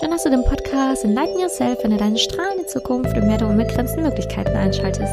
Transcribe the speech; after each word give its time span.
Schön, 0.00 0.12
dass 0.12 0.22
du 0.22 0.30
den 0.30 0.44
Podcast 0.44 1.04
Enlighten 1.04 1.38
Yourself 1.38 1.84
in 1.84 1.98
deine 1.98 2.16
strahlende 2.16 2.64
Zukunft 2.64 3.14
und 3.18 3.26
mehr 3.26 3.36
der 3.36 3.48
unbegrenzten 3.48 4.02
Möglichkeiten 4.02 4.56
einschaltest. 4.56 5.12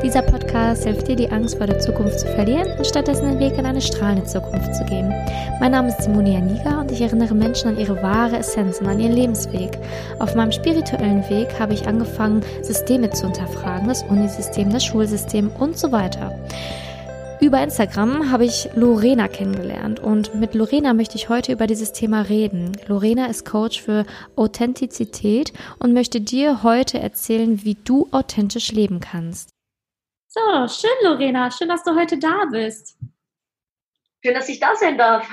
Dieser 0.00 0.22
Podcast 0.22 0.84
hilft 0.84 1.08
dir, 1.08 1.16
die 1.16 1.28
Angst 1.28 1.58
vor 1.58 1.66
der 1.66 1.80
Zukunft 1.80 2.20
zu 2.20 2.28
verlieren 2.28 2.70
und 2.78 2.86
stattdessen 2.86 3.30
den 3.30 3.40
Weg 3.40 3.58
in 3.58 3.66
eine 3.66 3.80
strahlende 3.80 4.22
Zukunft 4.26 4.76
zu 4.76 4.84
gehen. 4.84 5.12
Mein 5.58 5.72
Name 5.72 5.88
ist 5.88 6.02
Simonia 6.02 6.38
Niga 6.38 6.82
und 6.82 6.92
ich 6.92 7.00
erinnere 7.00 7.34
Menschen 7.34 7.70
an 7.70 7.78
ihre 7.80 8.00
wahre 8.00 8.38
Essenz 8.38 8.78
und 8.78 8.86
an 8.86 9.00
ihren 9.00 9.16
Lebensweg. 9.16 9.76
Auf 10.20 10.36
meinem 10.36 10.52
spirituellen 10.52 11.28
Weg 11.28 11.58
habe 11.58 11.74
ich 11.74 11.88
angefangen, 11.88 12.44
Systeme 12.62 13.10
zu 13.10 13.24
hinterfragen, 13.24 13.88
das 13.88 14.04
Unisystem, 14.04 14.72
das 14.72 14.84
Schulsystem 14.84 15.50
und 15.58 15.76
so 15.76 15.90
weiter. 15.90 16.32
Über 17.48 17.62
Instagram 17.62 18.30
habe 18.30 18.44
ich 18.44 18.68
Lorena 18.74 19.26
kennengelernt 19.26 20.00
und 20.00 20.34
mit 20.34 20.54
Lorena 20.54 20.92
möchte 20.92 21.16
ich 21.16 21.30
heute 21.30 21.50
über 21.50 21.66
dieses 21.66 21.94
Thema 21.94 22.20
reden. 22.20 22.72
Lorena 22.88 23.24
ist 23.24 23.46
Coach 23.46 23.80
für 23.80 24.04
Authentizität 24.36 25.54
und 25.78 25.94
möchte 25.94 26.20
dir 26.20 26.62
heute 26.62 26.98
erzählen, 26.98 27.64
wie 27.64 27.74
du 27.74 28.06
authentisch 28.12 28.70
leben 28.72 29.00
kannst. 29.00 29.54
So, 30.28 30.40
schön, 30.68 30.90
Lorena. 31.02 31.50
Schön, 31.50 31.70
dass 31.70 31.82
du 31.84 31.94
heute 31.94 32.18
da 32.18 32.44
bist. 32.52 32.98
Schön, 34.22 34.34
dass 34.34 34.50
ich 34.50 34.60
da 34.60 34.76
sein 34.76 34.98
darf. 34.98 35.26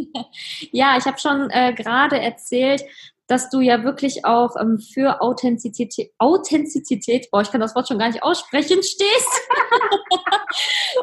ja, 0.70 0.98
ich 0.98 1.06
habe 1.06 1.18
schon 1.18 1.48
äh, 1.48 1.72
gerade 1.72 2.20
erzählt, 2.20 2.82
dass 3.26 3.48
du 3.48 3.60
ja 3.60 3.82
wirklich 3.84 4.26
auch 4.26 4.54
ähm, 4.60 4.78
für 4.78 5.22
Authentizität, 5.22 6.10
Authentizität, 6.18 7.30
boah, 7.30 7.40
ich 7.40 7.50
kann 7.50 7.62
das 7.62 7.74
Wort 7.74 7.88
schon 7.88 7.98
gar 7.98 8.08
nicht 8.08 8.22
aussprechen, 8.22 8.82
stehst. 8.82 9.40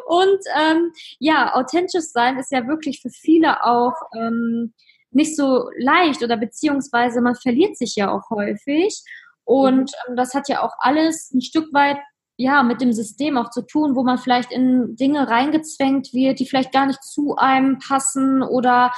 und 0.08 0.40
ähm, 0.60 0.92
ja, 1.20 1.54
authentisch 1.56 2.06
sein 2.12 2.38
ist 2.38 2.52
ja 2.52 2.68
wirklich 2.68 3.02
für 3.02 3.10
viele 3.10 3.64
auch 3.64 3.94
ähm, 4.16 4.74
nicht 5.12 5.36
so 5.36 5.70
leicht 5.78 6.24
oder 6.24 6.38
beziehungsweise 6.38 7.22
man 7.22 7.36
verliert 7.36 7.78
sich 7.78 7.96
ja 7.96 8.12
auch 8.12 8.30
häufig. 8.30 9.02
Und 9.46 9.92
ähm, 10.08 10.16
das 10.16 10.34
hat 10.34 10.50
ja 10.50 10.64
auch 10.64 10.74
alles 10.80 11.32
ein 11.34 11.42
Stück 11.42 11.74
weit 11.74 11.98
ja, 12.38 12.64
mit 12.64 12.82
dem 12.82 12.92
System 12.92 13.38
auch 13.38 13.50
zu 13.50 13.62
tun, 13.62 13.96
wo 13.96 14.04
man 14.04 14.18
vielleicht 14.18 14.52
in 14.52 14.96
Dinge 14.96 15.30
reingezwängt 15.30 16.14
wird, 16.14 16.40
die 16.40 16.46
vielleicht 16.46 16.74
gar 16.74 16.86
nicht 16.86 17.02
zu 17.02 17.36
einem 17.38 17.80
passen 17.80 18.44
oder 18.44 18.92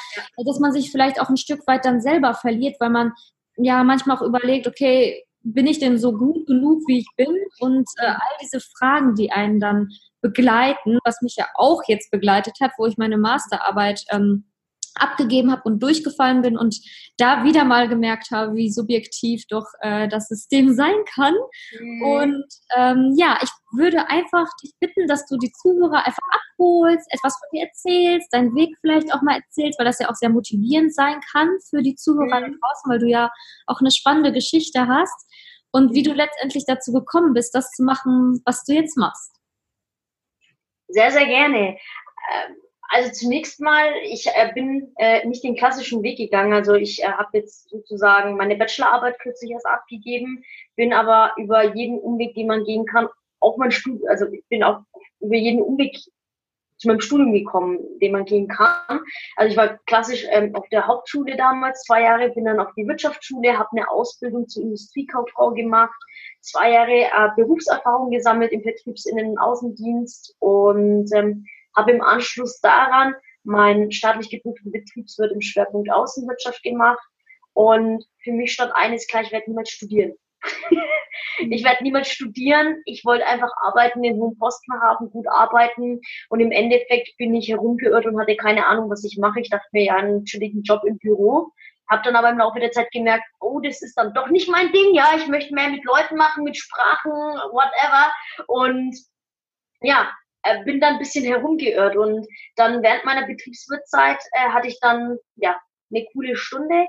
dass 0.43 0.59
man 0.59 0.71
sich 0.71 0.91
vielleicht 0.91 1.21
auch 1.21 1.29
ein 1.29 1.37
Stück 1.37 1.65
weit 1.67 1.85
dann 1.85 2.01
selber 2.01 2.33
verliert, 2.33 2.77
weil 2.79 2.89
man 2.89 3.11
ja 3.57 3.83
manchmal 3.83 4.17
auch 4.17 4.23
überlegt, 4.23 4.67
okay, 4.67 5.23
bin 5.43 5.67
ich 5.67 5.79
denn 5.79 5.97
so 5.97 6.13
gut 6.13 6.47
genug, 6.47 6.81
wie 6.87 6.99
ich 6.99 7.07
bin? 7.15 7.33
Und 7.59 7.87
äh, 7.97 8.07
all 8.07 8.37
diese 8.41 8.59
Fragen, 8.59 9.15
die 9.15 9.31
einen 9.31 9.59
dann 9.59 9.89
begleiten, 10.21 10.99
was 11.03 11.21
mich 11.21 11.35
ja 11.37 11.47
auch 11.55 11.81
jetzt 11.87 12.11
begleitet 12.11 12.55
hat, 12.61 12.71
wo 12.77 12.85
ich 12.85 12.97
meine 12.97 13.17
Masterarbeit 13.17 14.03
ähm, 14.09 14.45
abgegeben 14.99 15.51
habe 15.51 15.63
und 15.65 15.81
durchgefallen 15.81 16.41
bin 16.41 16.57
und 16.57 16.79
da 17.17 17.43
wieder 17.43 17.63
mal 17.63 17.87
gemerkt 17.87 18.31
habe, 18.31 18.55
wie 18.55 18.71
subjektiv 18.71 19.43
doch 19.49 19.65
äh, 19.81 20.07
das 20.07 20.27
System 20.27 20.73
sein 20.75 20.95
kann. 21.13 21.33
Mhm. 21.79 22.01
Und 22.01 22.45
ähm, 22.75 23.13
ja, 23.17 23.37
ich 23.41 23.49
würde 23.71 24.09
einfach 24.09 24.47
dich 24.63 24.73
bitten, 24.79 25.07
dass 25.07 25.25
du 25.27 25.37
die 25.37 25.51
Zuhörer 25.51 26.05
einfach 26.05 26.23
abholst, 26.53 27.07
etwas 27.11 27.37
von 27.37 27.49
dir 27.53 27.65
erzählst, 27.65 28.33
deinen 28.33 28.55
Weg 28.55 28.75
vielleicht 28.81 29.13
auch 29.13 29.21
mal 29.21 29.37
erzählst, 29.37 29.79
weil 29.79 29.85
das 29.85 29.99
ja 29.99 30.09
auch 30.09 30.15
sehr 30.15 30.29
motivierend 30.29 30.93
sein 30.93 31.19
kann 31.31 31.49
für 31.69 31.81
die 31.81 31.95
Zuhörer 31.95 32.39
mhm. 32.41 32.57
draußen, 32.59 32.89
weil 32.89 32.99
du 32.99 33.07
ja 33.07 33.31
auch 33.65 33.79
eine 33.79 33.91
spannende 33.91 34.31
Geschichte 34.31 34.87
hast 34.87 35.27
und 35.71 35.93
wie 35.93 36.03
du 36.03 36.13
letztendlich 36.13 36.65
dazu 36.65 36.91
gekommen 36.91 37.33
bist, 37.33 37.53
das 37.53 37.71
zu 37.71 37.83
machen, 37.83 38.41
was 38.45 38.63
du 38.63 38.73
jetzt 38.73 38.97
machst. 38.97 39.36
Sehr, 40.87 41.11
sehr 41.11 41.25
gerne. 41.25 41.77
Ähm 42.31 42.55
also 42.89 43.11
zunächst 43.11 43.59
mal, 43.59 43.91
ich 44.03 44.27
äh, 44.27 44.51
bin 44.53 44.93
äh, 44.97 45.27
nicht 45.27 45.43
den 45.43 45.55
klassischen 45.55 46.03
Weg 46.03 46.17
gegangen. 46.17 46.53
Also 46.53 46.75
ich 46.75 47.03
äh, 47.03 47.07
habe 47.07 47.37
jetzt 47.37 47.69
sozusagen 47.69 48.37
meine 48.37 48.55
Bachelorarbeit 48.55 49.19
kürzlich 49.19 49.51
erst 49.51 49.65
abgegeben, 49.65 50.43
bin 50.75 50.93
aber 50.93 51.33
über 51.37 51.75
jeden 51.75 51.99
Umweg, 51.99 52.33
den 52.35 52.47
man 52.47 52.63
gehen 52.63 52.85
kann, 52.85 53.09
auch 53.39 53.57
mein 53.57 53.71
Studium, 53.71 54.07
also 54.09 54.25
ich 54.31 54.43
bin 54.47 54.63
auch 54.63 54.81
über 55.19 55.35
jeden 55.35 55.61
Umweg 55.61 55.97
zu 56.77 56.87
meinem 56.87 57.01
Studium 57.01 57.33
gekommen, 57.33 57.79
den 58.01 58.11
man 58.11 58.25
gehen 58.25 58.47
kann. 58.47 58.99
Also 59.35 59.51
ich 59.51 59.57
war 59.57 59.77
klassisch 59.85 60.25
ähm, 60.29 60.55
auf 60.55 60.67
der 60.69 60.87
Hauptschule 60.87 61.35
damals, 61.35 61.83
zwei 61.83 62.03
Jahre, 62.03 62.29
bin 62.29 62.45
dann 62.45 62.59
auf 62.59 62.73
die 62.77 62.87
Wirtschaftsschule, 62.87 63.57
habe 63.57 63.69
eine 63.71 63.89
Ausbildung 63.89 64.47
zur 64.47 64.63
Industriekauffrau 64.63 65.51
gemacht, 65.51 65.99
zwei 66.41 66.71
Jahre 66.71 66.91
äh, 66.91 67.29
Berufserfahrung 67.35 68.11
gesammelt 68.11 68.51
im 68.51 68.61
Vertriebsinnen- 68.61 69.31
und 69.31 69.37
Außendienst 69.39 70.35
und 70.39 71.09
ähm, 71.13 71.45
habe 71.75 71.91
im 71.91 72.01
Anschluss 72.01 72.59
daran 72.59 73.15
meinen 73.43 73.91
staatlich 73.91 74.29
geprüften 74.29 74.71
Betriebswirt 74.71 75.31
im 75.31 75.41
Schwerpunkt 75.41 75.91
Außenwirtschaft 75.91 76.61
gemacht. 76.63 76.99
Und 77.53 78.05
für 78.23 78.33
mich 78.33 78.53
stand 78.53 78.71
eines 78.75 79.07
klar, 79.07 79.23
ich 79.23 79.31
werde 79.31 79.49
niemals 79.49 79.69
studieren. 79.69 80.13
ich 81.49 81.63
werde 81.63 81.83
niemals 81.83 82.09
studieren. 82.09 82.81
Ich 82.85 83.05
wollte 83.05 83.25
einfach 83.25 83.51
arbeiten, 83.61 84.01
den 84.01 84.17
hohen 84.17 84.37
Posten 84.37 84.73
haben, 84.81 85.09
gut 85.09 85.27
arbeiten. 85.27 86.01
Und 86.29 86.39
im 86.39 86.51
Endeffekt 86.51 87.15
bin 87.17 87.35
ich 87.35 87.49
herumgeirrt 87.49 88.05
und 88.05 88.19
hatte 88.19 88.35
keine 88.35 88.65
Ahnung, 88.65 88.89
was 88.89 89.03
ich 89.03 89.17
mache. 89.17 89.39
Ich 89.39 89.49
dachte 89.49 89.67
mir, 89.71 89.83
ja, 89.83 89.95
einen 89.95 90.25
chilligen 90.25 90.63
Job 90.63 90.83
im 90.85 90.97
Büro. 90.97 91.51
Hab 91.89 92.03
dann 92.03 92.15
aber 92.15 92.29
im 92.29 92.37
Laufe 92.37 92.59
der 92.59 92.71
Zeit 92.71 92.91
gemerkt, 92.91 93.23
oh, 93.39 93.59
das 93.61 93.81
ist 93.81 93.95
dann 93.95 94.13
doch 94.13 94.29
nicht 94.29 94.49
mein 94.49 94.71
Ding. 94.71 94.93
Ja, 94.93 95.11
ich 95.15 95.27
möchte 95.27 95.53
mehr 95.53 95.69
mit 95.69 95.85
Leuten 95.85 96.17
machen, 96.17 96.43
mit 96.43 96.57
Sprachen, 96.57 97.11
whatever. 97.11 98.11
Und 98.47 98.97
ja, 99.81 100.11
äh, 100.43 100.63
bin 100.63 100.79
dann 100.79 100.93
ein 100.93 100.99
bisschen 100.99 101.25
herumgeirrt 101.25 101.95
und 101.95 102.27
dann 102.55 102.83
während 102.83 103.05
meiner 103.05 103.25
Betriebswirtzeit 103.25 104.19
äh, 104.31 104.49
hatte 104.49 104.67
ich 104.67 104.79
dann 104.79 105.17
ja 105.35 105.59
eine 105.89 106.05
coole 106.13 106.35
Stunde 106.35 106.87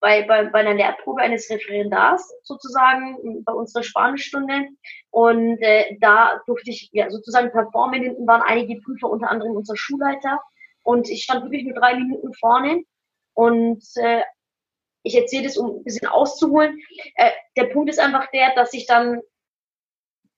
bei, 0.00 0.22
bei, 0.22 0.44
bei 0.44 0.60
einer 0.60 0.74
Lehrprobe 0.74 1.22
eines 1.22 1.50
Referendars 1.50 2.32
sozusagen 2.42 3.44
bei 3.44 3.52
unserer 3.52 3.82
Spanischstunde 3.82 4.68
und 5.10 5.58
äh, 5.62 5.96
da 6.00 6.40
durfte 6.46 6.70
ich 6.70 6.90
ja 6.92 7.10
sozusagen 7.10 7.50
performen. 7.50 8.02
Hinten 8.02 8.26
waren 8.26 8.42
einige 8.42 8.80
Prüfer, 8.80 9.08
unter 9.08 9.30
anderem 9.30 9.56
unser 9.56 9.76
Schulleiter 9.76 10.40
und 10.82 11.08
ich 11.08 11.22
stand 11.22 11.44
wirklich 11.44 11.64
nur 11.64 11.74
drei 11.74 11.94
Minuten 11.94 12.32
vorne 12.34 12.82
und 13.34 13.82
äh, 13.96 14.22
ich 15.02 15.16
erzähle 15.16 15.44
das, 15.44 15.56
um 15.56 15.78
ein 15.78 15.84
bisschen 15.84 16.08
auszuholen. 16.08 16.78
Äh, 17.14 17.30
der 17.56 17.64
Punkt 17.64 17.90
ist 17.90 18.00
einfach 18.00 18.28
der, 18.32 18.54
dass 18.54 18.74
ich 18.74 18.86
dann 18.86 19.20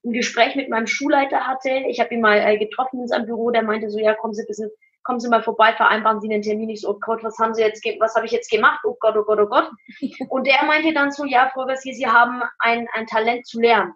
ein 0.04 0.12
Gespräch 0.12 0.54
mit 0.56 0.68
meinem 0.68 0.86
Schulleiter 0.86 1.46
hatte. 1.46 1.70
Ich 1.88 2.00
habe 2.00 2.14
ihn 2.14 2.20
mal 2.20 2.38
äh, 2.38 2.58
getroffen 2.58 3.00
in 3.00 3.08
seinem 3.08 3.26
Büro, 3.26 3.50
der 3.50 3.62
meinte 3.62 3.90
so, 3.90 3.98
ja, 3.98 4.14
kommen 4.14 4.34
Sie 4.34 4.44
bisschen, 4.46 4.70
kommen 5.08 5.20
Sie 5.20 5.28
mal 5.30 5.42
vorbei, 5.42 5.72
vereinbaren 5.72 6.20
Sie 6.20 6.30
einen 6.30 6.42
Termin. 6.42 6.68
Ich 6.68 6.82
so, 6.82 6.90
oh 6.90 6.98
Gott, 7.00 7.24
was 7.24 7.38
haben 7.38 7.54
Sie 7.54 7.62
jetzt, 7.62 7.82
was 7.98 8.14
habe 8.14 8.26
ich 8.26 8.32
jetzt 8.32 8.50
gemacht? 8.50 8.80
Oh 8.84 8.94
Gott, 9.00 9.16
oh 9.16 9.24
Gott, 9.24 9.38
oh 9.40 9.46
Gott. 9.46 9.70
Und 10.28 10.46
der 10.46 10.62
meinte 10.64 10.92
dann 10.92 11.10
so, 11.10 11.24
ja, 11.24 11.50
Frau 11.54 11.64
Garcia, 11.64 11.94
Sie 11.94 12.06
haben 12.06 12.42
ein, 12.58 12.86
ein 12.92 13.06
Talent 13.06 13.46
zu 13.46 13.58
lernen. 13.58 13.94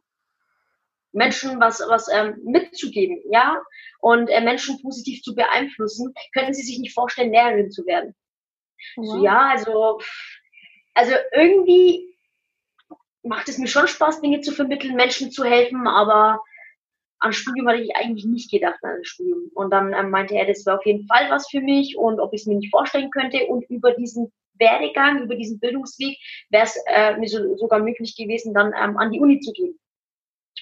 Menschen 1.13 1.61
was, 1.61 1.81
was 1.87 2.09
ähm, 2.09 2.41
mitzugeben, 2.43 3.21
ja, 3.31 3.61
und 4.01 4.29
äh, 4.29 4.41
Menschen 4.41 4.81
positiv 4.81 5.21
zu 5.21 5.35
beeinflussen, 5.35 6.15
können 6.33 6.55
Sie 6.55 6.63
sich 6.63 6.79
nicht 6.79 6.95
vorstellen, 6.95 7.31
Lehrerin 7.31 7.71
zu 7.71 7.85
werden. 7.85 8.15
Ja. 8.97 9.03
So, 9.05 9.23
ja, 9.23 9.51
also, 9.51 10.01
also 10.95 11.13
irgendwie 11.35 12.17
macht 13.23 13.51
es 13.51 13.59
mir 13.59 13.69
schon 13.69 13.87
Spaß, 13.87 14.23
Dinge 14.23 14.41
zu 14.41 14.53
vermitteln, 14.53 14.97
Menschen 14.97 15.31
zu 15.31 15.45
helfen, 15.45 15.87
aber 15.87 16.43
an 17.23 17.33
Studium 17.33 17.69
hatte 17.69 17.83
ich 17.83 17.95
eigentlich 17.95 18.25
nicht 18.25 18.51
gedacht 18.51 18.79
an 18.83 18.99
das 18.99 19.07
Studium. 19.07 19.51
Und 19.55 19.71
dann 19.73 19.95
ähm, 19.95 20.11
meinte 20.11 20.35
er, 20.35 20.47
das 20.47 20.67
wäre 20.67 20.79
auf 20.79 20.85
jeden 20.85 21.07
Fall 21.07 21.31
was 21.31 21.49
für 21.49 21.61
mich 21.61 21.97
und 21.97 22.19
ob 22.19 22.33
ich 22.33 22.43
es 22.43 22.47
mir 22.47 22.57
nicht 22.57 22.71
vorstellen 22.71 23.11
könnte. 23.11 23.47
Und 23.47 23.63
über 23.71 23.93
diesen 23.93 24.33
Werdegang, 24.55 25.23
über 25.23 25.37
diesen 25.37 25.61
Bildungsweg 25.61 26.19
wäre 26.51 26.65
es 26.65 26.77
äh, 26.87 27.17
mir 27.17 27.29
so, 27.29 27.57
sogar 27.57 27.79
möglich 27.79 28.17
gewesen, 28.17 28.55
dann 28.55 28.73
ähm, 28.77 28.99
an 28.99 29.13
die 29.13 29.21
Uni 29.21 29.39
zu 29.39 29.53
gehen. 29.53 29.79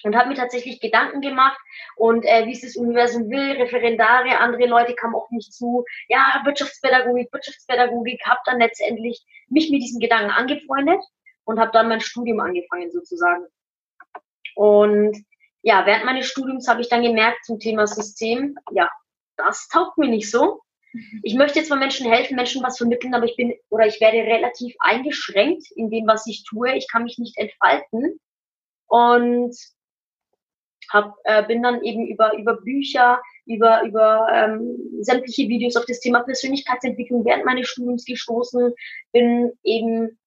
Und 0.03 0.15
habe 0.15 0.29
mir 0.29 0.35
tatsächlich 0.35 0.79
Gedanken 0.79 1.21
gemacht 1.21 1.59
und 1.95 2.25
äh, 2.25 2.45
wie 2.45 2.53
es 2.53 2.61
das 2.61 2.75
Universum 2.75 3.29
will, 3.29 3.61
Referendare, 3.61 4.39
andere 4.39 4.65
Leute 4.67 4.95
kamen 4.95 5.15
auf 5.15 5.29
mich 5.31 5.49
zu, 5.51 5.83
ja, 6.07 6.41
Wirtschaftspädagogik, 6.43 7.31
Wirtschaftspädagogik, 7.33 8.21
habe 8.25 8.39
dann 8.45 8.59
letztendlich 8.59 9.23
mich 9.49 9.69
mit 9.69 9.81
diesen 9.81 9.99
Gedanken 9.99 10.31
angefreundet 10.31 11.01
und 11.43 11.59
habe 11.59 11.71
dann 11.71 11.87
mein 11.87 12.01
Studium 12.01 12.39
angefangen 12.39 12.89
sozusagen. 12.91 13.45
Und 14.55 15.17
ja, 15.63 15.85
während 15.85 16.05
meines 16.05 16.27
Studiums 16.27 16.67
habe 16.67 16.81
ich 16.81 16.89
dann 16.89 17.03
gemerkt 17.03 17.45
zum 17.45 17.59
Thema 17.59 17.87
System, 17.87 18.55
ja, 18.71 18.89
das 19.37 19.67
taugt 19.67 19.97
mir 19.97 20.07
nicht 20.07 20.29
so. 20.29 20.61
Mhm. 20.93 21.21
Ich 21.23 21.35
möchte 21.35 21.63
zwar 21.63 21.77
Menschen 21.77 22.11
helfen, 22.11 22.35
Menschen 22.35 22.63
was 22.63 22.77
vermitteln, 22.77 23.13
aber 23.13 23.25
ich 23.25 23.35
bin 23.35 23.53
oder 23.69 23.85
ich 23.85 24.01
werde 24.01 24.17
relativ 24.17 24.75
eingeschränkt 24.79 25.67
in 25.75 25.89
dem, 25.89 26.07
was 26.07 26.27
ich 26.27 26.43
tue. 26.43 26.75
Ich 26.75 26.87
kann 26.91 27.03
mich 27.03 27.17
nicht 27.17 27.37
entfalten 27.37 28.19
und 28.87 29.55
hab, 30.91 31.15
äh, 31.23 31.45
bin 31.45 31.63
dann 31.63 31.81
eben 31.83 32.07
über 32.07 32.37
über 32.37 32.57
Bücher, 32.57 33.21
über 33.45 33.83
über 33.83 34.27
ähm, 34.33 34.77
sämtliche 34.99 35.47
Videos 35.47 35.77
auf 35.77 35.85
das 35.85 35.99
Thema 35.99 36.23
Persönlichkeitsentwicklung 36.23 37.23
während 37.23 37.45
meines 37.45 37.69
Studiums 37.69 38.03
gestoßen, 38.03 38.73
bin 39.13 39.53
eben 39.63 40.19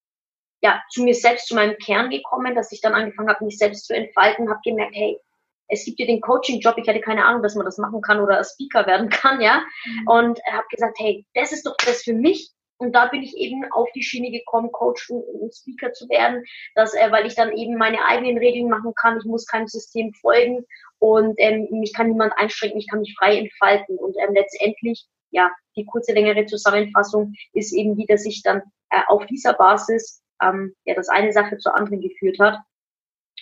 ja, 0.64 0.82
zu 0.88 1.04
mir 1.04 1.14
selbst, 1.14 1.46
zu 1.46 1.54
meinem 1.54 1.76
Kern 1.76 2.08
gekommen, 2.08 2.54
dass 2.54 2.72
ich 2.72 2.80
dann 2.80 2.94
angefangen 2.94 3.28
habe, 3.28 3.44
mich 3.44 3.58
selbst 3.58 3.86
zu 3.86 3.94
entfalten, 3.94 4.48
habe 4.48 4.60
gemerkt, 4.64 4.94
hey, 4.94 5.20
es 5.68 5.84
gibt 5.84 5.98
hier 5.98 6.06
den 6.06 6.22
Coaching-Job, 6.22 6.76
ich 6.78 6.88
hatte 6.88 7.02
keine 7.02 7.26
Ahnung, 7.26 7.42
dass 7.42 7.54
man 7.54 7.66
das 7.66 7.76
machen 7.76 8.00
kann 8.00 8.18
oder 8.18 8.42
Speaker 8.42 8.86
werden 8.86 9.10
kann, 9.10 9.42
ja. 9.42 9.62
Mhm. 9.84 10.08
Und 10.08 10.40
habe 10.50 10.66
gesagt, 10.70 10.98
hey, 10.98 11.26
das 11.34 11.52
ist 11.52 11.66
doch 11.66 11.76
das 11.84 12.02
für 12.02 12.14
mich. 12.14 12.50
Und 12.78 12.92
da 12.92 13.06
bin 13.06 13.22
ich 13.22 13.36
eben 13.36 13.70
auf 13.72 13.90
die 13.94 14.02
Schiene 14.02 14.30
gekommen, 14.30 14.72
Coach 14.72 15.10
und 15.10 15.54
Speaker 15.54 15.92
zu 15.92 16.08
werden, 16.08 16.42
dass, 16.74 16.94
äh, 16.94 17.12
weil 17.12 17.26
ich 17.26 17.34
dann 17.34 17.52
eben 17.52 17.76
meine 17.76 18.02
eigenen 18.06 18.38
Regeln 18.38 18.70
machen 18.70 18.94
kann. 18.94 19.18
Ich 19.18 19.26
muss 19.26 19.46
keinem 19.46 19.68
System 19.68 20.14
folgen 20.14 20.64
und 20.98 21.34
ähm, 21.36 21.68
mich 21.72 21.92
kann 21.92 22.08
niemand 22.08 22.32
einschränken, 22.38 22.80
ich 22.80 22.88
kann 22.88 23.00
mich 23.00 23.14
frei 23.18 23.36
entfalten. 23.36 23.98
Und 23.98 24.16
ähm, 24.16 24.32
letztendlich, 24.32 25.06
ja, 25.30 25.50
die 25.76 25.84
kurze, 25.84 26.14
längere 26.14 26.46
Zusammenfassung 26.46 27.34
ist 27.52 27.74
eben 27.74 27.96
die, 27.96 28.06
dass 28.06 28.24
ich 28.24 28.42
dann 28.42 28.62
äh, 28.88 29.02
auf 29.08 29.26
dieser 29.26 29.52
Basis, 29.52 30.23
ähm, 30.42 30.74
ja, 30.84 30.94
das 30.94 31.08
eine 31.08 31.32
Sache 31.32 31.58
zur 31.58 31.74
anderen 31.74 32.00
geführt 32.00 32.38
hat 32.38 32.58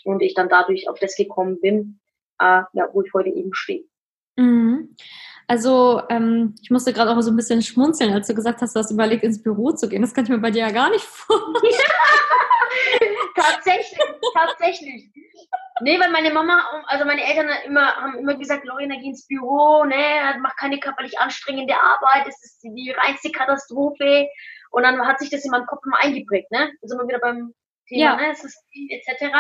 und 0.05 0.23
ich 0.23 0.35
dann 0.35 0.49
dadurch 0.49 0.89
auf 0.89 0.99
das 0.99 1.17
gekommen 1.17 1.61
bin, 1.61 2.01
äh, 2.39 2.63
ja, 2.73 2.89
wo 2.93 3.03
ich 3.03 3.13
heute 3.15 3.31
eben 3.31 3.55
stehe. 3.55 3.85
Mhm. 4.37 4.97
Also 5.47 6.03
ähm, 6.09 6.55
ich 6.63 6.71
musste 6.71 6.93
gerade 6.93 7.11
auch 7.11 7.21
so 7.21 7.31
ein 7.31 7.37
bisschen 7.37 7.63
schmunzeln, 7.63 8.13
als 8.13 8.27
du 8.27 8.35
gesagt 8.35 8.63
hast, 8.63 8.75
du 8.75 8.81
hast 8.81 8.91
überlegt, 8.91 9.25
ins 9.25 9.43
Büro 9.43 9.73
zu 9.73 9.89
gehen. 9.89 10.03
Das 10.03 10.15
kann 10.15 10.25
ich 10.25 10.31
mir 10.31 10.39
bei 10.39 10.51
dir 10.51 10.61
ja 10.61 10.71
gar 10.71 10.91
nicht 10.91 11.05
vorstellen. 11.05 11.75
tatsächlich, 13.35 13.99
tatsächlich. 14.35 15.11
Nee, 15.81 15.99
weil 15.99 16.11
meine 16.11 16.33
Mama, 16.33 16.65
also 16.87 17.05
meine 17.05 17.25
Eltern 17.25 17.49
immer, 17.67 17.95
haben 17.97 18.19
immer 18.19 18.35
gesagt, 18.37 18.65
Lorena, 18.65 18.95
geh 18.97 19.09
ins 19.09 19.27
Büro, 19.27 19.85
ne, 19.85 20.39
mach 20.41 20.55
keine 20.57 20.79
körperlich 20.79 21.19
anstrengende 21.19 21.75
Arbeit, 21.75 22.27
das 22.27 22.43
ist 22.45 22.63
die 22.63 22.95
reinste 22.97 23.33
Katastrophe. 23.33 24.29
Und 24.73 24.83
dann 24.83 25.07
hat 25.07 25.21
sich 25.21 25.31
das 25.31 25.45
in 25.45 25.51
meinem 25.51 25.67
Kopf 25.67 25.85
immer 25.87 26.03
eingeprägt, 26.03 26.51
ne? 26.51 26.73
Da 26.81 26.89
sind 26.89 26.99
wir 26.99 27.07
wieder 27.07 27.21
beim 27.21 27.55
Thema, 27.87 28.01
ja. 28.01 28.17
ne, 28.17 28.35
System 28.35 28.89
etc. 28.91 29.35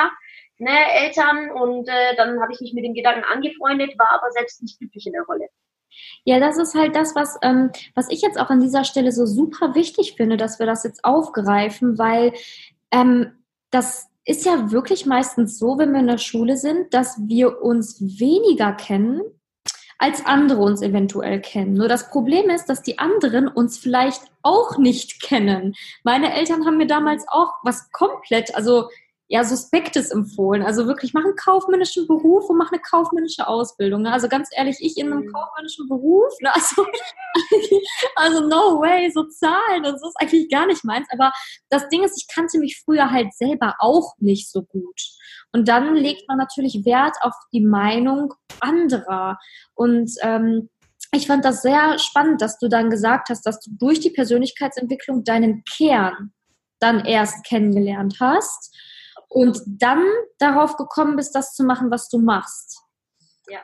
Ne, 0.59 0.93
Eltern 0.95 1.51
und 1.51 1.89
äh, 1.89 2.15
dann 2.17 2.41
habe 2.41 2.53
ich 2.53 2.61
mich 2.61 2.73
mit 2.75 2.85
dem 2.85 2.95
Gedanken 2.95 3.25
angefreundet, 3.25 3.99
war 3.99 4.13
aber 4.13 4.31
selbst 4.31 4.63
nicht 4.63 4.79
glücklich 4.79 5.07
in 5.07 5.15
der 5.15 5.23
Rolle. 5.23 5.49
Ja, 6.25 6.39
das 6.39 6.59
ist 6.59 6.75
halt 6.75 6.95
das, 6.95 7.15
was, 7.15 7.39
ähm, 7.43 7.71
was 7.95 8.09
ich 8.11 8.23
jetzt 8.23 8.39
auch 8.39 8.51
an 8.51 8.61
dieser 8.61 8.85
Stelle 8.85 9.13
so 9.13 9.27
super 9.27 9.75
wichtig 9.75 10.15
finde, 10.17 10.37
dass 10.37 10.59
wir 10.59 10.67
das 10.67 10.85
jetzt 10.85 11.05
aufgreifen, 11.05 11.99
weil 11.99 12.33
ähm, 12.91 13.33
das 13.71 14.09
ist 14.25 14.47
ja 14.47 14.71
wirklich 14.71 15.07
meistens 15.07 15.59
so, 15.59 15.79
wenn 15.79 15.93
wir 15.93 16.01
in 16.01 16.07
der 16.07 16.19
Schule 16.19 16.57
sind, 16.57 16.95
dass 16.95 17.19
wir 17.27 17.63
uns 17.63 18.01
weniger 18.01 18.73
kennen, 18.73 19.21
als 20.03 20.27
andere 20.27 20.61
uns 20.61 20.83
eventuell 20.83 21.41
kennen. 21.41 21.75
Nur 21.75 21.87
das 21.87 22.11
Problem 22.11 22.51
ist, 22.51 22.67
dass 22.67 22.83
die 22.83 22.99
anderen 22.99 23.47
uns 23.47 23.79
vielleicht 23.79 24.21
auch 24.43 24.77
nicht 24.77 25.23
kennen. 25.23 25.77
Meine 26.03 26.35
Eltern 26.35 26.67
haben 26.67 26.77
mir 26.77 26.89
damals 26.89 27.25
auch 27.29 27.53
was 27.63 27.89
komplett, 27.93 28.53
also 28.57 28.89
ja, 29.29 29.45
Suspektes 29.45 30.11
empfohlen. 30.11 30.63
Also 30.65 30.89
wirklich, 30.89 31.15
mach 31.15 31.25
einen 31.25 31.37
kaufmännischen 31.37 32.09
Beruf 32.09 32.51
und 32.51 32.59
mach 32.59 32.73
eine 32.73 32.83
kaufmännische 32.83 33.47
Ausbildung. 33.47 34.03
Ne? 34.03 34.13
Also 34.13 34.29
ganz 34.29 34.49
ehrlich, 34.55 34.77
ich 34.81 34.99
in 34.99 35.13
einem 35.13 35.25
mhm. 35.25 35.33
kaufmännischen 35.33 35.89
Beruf, 35.89 36.33
ne? 36.41 36.53
also, 36.53 36.85
also 38.17 38.41
no 38.49 38.81
way, 38.81 39.09
so 39.15 39.23
Zahlen 39.29 39.87
und 39.87 40.01
so 40.01 40.09
ist 40.09 40.21
eigentlich 40.21 40.51
gar 40.51 40.67
nicht 40.67 40.85
meins. 40.85 41.07
Aber 41.13 41.33
das 41.71 41.89
Ding 41.91 42.03
ist, 42.03 42.19
ich 42.19 42.27
kannte 42.27 42.59
mich 42.59 42.83
früher 42.85 43.13
halt 43.13 43.33
selber 43.35 43.77
auch 43.79 44.15
nicht 44.19 44.51
so 44.51 44.65
gut. 44.65 45.01
Und 45.53 45.69
dann 45.69 45.95
legt 45.95 46.27
man 46.29 46.39
natürlich 46.39 46.85
Wert 46.85 47.17
auf 47.21 47.35
die 47.53 47.61
Meinung 47.61 48.33
anderer. 48.61 49.39
Und 49.75 50.11
ähm, 50.23 50.71
ich 51.13 51.27
fand 51.27 51.45
das 51.45 51.61
sehr 51.63 51.99
spannend, 51.99 52.41
dass 52.41 52.59
du 52.59 52.69
dann 52.69 52.89
gesagt 52.89 53.29
hast, 53.29 53.45
dass 53.45 53.61
du 53.61 53.71
durch 53.79 54.01
die 54.01 54.11
Persönlichkeitsentwicklung 54.11 55.25
deinen 55.25 55.63
Kern 55.65 56.33
dann 56.81 57.05
erst 57.05 57.45
kennengelernt 57.45 58.17
hast 58.19 58.75
und 59.29 59.61
dann 59.67 60.05
darauf 60.39 60.77
gekommen 60.77 61.17
bist, 61.17 61.35
das 61.35 61.55
zu 61.55 61.65
machen, 61.65 61.91
was 61.91 62.09
du 62.09 62.19
machst. 62.19 62.81
Ja. 63.49 63.61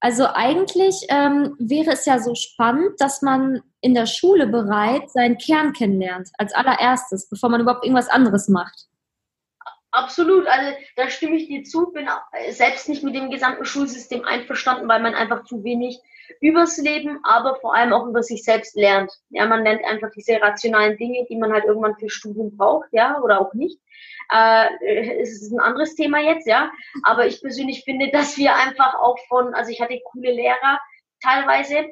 Also 0.00 0.26
eigentlich 0.26 1.06
ähm, 1.08 1.56
wäre 1.58 1.92
es 1.92 2.04
ja 2.04 2.18
so 2.18 2.34
spannend, 2.34 3.00
dass 3.00 3.22
man 3.22 3.62
in 3.80 3.94
der 3.94 4.06
Schule 4.06 4.46
bereits 4.46 5.14
seinen 5.14 5.38
Kern 5.38 5.72
kennenlernt, 5.72 6.28
als 6.36 6.52
allererstes, 6.52 7.28
bevor 7.30 7.48
man 7.48 7.62
überhaupt 7.62 7.84
irgendwas 7.84 8.08
anderes 8.08 8.48
macht. 8.48 8.89
Absolut, 9.92 10.46
also 10.46 10.72
da 10.96 11.10
stimme 11.10 11.36
ich 11.36 11.48
dir 11.48 11.64
zu, 11.64 11.90
bin 11.90 12.08
selbst 12.50 12.88
nicht 12.88 13.02
mit 13.02 13.14
dem 13.16 13.30
gesamten 13.30 13.64
Schulsystem 13.64 14.24
einverstanden, 14.24 14.88
weil 14.88 15.00
man 15.00 15.14
einfach 15.14 15.44
zu 15.44 15.64
wenig 15.64 16.00
übers 16.40 16.78
Leben, 16.78 17.18
aber 17.24 17.56
vor 17.56 17.74
allem 17.74 17.92
auch 17.92 18.06
über 18.06 18.22
sich 18.22 18.44
selbst 18.44 18.76
lernt. 18.76 19.12
Ja, 19.30 19.46
man 19.46 19.64
lernt 19.64 19.84
einfach 19.84 20.10
diese 20.14 20.40
rationalen 20.40 20.96
Dinge, 20.96 21.26
die 21.28 21.36
man 21.36 21.52
halt 21.52 21.64
irgendwann 21.64 21.96
für 21.96 22.08
Studium 22.08 22.56
braucht, 22.56 22.88
ja, 22.92 23.20
oder 23.20 23.40
auch 23.40 23.52
nicht. 23.52 23.80
Äh, 24.32 25.20
es 25.20 25.42
ist 25.42 25.52
ein 25.52 25.58
anderes 25.60 25.96
Thema 25.96 26.20
jetzt, 26.20 26.46
ja. 26.46 26.70
Aber 27.02 27.26
ich 27.26 27.40
persönlich 27.40 27.82
finde, 27.84 28.10
dass 28.10 28.36
wir 28.36 28.54
einfach 28.54 28.94
auch 28.94 29.18
von, 29.28 29.54
also 29.54 29.72
ich 29.72 29.80
hatte 29.80 29.98
coole 30.04 30.32
Lehrer 30.32 30.80
teilweise, 31.20 31.90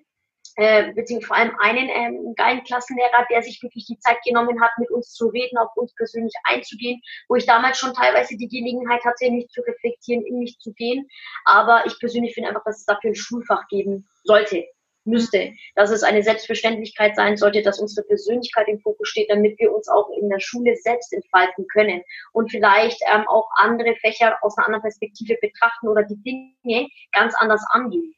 äh, 0.57 0.93
beziehungsweise 0.93 1.29
vor 1.29 1.37
allem 1.37 1.57
einen 1.61 1.89
ähm, 1.89 2.35
geilen 2.37 2.65
Klassenlehrer, 2.65 3.27
der 3.31 3.43
sich 3.43 3.63
wirklich 3.63 3.87
die 3.87 3.99
Zeit 4.01 4.19
genommen 4.25 4.61
hat, 4.61 4.73
mit 4.79 4.91
uns 4.91 5.13
zu 5.13 5.29
reden, 5.29 5.57
auf 5.57 5.77
uns 5.77 5.95
persönlich 5.95 6.35
einzugehen, 6.45 7.01
wo 7.29 7.37
ich 7.37 7.47
damals 7.47 7.79
schon 7.79 7.95
teilweise 7.95 8.37
die 8.37 8.49
Gelegenheit 8.49 9.05
hatte, 9.05 9.31
mich 9.31 9.49
zu 9.51 9.61
reflektieren, 9.61 10.25
in 10.27 10.41
mich 10.41 10.59
zu 10.59 10.73
gehen. 10.73 11.09
Aber 11.45 11.85
ich 11.87 11.99
persönlich 12.01 12.35
finde 12.35 12.49
einfach, 12.49 12.65
dass 12.65 12.79
es 12.79 12.87
dafür 12.87 13.11
ein 13.11 13.15
Schulfach 13.15 13.69
geben 13.69 14.09
sollte 14.25 14.65
müsste, 15.09 15.53
dass 15.75 15.91
es 15.91 16.03
eine 16.03 16.23
Selbstverständlichkeit 16.23 17.17
sein 17.17 17.37
sollte, 17.37 17.63
dass 17.63 17.81
unsere 17.81 18.07
Persönlichkeit 18.07 18.69
im 18.69 18.81
Fokus 18.81 19.09
steht, 19.09 19.31
damit 19.31 19.59
wir 19.59 19.75
uns 19.75 19.89
auch 19.89 20.11
in 20.21 20.29
der 20.29 20.41
Schule 20.41 20.77
selbst 20.77 21.13
entfalten 21.13 21.67
können 21.73 22.03
und 22.33 22.51
vielleicht 22.51 23.01
ähm, 23.13 23.27
auch 23.27 23.49
andere 23.55 23.97
Fächer 23.97 24.37
aus 24.43 24.57
einer 24.57 24.67
anderen 24.67 24.83
Perspektive 24.83 25.37
betrachten 25.41 25.89
oder 25.89 26.03
die 26.03 26.23
Dinge 26.23 26.89
ganz 27.13 27.35
anders 27.37 27.65
angehen. 27.71 28.15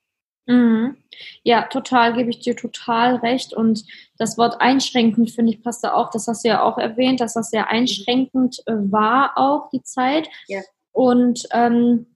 Mhm. 0.46 0.96
Ja, 1.42 1.62
total, 1.62 2.14
gebe 2.14 2.31
ich 2.31 2.40
dir 2.40 2.56
total 2.56 3.16
recht. 3.16 3.52
Und 3.52 3.84
das 4.19 4.38
Wort 4.38 4.60
einschränkend, 4.60 5.31
finde 5.31 5.52
ich, 5.52 5.62
passt 5.62 5.84
da 5.84 5.92
auch. 5.94 6.10
Das 6.10 6.26
hast 6.26 6.44
du 6.44 6.48
ja 6.48 6.62
auch 6.62 6.78
erwähnt, 6.78 7.20
dass 7.20 7.34
das 7.34 7.50
sehr 7.50 7.69
einschränkend 7.69 8.62
äh, 8.66 8.72
war, 8.72 9.32
auch 9.37 9.70
die 9.70 9.82
Zeit. 9.82 10.28
Ja. 10.48 10.60
Und 10.92 11.46
ähm, 11.52 12.06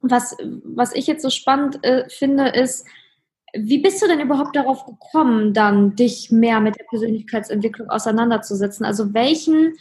was, 0.00 0.36
was 0.64 0.94
ich 0.94 1.06
jetzt 1.06 1.22
so 1.22 1.30
spannend 1.30 1.84
äh, 1.84 2.08
finde, 2.08 2.48
ist, 2.48 2.86
wie 3.52 3.78
bist 3.78 4.00
du 4.00 4.06
denn 4.06 4.20
überhaupt 4.20 4.54
darauf 4.54 4.86
gekommen, 4.86 5.52
dann 5.52 5.96
dich 5.96 6.30
mehr 6.30 6.60
mit 6.60 6.78
der 6.78 6.84
Persönlichkeitsentwicklung 6.84 7.90
auseinanderzusetzen? 7.90 8.86
Also 8.86 9.12
welchen, 9.12 9.74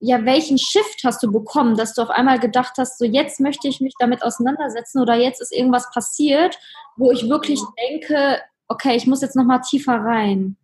ja, 0.00 0.24
welchen 0.24 0.58
Shift 0.58 1.02
hast 1.04 1.22
du 1.22 1.32
bekommen, 1.32 1.76
dass 1.76 1.94
du 1.94 2.02
auf 2.02 2.10
einmal 2.10 2.38
gedacht 2.38 2.74
hast, 2.78 2.98
so 2.98 3.04
jetzt 3.04 3.40
möchte 3.40 3.68
ich 3.68 3.80
mich 3.80 3.94
damit 3.98 4.22
auseinandersetzen 4.22 5.00
oder 5.00 5.14
jetzt 5.14 5.40
ist 5.40 5.52
irgendwas 5.52 5.90
passiert, 5.90 6.58
wo 6.96 7.10
ich 7.10 7.28
wirklich 7.28 7.60
denke, 7.88 8.42
okay, 8.68 8.96
ich 8.96 9.06
muss 9.06 9.22
jetzt 9.22 9.36
nochmal 9.36 9.60
tiefer 9.60 9.94
rein? 9.94 10.56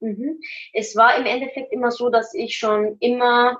Mhm. 0.00 0.40
Es 0.72 0.94
war 0.94 1.16
im 1.16 1.26
Endeffekt 1.26 1.72
immer 1.72 1.90
so, 1.90 2.10
dass 2.10 2.34
ich 2.34 2.56
schon 2.56 2.96
immer 3.00 3.58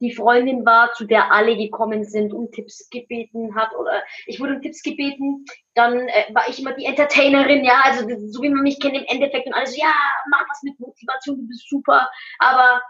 die 0.00 0.14
Freundin 0.14 0.64
war, 0.64 0.92
zu 0.94 1.04
der 1.04 1.30
alle 1.30 1.56
gekommen 1.56 2.04
sind 2.04 2.32
und 2.32 2.52
Tipps 2.52 2.88
gebeten 2.90 3.54
hat 3.54 3.74
oder 3.78 4.02
ich 4.26 4.40
wurde 4.40 4.54
um 4.54 4.62
Tipps 4.62 4.82
gebeten, 4.82 5.44
dann 5.74 6.08
äh, 6.08 6.24
war 6.32 6.48
ich 6.48 6.58
immer 6.58 6.72
die 6.72 6.86
Entertainerin, 6.86 7.64
ja, 7.64 7.82
also 7.84 8.08
so 8.28 8.42
wie 8.42 8.48
man 8.48 8.62
mich 8.62 8.80
kennt 8.80 8.96
im 8.96 9.04
Endeffekt 9.06 9.46
und 9.46 9.52
alles, 9.52 9.76
ja, 9.76 9.92
mach 10.30 10.44
was 10.48 10.62
mit 10.62 10.80
Motivation, 10.80 11.36
du 11.36 11.46
bist 11.48 11.68
super, 11.68 12.10
aber 12.38 12.80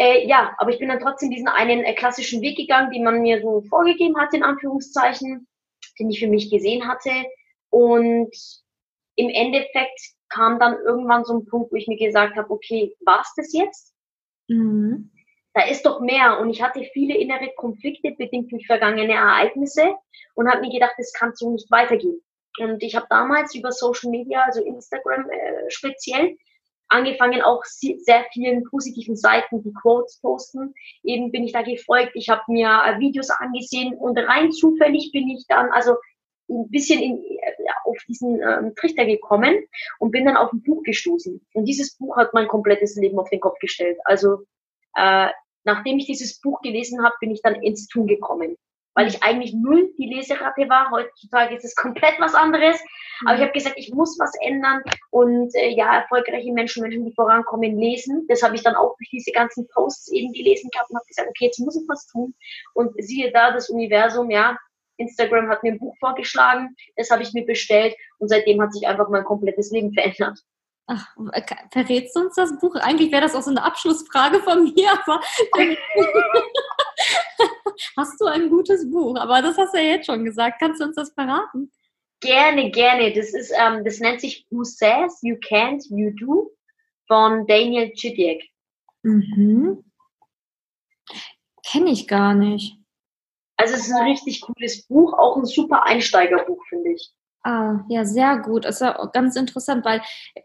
äh, 0.00 0.26
ja, 0.26 0.54
aber 0.58 0.70
ich 0.70 0.78
bin 0.78 0.88
dann 0.88 1.00
trotzdem 1.00 1.30
diesen 1.30 1.48
einen 1.48 1.84
äh, 1.84 1.94
klassischen 1.94 2.40
Weg 2.42 2.56
gegangen, 2.56 2.90
den 2.90 3.04
man 3.04 3.22
mir 3.22 3.40
so 3.40 3.62
vorgegeben 3.68 4.18
hat, 4.18 4.34
in 4.34 4.42
Anführungszeichen, 4.42 5.46
den 5.98 6.10
ich 6.10 6.20
für 6.20 6.28
mich 6.28 6.50
gesehen 6.50 6.88
hatte 6.88 7.10
und 7.70 8.34
im 9.16 9.28
Endeffekt 9.28 10.00
kam 10.28 10.58
dann 10.58 10.78
irgendwann 10.84 11.24
so 11.24 11.34
ein 11.34 11.46
Punkt, 11.46 11.72
wo 11.72 11.76
ich 11.76 11.88
mir 11.88 11.98
gesagt 11.98 12.36
habe, 12.36 12.50
okay, 12.50 12.94
war's 13.04 13.32
das 13.36 13.52
jetzt? 13.52 13.94
Mhm 14.48 15.10
da 15.54 15.66
ist 15.66 15.84
doch 15.84 16.00
mehr. 16.00 16.38
Und 16.40 16.50
ich 16.50 16.62
hatte 16.62 16.84
viele 16.92 17.16
innere 17.16 17.52
Konflikte 17.56 18.12
bedingt 18.12 18.52
durch 18.52 18.66
vergangene 18.66 19.14
Ereignisse 19.14 19.94
und 20.34 20.48
habe 20.48 20.60
mir 20.60 20.72
gedacht, 20.72 20.94
das 20.96 21.12
kann 21.12 21.32
so 21.34 21.50
nicht 21.50 21.70
weitergehen. 21.70 22.22
Und 22.58 22.82
ich 22.82 22.94
habe 22.96 23.06
damals 23.08 23.54
über 23.54 23.72
Social 23.72 24.10
Media, 24.10 24.42
also 24.42 24.62
Instagram 24.62 25.28
äh, 25.30 25.70
speziell, 25.70 26.36
angefangen 26.90 27.42
auch 27.42 27.64
sehr 27.64 28.26
vielen 28.32 28.64
positiven 28.64 29.16
Seiten, 29.16 29.62
die 29.62 29.72
Quotes 29.72 30.20
posten. 30.20 30.74
Eben 31.02 31.30
bin 31.30 31.44
ich 31.44 31.52
da 31.52 31.62
gefolgt. 31.62 32.12
Ich 32.14 32.28
habe 32.28 32.42
mir 32.48 32.68
äh, 32.68 32.98
Videos 32.98 33.30
angesehen 33.30 33.94
und 33.94 34.18
rein 34.18 34.52
zufällig 34.52 35.10
bin 35.12 35.28
ich 35.28 35.44
dann 35.48 35.70
also 35.70 35.94
ein 36.48 36.68
bisschen 36.68 37.00
in, 37.00 37.22
äh, 37.22 37.52
auf 37.84 37.96
diesen 38.08 38.40
ähm, 38.42 38.74
Trichter 38.74 39.06
gekommen 39.06 39.56
und 39.98 40.10
bin 40.10 40.26
dann 40.26 40.36
auf 40.36 40.52
ein 40.52 40.62
Buch 40.62 40.82
gestoßen. 40.82 41.40
Und 41.54 41.64
dieses 41.64 41.96
Buch 41.96 42.16
hat 42.16 42.34
mein 42.34 42.48
komplettes 42.48 42.96
Leben 42.96 43.18
auf 43.18 43.30
den 43.30 43.40
Kopf 43.40 43.58
gestellt. 43.60 43.98
Also 44.04 44.44
äh, 44.96 45.28
nachdem 45.64 45.98
ich 45.98 46.06
dieses 46.06 46.40
Buch 46.40 46.60
gelesen 46.60 47.04
habe, 47.04 47.14
bin 47.20 47.30
ich 47.30 47.40
dann 47.42 47.62
ins 47.62 47.86
Tun 47.86 48.06
gekommen. 48.06 48.56
Weil 48.94 49.06
ich 49.06 49.22
eigentlich 49.22 49.54
null 49.54 49.92
die 49.98 50.12
Leseratte 50.12 50.68
war. 50.68 50.90
Heutzutage 50.90 51.54
ist 51.54 51.64
es 51.64 51.74
komplett 51.76 52.18
was 52.18 52.34
anderes. 52.34 52.80
Aber 53.24 53.34
ich 53.34 53.40
mhm. 53.40 53.44
habe 53.44 53.52
gesagt, 53.52 53.76
ich 53.78 53.92
muss 53.92 54.18
was 54.18 54.32
ändern. 54.40 54.82
Und 55.10 55.54
äh, 55.54 55.70
ja, 55.70 56.00
erfolgreiche 56.00 56.52
Menschen, 56.52 56.82
Menschen, 56.82 57.04
die 57.04 57.14
vorankommen, 57.14 57.78
lesen. 57.78 58.26
Das 58.28 58.42
habe 58.42 58.56
ich 58.56 58.62
dann 58.62 58.74
auch 58.74 58.96
durch 58.98 59.10
diese 59.10 59.32
ganzen 59.32 59.68
Posts 59.68 60.12
eben 60.12 60.32
gelesen 60.32 60.70
gehabt 60.70 60.90
und 60.90 60.96
habe 60.96 61.06
gesagt, 61.06 61.28
okay, 61.28 61.46
jetzt 61.46 61.60
muss 61.60 61.76
ich 61.76 61.88
was 61.88 62.06
tun. 62.06 62.34
Und 62.74 62.92
siehe 63.02 63.30
da, 63.32 63.52
das 63.52 63.68
Universum, 63.70 64.30
ja, 64.30 64.56
Instagram 65.00 65.48
hat 65.48 65.62
mir 65.62 65.72
ein 65.72 65.78
Buch 65.78 65.96
vorgeschlagen, 65.98 66.76
das 66.96 67.10
habe 67.10 67.22
ich 67.22 67.32
mir 67.32 67.44
bestellt 67.44 67.96
und 68.18 68.28
seitdem 68.28 68.60
hat 68.60 68.72
sich 68.72 68.86
einfach 68.86 69.08
mein 69.08 69.24
komplettes 69.24 69.70
Leben 69.70 69.92
verändert. 69.92 70.38
Ach, 70.86 71.06
verrätst 71.72 72.16
du 72.16 72.20
uns 72.20 72.34
das 72.34 72.58
Buch? 72.58 72.74
Eigentlich 72.74 73.12
wäre 73.12 73.22
das 73.22 73.34
auch 73.34 73.42
so 73.42 73.50
eine 73.50 73.62
Abschlussfrage 73.62 74.40
von 74.40 74.64
mir, 74.64 74.90
aber 74.90 75.20
hast 77.96 78.20
du 78.20 78.26
ein 78.26 78.50
gutes 78.50 78.90
Buch? 78.90 79.16
Aber 79.16 79.42
das 79.42 79.56
hast 79.56 79.74
du 79.74 79.78
ja 79.78 79.94
jetzt 79.96 80.06
schon 80.06 80.24
gesagt. 80.24 80.60
Kannst 80.60 80.80
du 80.80 80.84
uns 80.84 80.96
das 80.96 81.12
verraten? 81.12 81.70
Gerne, 82.20 82.70
gerne. 82.70 83.12
Das 83.12 83.32
ist, 83.32 83.52
ähm, 83.58 83.84
das 83.84 84.00
nennt 84.00 84.20
sich 84.20 84.46
Who 84.50 84.64
Says 84.64 85.20
You 85.22 85.36
Can't, 85.36 85.82
You 85.88 86.10
Do 86.10 86.52
von 87.06 87.46
Daniel 87.46 87.92
Chidiek. 87.92 88.50
Mhm. 89.02 89.84
Kenne 91.66 91.90
ich 91.90 92.06
gar 92.06 92.34
nicht. 92.34 92.76
Also 93.56 93.74
es 93.74 93.88
ist 93.88 93.92
ein 93.92 94.08
richtig 94.08 94.40
cooles 94.40 94.86
Buch, 94.86 95.12
auch 95.12 95.36
ein 95.36 95.44
super 95.44 95.84
Einsteigerbuch, 95.84 96.62
finde 96.68 96.92
ich. 96.92 97.12
Ah, 97.42 97.80
ja, 97.88 98.04
sehr 98.04 98.38
gut. 98.38 98.66
Das 98.66 98.76
ist 98.76 98.80
ja 98.82 99.06
ganz 99.14 99.34
interessant, 99.34 99.84
weil 99.86 100.02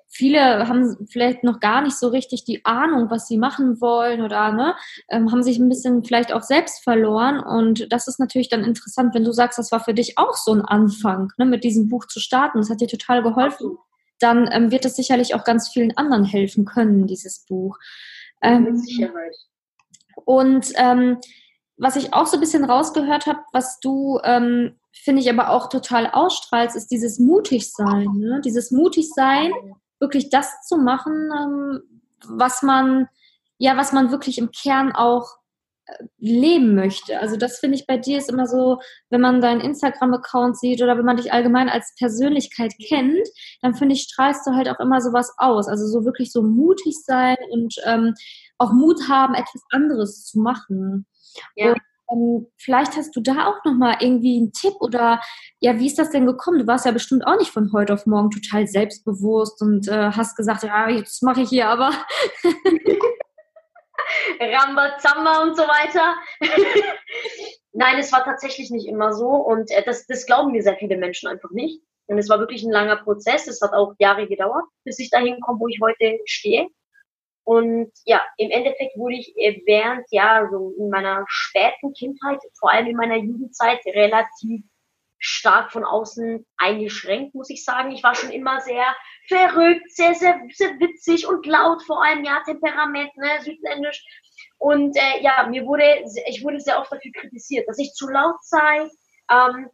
viele 0.07 0.67
haben 0.69 0.95
vielleicht 1.09 1.43
noch 1.43 1.59
gar 1.59 1.81
nicht 1.81 1.97
so 1.97 2.07
richtig 2.07 2.45
die 2.45 2.63
Ahnung, 2.63 3.09
was 3.09 3.27
sie 3.27 3.37
machen 3.37 3.81
wollen 3.81 4.21
oder 4.21 4.53
ne, 4.53 4.75
ähm, 5.09 5.29
haben 5.29 5.43
sich 5.43 5.59
ein 5.59 5.67
bisschen 5.67 6.05
vielleicht 6.05 6.31
auch 6.31 6.41
selbst 6.41 6.83
verloren. 6.83 7.41
Und 7.41 7.91
das 7.91 8.07
ist 8.07 8.17
natürlich 8.17 8.47
dann 8.47 8.63
interessant, 8.63 9.13
wenn 9.13 9.25
du 9.25 9.33
sagst, 9.33 9.59
das 9.59 9.73
war 9.73 9.81
für 9.81 9.93
dich 9.93 10.17
auch 10.17 10.35
so 10.35 10.53
ein 10.53 10.61
Anfang, 10.61 11.33
ne, 11.37 11.45
mit 11.45 11.65
diesem 11.65 11.89
Buch 11.89 12.05
zu 12.05 12.21
starten. 12.21 12.59
Das 12.59 12.69
hat 12.69 12.79
dir 12.79 12.87
total 12.87 13.23
geholfen. 13.23 13.77
Dann 14.19 14.49
ähm, 14.53 14.71
wird 14.71 14.85
es 14.85 14.95
sicherlich 14.95 15.35
auch 15.35 15.43
ganz 15.43 15.67
vielen 15.67 15.97
anderen 15.97 16.23
helfen 16.23 16.63
können, 16.63 17.07
dieses 17.07 17.45
Buch. 17.45 17.77
Ähm, 18.41 18.63
mit 18.63 18.79
Sicherheit. 18.79 19.35
Und 20.23 20.71
ähm, 20.77 21.17
was 21.75 21.97
ich 21.97 22.13
auch 22.13 22.25
so 22.25 22.37
ein 22.37 22.39
bisschen 22.39 22.63
rausgehört 22.63 23.25
habe, 23.25 23.39
was 23.51 23.81
du 23.81 24.19
ähm, 24.23 24.79
finde 25.03 25.21
ich 25.21 25.29
aber 25.29 25.49
auch 25.49 25.69
total 25.69 26.07
ausstrahlst, 26.11 26.75
ist 26.75 26.91
dieses 26.91 27.19
Mutigsein. 27.19 28.07
Ne? 28.17 28.41
Dieses 28.43 28.71
Mutigsein, 28.71 29.51
wirklich 29.99 30.29
das 30.29 30.61
zu 30.67 30.77
machen, 30.77 31.29
ähm, 31.37 32.01
was 32.27 32.61
man, 32.61 33.07
ja, 33.57 33.77
was 33.77 33.93
man 33.93 34.11
wirklich 34.11 34.37
im 34.37 34.51
Kern 34.51 34.91
auch 34.91 35.37
äh, 35.85 36.03
leben 36.17 36.75
möchte. 36.75 37.19
Also 37.19 37.37
das 37.37 37.59
finde 37.59 37.77
ich 37.77 37.87
bei 37.87 37.97
dir 37.97 38.17
ist 38.17 38.29
immer 38.29 38.47
so, 38.47 38.79
wenn 39.09 39.21
man 39.21 39.41
deinen 39.41 39.61
Instagram-Account 39.61 40.57
sieht 40.57 40.81
oder 40.81 40.97
wenn 40.97 41.05
man 41.05 41.17
dich 41.17 41.31
allgemein 41.31 41.69
als 41.69 41.93
Persönlichkeit 41.97 42.73
kennt, 42.87 43.27
dann 43.61 43.75
finde 43.75 43.95
ich, 43.95 44.03
strahlst 44.03 44.45
du 44.47 44.51
halt 44.51 44.69
auch 44.69 44.79
immer 44.79 45.01
sowas 45.01 45.33
aus. 45.37 45.67
Also 45.67 45.87
so 45.87 46.05
wirklich 46.05 46.31
so 46.31 46.41
mutig 46.41 46.95
sein 47.03 47.37
und 47.51 47.75
ähm, 47.85 48.13
auch 48.57 48.73
Mut 48.73 49.07
haben, 49.09 49.33
etwas 49.33 49.61
anderes 49.71 50.25
zu 50.25 50.39
machen. 50.39 51.05
Ja. 51.55 51.69
Und 51.69 51.79
ähm, 52.11 52.47
vielleicht 52.57 52.95
hast 52.95 53.15
du 53.15 53.21
da 53.21 53.47
auch 53.47 53.63
nochmal 53.63 53.97
irgendwie 53.99 54.37
einen 54.37 54.51
Tipp 54.51 54.73
oder 54.79 55.21
ja, 55.59 55.79
wie 55.79 55.87
ist 55.87 55.97
das 55.97 56.11
denn 56.11 56.25
gekommen? 56.25 56.59
Du 56.59 56.67
warst 56.67 56.85
ja 56.85 56.91
bestimmt 56.91 57.25
auch 57.25 57.37
nicht 57.37 57.51
von 57.51 57.71
heute 57.73 57.93
auf 57.93 58.05
morgen 58.05 58.29
total 58.29 58.67
selbstbewusst 58.67 59.61
und 59.61 59.87
äh, 59.87 60.11
hast 60.11 60.35
gesagt, 60.35 60.63
ja, 60.63 60.89
jetzt 60.89 61.23
mache 61.23 61.41
ich 61.41 61.49
hier 61.49 61.67
aber. 61.67 61.91
Rambazamba 64.39 65.43
und 65.43 65.55
so 65.55 65.63
weiter. 65.63 66.15
Nein, 67.73 67.97
es 67.99 68.11
war 68.11 68.23
tatsächlich 68.23 68.69
nicht 68.69 68.87
immer 68.87 69.13
so 69.13 69.27
und 69.27 69.71
äh, 69.71 69.83
das, 69.83 70.05
das 70.07 70.25
glauben 70.25 70.51
mir 70.51 70.61
sehr 70.61 70.77
viele 70.77 70.97
Menschen 70.97 71.27
einfach 71.27 71.51
nicht. 71.51 71.81
Und 72.07 72.19
es 72.19 72.29
war 72.29 72.39
wirklich 72.39 72.63
ein 72.63 72.71
langer 72.71 72.97
Prozess. 72.97 73.47
Es 73.47 73.61
hat 73.61 73.73
auch 73.73 73.93
Jahre 73.97 74.27
gedauert, 74.27 74.65
bis 74.83 74.99
ich 74.99 75.09
dahin 75.09 75.39
komme, 75.41 75.59
wo 75.59 75.67
ich 75.67 75.79
heute 75.81 76.19
stehe. 76.25 76.67
Und 77.45 77.91
ja, 78.05 78.25
im 78.37 78.49
Endeffekt 78.49 78.97
wurde 78.97 79.15
ich 79.15 79.33
während, 79.65 80.05
ja, 80.09 80.47
so 80.51 80.73
in 80.79 80.89
meiner 80.89 81.25
späten 81.27 81.93
Kindheit, 81.93 82.39
vor 82.59 82.71
allem 82.71 82.87
in 82.87 82.97
meiner 82.97 83.17
Jugendzeit, 83.17 83.79
relativ 83.85 84.63
stark 85.19 85.71
von 85.71 85.85
außen 85.85 86.45
eingeschränkt, 86.57 87.35
muss 87.35 87.49
ich 87.49 87.63
sagen. 87.63 87.91
Ich 87.91 88.03
war 88.03 88.15
schon 88.15 88.31
immer 88.31 88.61
sehr 88.61 88.95
verrückt, 89.27 89.91
sehr, 89.91 90.15
sehr, 90.15 90.41
sehr 90.51 90.79
witzig 90.79 91.27
und 91.27 91.45
laut, 91.45 91.83
vor 91.83 92.03
allem, 92.03 92.23
ja, 92.23 92.41
Temperament, 92.43 93.15
ne, 93.15 93.41
südländisch. 93.41 94.03
Und 94.57 94.97
äh, 94.97 95.21
ja, 95.21 95.47
mir 95.47 95.65
wurde, 95.65 96.03
ich 96.27 96.43
wurde 96.43 96.59
sehr 96.59 96.79
oft 96.79 96.91
dafür 96.91 97.11
kritisiert, 97.11 97.67
dass 97.67 97.77
ich 97.77 97.93
zu 97.93 98.07
laut 98.09 98.37
sei, 98.41 98.89
ähm, 99.31 99.69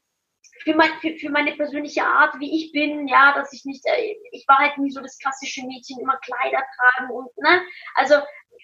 für, 0.64 0.76
mein, 0.76 0.92
für, 1.00 1.16
für 1.18 1.30
meine 1.30 1.54
persönliche 1.54 2.04
Art, 2.04 2.40
wie 2.40 2.56
ich 2.56 2.72
bin, 2.72 3.08
ja, 3.08 3.34
dass 3.34 3.54
ich 3.54 3.66
nicht, 3.66 3.86
äh, 3.86 4.16
ich 4.32 4.48
war 4.48 4.58
halt 4.58 4.78
nie 4.78 4.92
so 4.92 5.02
das 5.02 5.18
klassische 5.18 5.66
Mädchen, 5.66 6.00
immer 6.00 6.18
Kleider 6.18 6.64
tragen 6.76 7.12
und, 7.12 7.30
ne, 7.38 7.62
also 7.96 8.16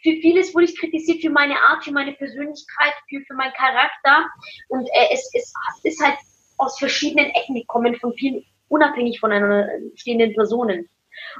für 0.04 0.12
vieles 0.22 0.54
wurde 0.54 0.66
ich 0.66 0.80
kritisiert, 0.80 1.22
für 1.22 1.30
meine 1.30 1.60
Art, 1.60 1.84
für 1.84 1.92
meine 1.92 2.14
Persönlichkeit, 2.14 2.94
für, 3.10 3.22
für 3.26 3.34
meinen 3.34 3.54
Charakter 3.54 4.30
und 4.70 4.88
äh, 4.90 5.14
es, 5.14 5.30
es 5.34 5.54
ist 5.84 6.04
halt 6.04 6.18
aus 6.58 6.78
verschiedenen 6.78 7.30
Ecken 7.32 7.56
gekommen, 7.56 7.96
von 7.96 8.14
vielen, 8.14 8.44
unabhängig 8.70 9.20
voneinander 9.20 9.70
stehenden 9.96 10.34
Personen. 10.34 10.90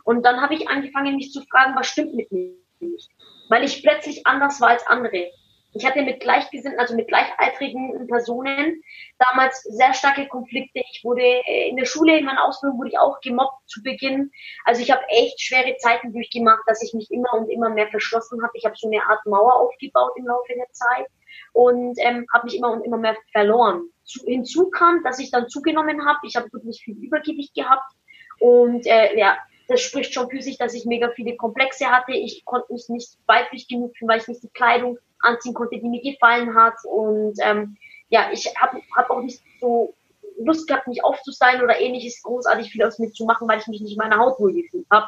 Und 0.04 0.26
dann 0.26 0.42
habe 0.42 0.56
ich 0.56 0.68
angefangen, 0.68 1.16
mich 1.16 1.32
zu 1.32 1.42
fragen, 1.52 1.76
was 1.76 1.88
stimmt 1.88 2.16
mit 2.16 2.32
mir 2.32 2.54
nicht? 2.80 3.10
Weil 3.50 3.64
ich 3.64 3.82
plötzlich 3.82 4.26
anders 4.26 4.60
war 4.62 4.70
als 4.70 4.86
andere. 4.88 5.32
Ich 5.78 5.86
hatte 5.86 6.02
mit 6.02 6.20
Gleichgesinnten, 6.20 6.80
also 6.80 6.96
mit 6.96 7.08
gleichaltrigen 7.08 8.08
Personen 8.08 8.82
damals 9.20 9.62
sehr 9.62 9.94
starke 9.94 10.28
Konflikte. 10.28 10.80
Ich 10.92 11.04
wurde 11.04 11.22
äh, 11.22 11.70
in 11.70 11.78
der 11.78 11.86
Schule, 11.86 12.18
in 12.18 12.26
meiner 12.26 12.46
Ausbildung 12.46 12.80
wurde 12.80 12.90
ich 12.90 12.98
auch 12.98 13.22
gemobbt 13.22 13.70
zu 13.70 13.84
Beginn. 13.84 14.32
Also 14.66 14.82
ich 14.82 14.90
habe 14.90 15.04
echt 15.10 15.40
schwere 15.40 15.78
Zeiten 15.78 16.14
durchgemacht, 16.14 16.64
dass 16.66 16.82
ich 16.82 16.96
mich 16.96 17.12
immer 17.12 17.32
und 17.34 17.50
immer 17.50 17.70
mehr 17.70 17.88
verschlossen 17.90 18.42
habe. 18.42 18.54
Ich 18.56 18.66
habe 18.66 18.76
so 18.76 18.88
eine 18.88 19.04
Art 19.04 19.24
Mauer 19.28 19.54
aufgebaut 19.54 20.14
im 20.16 20.26
Laufe 20.26 20.54
der 20.56 20.72
Zeit 20.72 21.06
und 21.54 21.96
ähm, 22.00 22.26
habe 22.34 22.46
mich 22.46 22.58
immer 22.58 22.72
und 22.72 22.84
immer 22.84 22.98
mehr 22.98 23.16
verloren. 23.32 23.84
Zu, 24.04 24.26
hinzu 24.26 24.72
kam, 24.72 25.04
dass 25.04 25.20
ich 25.20 25.30
dann 25.30 25.48
zugenommen 25.48 26.08
habe. 26.08 26.20
Ich 26.24 26.36
habe 26.36 26.52
wirklich 26.52 26.82
viel 26.84 26.96
Übergewicht 26.98 27.54
gehabt 27.54 27.92
und 28.40 28.88
äh, 28.88 29.16
ja, 29.16 29.38
das 29.68 29.82
spricht 29.82 30.14
schon 30.14 30.30
für 30.30 30.42
sich, 30.42 30.58
dass 30.58 30.74
ich 30.74 30.86
mega 30.86 31.12
viele 31.12 31.36
Komplexe 31.36 31.88
hatte. 31.88 32.14
Ich 32.14 32.46
konnte 32.46 32.74
mich 32.74 32.90
nicht 32.90 33.18
weiblich 33.28 33.68
genug 33.68 33.96
fühlen, 33.96 34.10
weil 34.10 34.22
ich 34.22 34.28
nicht 34.28 34.42
die 34.42 34.50
Kleidung 34.50 34.98
anziehen 35.20 35.54
konnte, 35.54 35.80
die 35.80 35.90
mir 35.90 36.02
gefallen 36.02 36.56
hat. 36.56 36.76
Und 36.86 37.36
ähm, 37.42 37.78
ja, 38.10 38.30
ich 38.32 38.54
habe 38.60 38.82
hab 38.96 39.10
auch 39.10 39.22
nicht 39.22 39.42
so 39.60 39.94
Lust 40.40 40.68
gehabt, 40.68 40.88
mich 40.88 41.04
aufzusteigen 41.04 41.64
oder 41.64 41.80
ähnliches 41.80 42.22
großartig 42.22 42.72
viel 42.72 42.84
aus 42.84 43.00
mir 43.00 43.12
zu 43.12 43.26
machen, 43.26 43.48
weil 43.48 43.60
ich 43.60 43.68
mich 43.68 43.82
nicht 43.82 43.94
in 43.94 43.98
meiner 43.98 44.20
Haut 44.20 44.40
wohl 44.40 44.54
gefühlt 44.54 44.86
habe. 44.92 45.08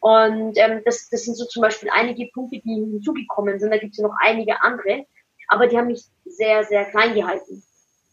Und 0.00 0.58
ähm, 0.58 0.82
das, 0.84 1.08
das 1.08 1.24
sind 1.24 1.36
so 1.36 1.44
zum 1.46 1.62
Beispiel 1.62 1.88
einige 1.90 2.30
Punkte, 2.32 2.60
die 2.60 2.74
hinzugekommen 2.74 3.58
sind. 3.58 3.70
Da 3.70 3.78
gibt 3.78 3.92
es 3.92 3.98
ja 3.98 4.06
noch 4.06 4.14
einige 4.20 4.60
andere, 4.62 5.06
aber 5.48 5.66
die 5.66 5.76
haben 5.76 5.88
mich 5.88 6.04
sehr, 6.24 6.64
sehr 6.64 6.84
klein 6.86 7.14
gehalten. 7.14 7.62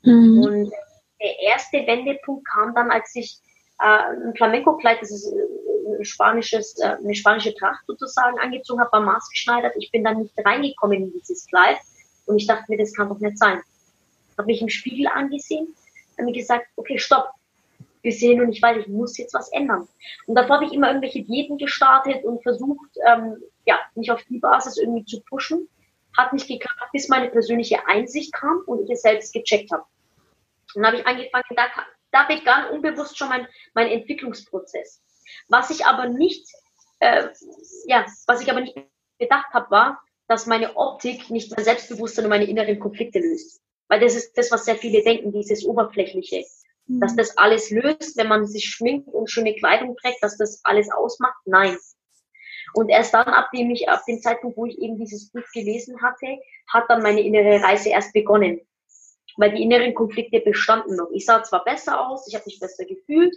Mhm. 0.03 0.41
Und 0.43 0.71
der 1.21 1.39
erste 1.39 1.85
Wendepunkt 1.85 2.47
kam 2.47 2.73
dann, 2.75 2.91
als 2.91 3.15
ich 3.15 3.37
äh, 3.83 4.27
ein 4.27 4.35
Flamenco-Kleid, 4.35 5.01
das 5.01 5.11
ist 5.11 5.27
äh, 5.27 5.97
ein 5.97 6.05
spanisches, 6.05 6.79
äh, 6.79 6.95
eine 7.03 7.13
spanische 7.13 7.53
Tracht 7.53 7.83
sozusagen 7.85 8.39
angezogen 8.39 8.79
habe, 8.79 8.93
war 8.93 9.01
maßgeschneidert. 9.01 9.75
Ich 9.77 9.91
bin 9.91 10.03
dann 10.03 10.21
nicht 10.21 10.33
reingekommen 10.43 11.03
in 11.03 11.13
dieses 11.13 11.45
Kleid 11.47 11.77
und 12.25 12.37
ich 12.37 12.47
dachte 12.47 12.65
mir, 12.69 12.77
das 12.77 12.93
kann 12.93 13.09
doch 13.09 13.19
nicht 13.19 13.37
sein. 13.37 13.61
Habe 14.37 14.47
mich 14.47 14.61
im 14.61 14.69
Spiegel 14.69 15.07
angesehen, 15.07 15.67
habe 16.17 16.25
mir 16.25 16.33
gesagt, 16.33 16.67
okay, 16.77 16.97
stopp, 16.97 17.31
wir 18.01 18.11
sehen 18.11 18.41
und 18.41 18.51
ich 18.51 18.61
weiß, 18.61 18.77
ich 18.77 18.87
muss 18.87 19.17
jetzt 19.17 19.33
was 19.33 19.51
ändern. 19.51 19.87
Und 20.27 20.35
davor 20.35 20.57
habe 20.57 20.65
ich 20.65 20.73
immer 20.73 20.87
irgendwelche 20.87 21.23
Diäten 21.23 21.57
gestartet 21.57 22.23
und 22.23 22.41
versucht, 22.41 22.89
ähm, 23.05 23.37
ja, 23.65 23.79
mich 23.95 24.11
auf 24.11 24.23
die 24.29 24.39
Basis 24.39 24.77
irgendwie 24.77 25.05
zu 25.05 25.21
pushen. 25.21 25.67
Hat 26.17 26.31
nicht 26.31 26.47
geklappt, 26.47 26.79
bis 26.91 27.09
meine 27.09 27.29
persönliche 27.29 27.87
Einsicht 27.87 28.33
kam 28.33 28.61
und 28.65 28.83
ich 28.83 28.91
es 28.91 29.01
selbst 29.01 29.33
gecheckt 29.33 29.71
habe. 29.71 29.83
Dann 30.75 30.85
habe 30.85 30.97
ich 30.97 31.07
angefangen, 31.07 31.43
da, 31.55 31.65
da 32.13 32.23
begann 32.23 32.69
unbewusst 32.69 33.17
schon 33.17 33.27
mein, 33.27 33.47
mein 33.73 33.89
Entwicklungsprozess. 33.89 35.01
Was 35.49 35.69
ich 35.71 35.85
aber 35.85 36.07
nicht, 36.07 36.47
äh, 36.99 37.27
ja, 37.87 38.05
was 38.27 38.41
ich 38.41 38.49
aber 38.49 38.61
nicht 38.61 38.77
gedacht 39.19 39.51
habe, 39.51 39.69
war, 39.71 40.01
dass 40.27 40.45
meine 40.45 40.77
Optik 40.77 41.29
nicht 41.29 41.53
mein 41.55 41.65
Selbstbewusstsein 41.65 42.25
und 42.25 42.29
meine 42.29 42.45
inneren 42.45 42.79
Konflikte 42.79 43.19
löst. 43.19 43.61
Weil 43.89 43.99
das 43.99 44.15
ist 44.15 44.37
das, 44.37 44.51
was 44.51 44.65
sehr 44.65 44.77
viele 44.77 45.03
denken, 45.03 45.33
dieses 45.33 45.65
Oberflächliche. 45.65 46.45
Mhm. 46.85 47.01
Dass 47.01 47.15
das 47.15 47.37
alles 47.37 47.71
löst, 47.71 48.15
wenn 48.15 48.27
man 48.27 48.45
sich 48.45 48.65
schminkt 48.65 49.07
und 49.07 49.29
schöne 49.29 49.55
Kleidung 49.55 49.97
trägt, 49.97 50.23
dass 50.23 50.37
das 50.37 50.61
alles 50.63 50.89
ausmacht. 50.91 51.41
Nein. 51.45 51.77
Und 52.73 52.89
erst 52.89 53.13
dann, 53.13 53.27
ab 53.27 53.49
dem 53.53 53.71
ich, 53.71 53.89
ab 53.89 54.03
dem 54.07 54.21
Zeitpunkt, 54.21 54.57
wo 54.57 54.65
ich 54.65 54.77
eben 54.79 54.97
dieses 54.97 55.31
Buch 55.31 55.43
gelesen 55.53 56.01
hatte, 56.01 56.39
hat 56.71 56.85
dann 56.89 57.01
meine 57.01 57.21
innere 57.21 57.61
Reise 57.61 57.89
erst 57.89 58.13
begonnen 58.13 58.61
weil 59.37 59.53
die 59.53 59.63
inneren 59.63 59.93
Konflikte 59.93 60.39
bestanden 60.39 60.95
noch. 60.95 61.09
Ich 61.13 61.25
sah 61.25 61.43
zwar 61.43 61.63
besser 61.63 62.07
aus, 62.07 62.27
ich 62.27 62.35
habe 62.35 62.45
mich 62.45 62.59
besser 62.59 62.85
gefühlt, 62.85 63.35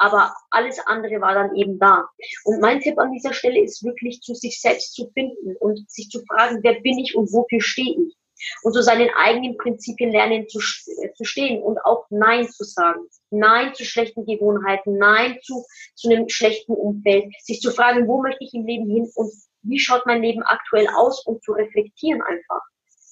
aber 0.00 0.34
alles 0.50 0.78
andere 0.86 1.20
war 1.20 1.34
dann 1.34 1.54
eben 1.54 1.78
da. 1.78 2.08
Und 2.44 2.60
mein 2.60 2.80
Tipp 2.80 2.98
an 2.98 3.12
dieser 3.12 3.34
Stelle 3.34 3.62
ist 3.62 3.84
wirklich 3.84 4.20
zu 4.22 4.34
sich 4.34 4.60
selbst 4.60 4.94
zu 4.94 5.10
finden 5.12 5.56
und 5.60 5.88
sich 5.90 6.08
zu 6.08 6.22
fragen, 6.24 6.60
wer 6.62 6.80
bin 6.80 6.98
ich 6.98 7.14
und 7.14 7.30
wofür 7.32 7.60
stehe 7.60 7.96
ich? 8.06 8.16
Und 8.62 8.72
zu 8.72 8.82
seinen 8.82 9.10
eigenen 9.10 9.58
Prinzipien 9.58 10.10
lernen 10.12 10.48
zu, 10.48 10.58
äh, 10.58 11.12
zu 11.12 11.24
stehen 11.24 11.62
und 11.62 11.78
auch 11.84 12.06
Nein 12.08 12.48
zu 12.48 12.64
sagen. 12.64 13.00
Nein 13.28 13.74
zu 13.74 13.84
schlechten 13.84 14.24
Gewohnheiten, 14.24 14.96
Nein 14.96 15.38
zu, 15.42 15.66
zu 15.94 16.08
einem 16.08 16.26
schlechten 16.30 16.72
Umfeld. 16.72 17.26
Sich 17.42 17.60
zu 17.60 17.70
fragen, 17.70 18.08
wo 18.08 18.22
möchte 18.22 18.42
ich 18.42 18.54
im 18.54 18.64
Leben 18.64 18.88
hin 18.88 19.10
und 19.14 19.30
wie 19.62 19.78
schaut 19.78 20.06
mein 20.06 20.22
Leben 20.22 20.42
aktuell 20.42 20.88
aus 20.96 21.26
und 21.26 21.44
zu 21.44 21.52
reflektieren 21.52 22.22
einfach 22.22 22.62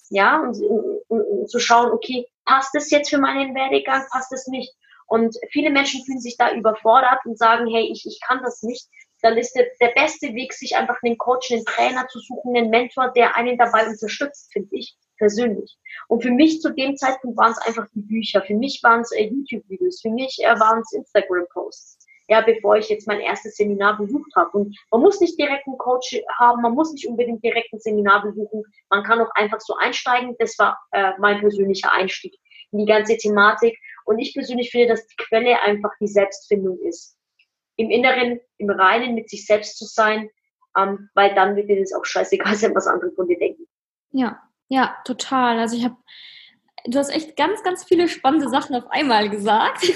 ja, 0.09 0.41
und, 0.41 0.57
und, 1.07 1.21
und 1.21 1.49
zu 1.49 1.59
schauen, 1.59 1.91
okay, 1.91 2.27
passt 2.45 2.75
es 2.75 2.89
jetzt 2.89 3.09
für 3.09 3.19
meinen 3.19 3.55
Werdegang, 3.55 4.05
passt 4.11 4.31
es 4.33 4.47
nicht? 4.47 4.73
Und 5.07 5.35
viele 5.51 5.71
Menschen 5.71 6.03
fühlen 6.05 6.19
sich 6.19 6.37
da 6.37 6.53
überfordert 6.53 7.25
und 7.25 7.37
sagen, 7.37 7.67
hey, 7.67 7.89
ich, 7.91 8.05
ich 8.05 8.19
kann 8.25 8.41
das 8.43 8.61
nicht. 8.61 8.87
dann 9.21 9.37
ist 9.37 9.53
der, 9.53 9.65
der 9.81 9.89
beste 9.89 10.33
Weg, 10.33 10.53
sich 10.53 10.75
einfach 10.77 10.97
einen 11.03 11.17
Coach, 11.17 11.51
einen 11.51 11.65
Trainer 11.65 12.07
zu 12.07 12.19
suchen, 12.19 12.55
einen 12.55 12.69
Mentor, 12.69 13.11
der 13.15 13.35
einen 13.35 13.57
dabei 13.57 13.87
unterstützt, 13.87 14.51
finde 14.53 14.69
ich 14.71 14.95
persönlich. 15.17 15.77
Und 16.07 16.23
für 16.23 16.31
mich 16.31 16.61
zu 16.61 16.73
dem 16.73 16.95
Zeitpunkt 16.95 17.37
waren 17.37 17.51
es 17.51 17.57
einfach 17.59 17.87
die 17.93 18.01
Bücher. 18.01 18.41
Für 18.41 18.55
mich 18.55 18.79
waren 18.81 19.01
es 19.01 19.11
äh, 19.11 19.25
YouTube-Videos. 19.25 20.01
Für 20.01 20.09
mich 20.09 20.37
äh, 20.41 20.59
waren 20.59 20.79
es 20.79 20.93
Instagram-Posts. 20.93 21.98
Ja, 22.29 22.41
bevor 22.41 22.77
ich 22.77 22.89
jetzt 22.89 23.07
mein 23.07 23.19
erstes 23.19 23.55
Seminar 23.55 23.97
besucht 23.97 24.31
habe. 24.35 24.51
Und 24.51 24.77
man 24.91 25.01
muss 25.01 25.19
nicht 25.19 25.37
direkt 25.39 25.67
einen 25.67 25.77
Coach 25.77 26.21
haben, 26.37 26.61
man 26.61 26.73
muss 26.73 26.93
nicht 26.93 27.07
unbedingt 27.07 27.43
direkt 27.43 27.73
ein 27.73 27.79
Seminar 27.79 28.21
besuchen. 28.21 28.63
Man 28.89 29.03
kann 29.03 29.19
auch 29.19 29.31
einfach 29.33 29.59
so 29.59 29.75
einsteigen. 29.75 30.35
Das 30.37 30.57
war 30.59 30.79
äh, 30.91 31.11
mein 31.19 31.39
persönlicher 31.39 31.91
Einstieg 31.91 32.35
in 32.71 32.79
die 32.79 32.85
ganze 32.85 33.17
Thematik. 33.17 33.77
Und 34.05 34.19
ich 34.19 34.33
persönlich 34.33 34.69
finde, 34.71 34.87
dass 34.87 35.07
die 35.07 35.15
Quelle 35.17 35.59
einfach 35.61 35.91
die 35.99 36.07
Selbstfindung 36.07 36.79
ist. 36.81 37.17
Im 37.77 37.89
Inneren, 37.89 38.39
im 38.57 38.69
Reinen 38.69 39.15
mit 39.15 39.29
sich 39.29 39.45
selbst 39.45 39.77
zu 39.77 39.85
sein, 39.85 40.29
ähm, 40.77 41.09
weil 41.13 41.33
dann 41.35 41.55
wird 41.55 41.69
dir 41.69 41.79
das 41.79 41.93
auch 41.93 42.05
scheißegal 42.05 42.55
sein, 42.55 42.75
was 42.75 42.87
andere 42.87 43.11
von 43.11 43.27
dir 43.27 43.37
denken. 43.37 43.65
Ja, 44.11 44.41
ja, 44.67 44.95
total. 45.05 45.59
Also 45.59 45.75
ich 45.77 45.83
habe, 45.83 45.95
du 46.85 46.99
hast 46.99 47.09
echt 47.09 47.35
ganz, 47.35 47.63
ganz 47.63 47.83
viele 47.83 48.07
spannende 48.07 48.49
Sachen 48.49 48.75
auf 48.75 48.89
einmal 48.89 49.29
gesagt. 49.29 49.83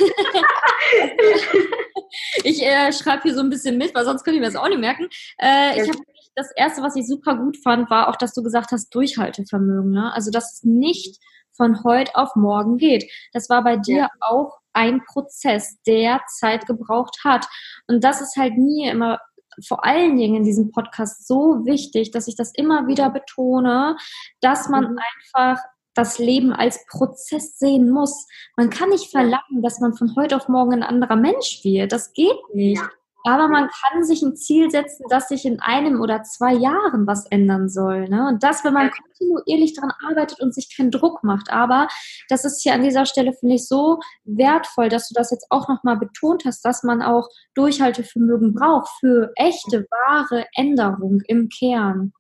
ich 2.44 2.62
äh, 2.63 2.92
schreibe 2.92 3.24
hier 3.24 3.34
so 3.34 3.42
ein 3.42 3.50
bisschen 3.50 3.78
mit, 3.78 3.96
weil 3.96 4.06
sonst 4.06 4.24
könnte 4.24 4.36
ich 4.36 4.42
mir 4.42 4.52
das 4.52 4.56
auch 4.56 4.68
nicht 4.68 4.80
merken. 4.80 5.08
Äh, 5.40 5.82
ich 5.82 5.90
habe 5.90 6.00
das 6.36 6.52
erste, 6.56 6.82
was 6.82 6.96
ich 6.96 7.08
super 7.08 7.36
gut 7.38 7.58
fand, 7.58 7.90
war 7.90 8.08
auch, 8.10 8.16
dass 8.16 8.34
du 8.34 8.44
gesagt 8.44 8.72
hast, 8.72 8.94
Durchhaltevermögen. 8.94 9.92
Ne? 9.92 10.13
Also 10.13 10.32
dass 10.32 10.54
es 10.54 10.63
nicht 10.63 11.20
von 11.56 11.84
heute 11.84 12.16
auf 12.16 12.36
morgen 12.36 12.78
geht. 12.78 13.10
Das 13.32 13.50
war 13.50 13.63
bei 13.63 13.78
dir 13.78 13.98
ja. 13.98 14.10
auch 14.20 14.58
ein 14.74 15.04
Prozess, 15.06 15.78
der 15.86 16.22
Zeit 16.28 16.66
gebraucht 16.66 17.20
hat. 17.24 17.48
Und 17.88 18.04
das 18.04 18.22
ist 18.22 18.36
halt 18.38 18.58
nie 18.58 18.88
immer 18.88 19.20
vor 19.68 19.86
allen 19.86 20.18
Dingen 20.18 20.38
in 20.38 20.44
diesem 20.44 20.72
Podcast 20.72 21.28
so 21.28 21.63
wichtig, 21.66 22.10
dass 22.10 22.28
ich 22.28 22.36
das 22.36 22.52
immer 22.56 22.88
wieder 22.88 23.12
betone, 23.12 23.96
dass 24.42 24.68
man 24.68 24.94
mhm. 24.94 25.00
einfach 25.00 25.62
das 25.95 26.19
Leben 26.19 26.53
als 26.53 26.85
Prozess 26.88 27.57
sehen 27.57 27.89
muss. 27.89 28.27
Man 28.57 28.69
kann 28.69 28.89
nicht 28.89 29.12
verlangen, 29.12 29.62
dass 29.62 29.79
man 29.79 29.93
von 29.93 30.15
heute 30.15 30.35
auf 30.35 30.47
morgen 30.47 30.73
ein 30.73 30.83
anderer 30.83 31.15
Mensch 31.15 31.62
wird. 31.63 31.91
Das 31.91 32.13
geht 32.13 32.38
nicht. 32.53 32.81
Ja. 32.81 32.89
Aber 33.25 33.47
man 33.47 33.69
kann 33.69 34.03
sich 34.03 34.21
ein 34.21 34.35
Ziel 34.35 34.69
setzen, 34.69 35.05
dass 35.09 35.29
sich 35.29 35.45
in 35.45 35.62
einem 35.62 36.01
oder 36.01 36.23
zwei 36.23 36.53
Jahren 36.53 37.07
was 37.07 37.25
ändern 37.27 37.69
soll. 37.69 38.09
Ne? 38.09 38.27
Und 38.27 38.43
das, 38.43 38.65
wenn 38.65 38.73
man 38.73 38.91
kontinuierlich 38.91 39.73
daran 39.73 39.93
arbeitet 40.05 40.41
und 40.41 40.53
sich 40.53 40.75
keinen 40.75 40.91
Druck 40.91 41.23
macht. 41.23 41.50
Aber 41.50 41.88
das 42.27 42.43
ist 42.43 42.62
hier 42.62 42.73
an 42.73 42.83
dieser 42.83 43.05
Stelle, 43.05 43.31
finde 43.31 43.55
ich, 43.55 43.67
so 43.67 44.00
wertvoll, 44.25 44.89
dass 44.89 45.07
du 45.07 45.13
das 45.13 45.31
jetzt 45.31 45.47
auch 45.51 45.69
nochmal 45.69 45.97
betont 45.97 46.43
hast, 46.45 46.65
dass 46.65 46.83
man 46.83 47.01
auch 47.01 47.29
Durchhaltevermögen 47.55 48.53
braucht 48.53 48.89
für 49.00 49.31
echte, 49.35 49.88
wahre 49.89 50.45
Änderung 50.55 51.21
im 51.27 51.47
Kern. 51.47 52.12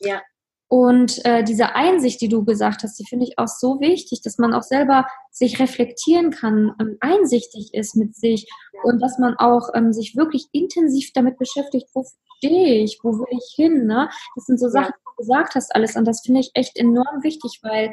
Ja. 0.00 0.20
Und 0.68 1.24
äh, 1.24 1.42
diese 1.42 1.74
Einsicht, 1.74 2.20
die 2.20 2.28
du 2.28 2.44
gesagt 2.44 2.82
hast, 2.82 2.98
die 2.98 3.06
finde 3.06 3.24
ich 3.24 3.38
auch 3.38 3.48
so 3.48 3.80
wichtig, 3.80 4.20
dass 4.22 4.36
man 4.36 4.52
auch 4.52 4.62
selber 4.62 5.06
sich 5.30 5.58
reflektieren 5.60 6.30
kann, 6.30 6.74
ähm, 6.78 6.98
einsichtig 7.00 7.70
ist 7.72 7.96
mit 7.96 8.14
sich 8.14 8.46
und 8.82 9.00
dass 9.00 9.18
man 9.18 9.34
auch 9.36 9.70
ähm, 9.74 9.94
sich 9.94 10.14
wirklich 10.14 10.46
intensiv 10.52 11.10
damit 11.14 11.38
beschäftigt, 11.38 11.88
wo 11.94 12.04
stehe 12.36 12.84
ich, 12.84 12.98
wo 13.02 13.12
will 13.12 13.26
ich 13.30 13.54
hin. 13.56 13.86
Ne? 13.86 14.10
Das 14.34 14.44
sind 14.44 14.60
so 14.60 14.68
Sachen, 14.68 14.92
die 14.92 15.04
du 15.04 15.22
gesagt 15.22 15.54
hast, 15.54 15.74
alles. 15.74 15.96
Und 15.96 16.06
das 16.06 16.20
finde 16.20 16.40
ich 16.40 16.50
echt 16.52 16.76
enorm 16.76 17.22
wichtig, 17.22 17.60
weil 17.62 17.92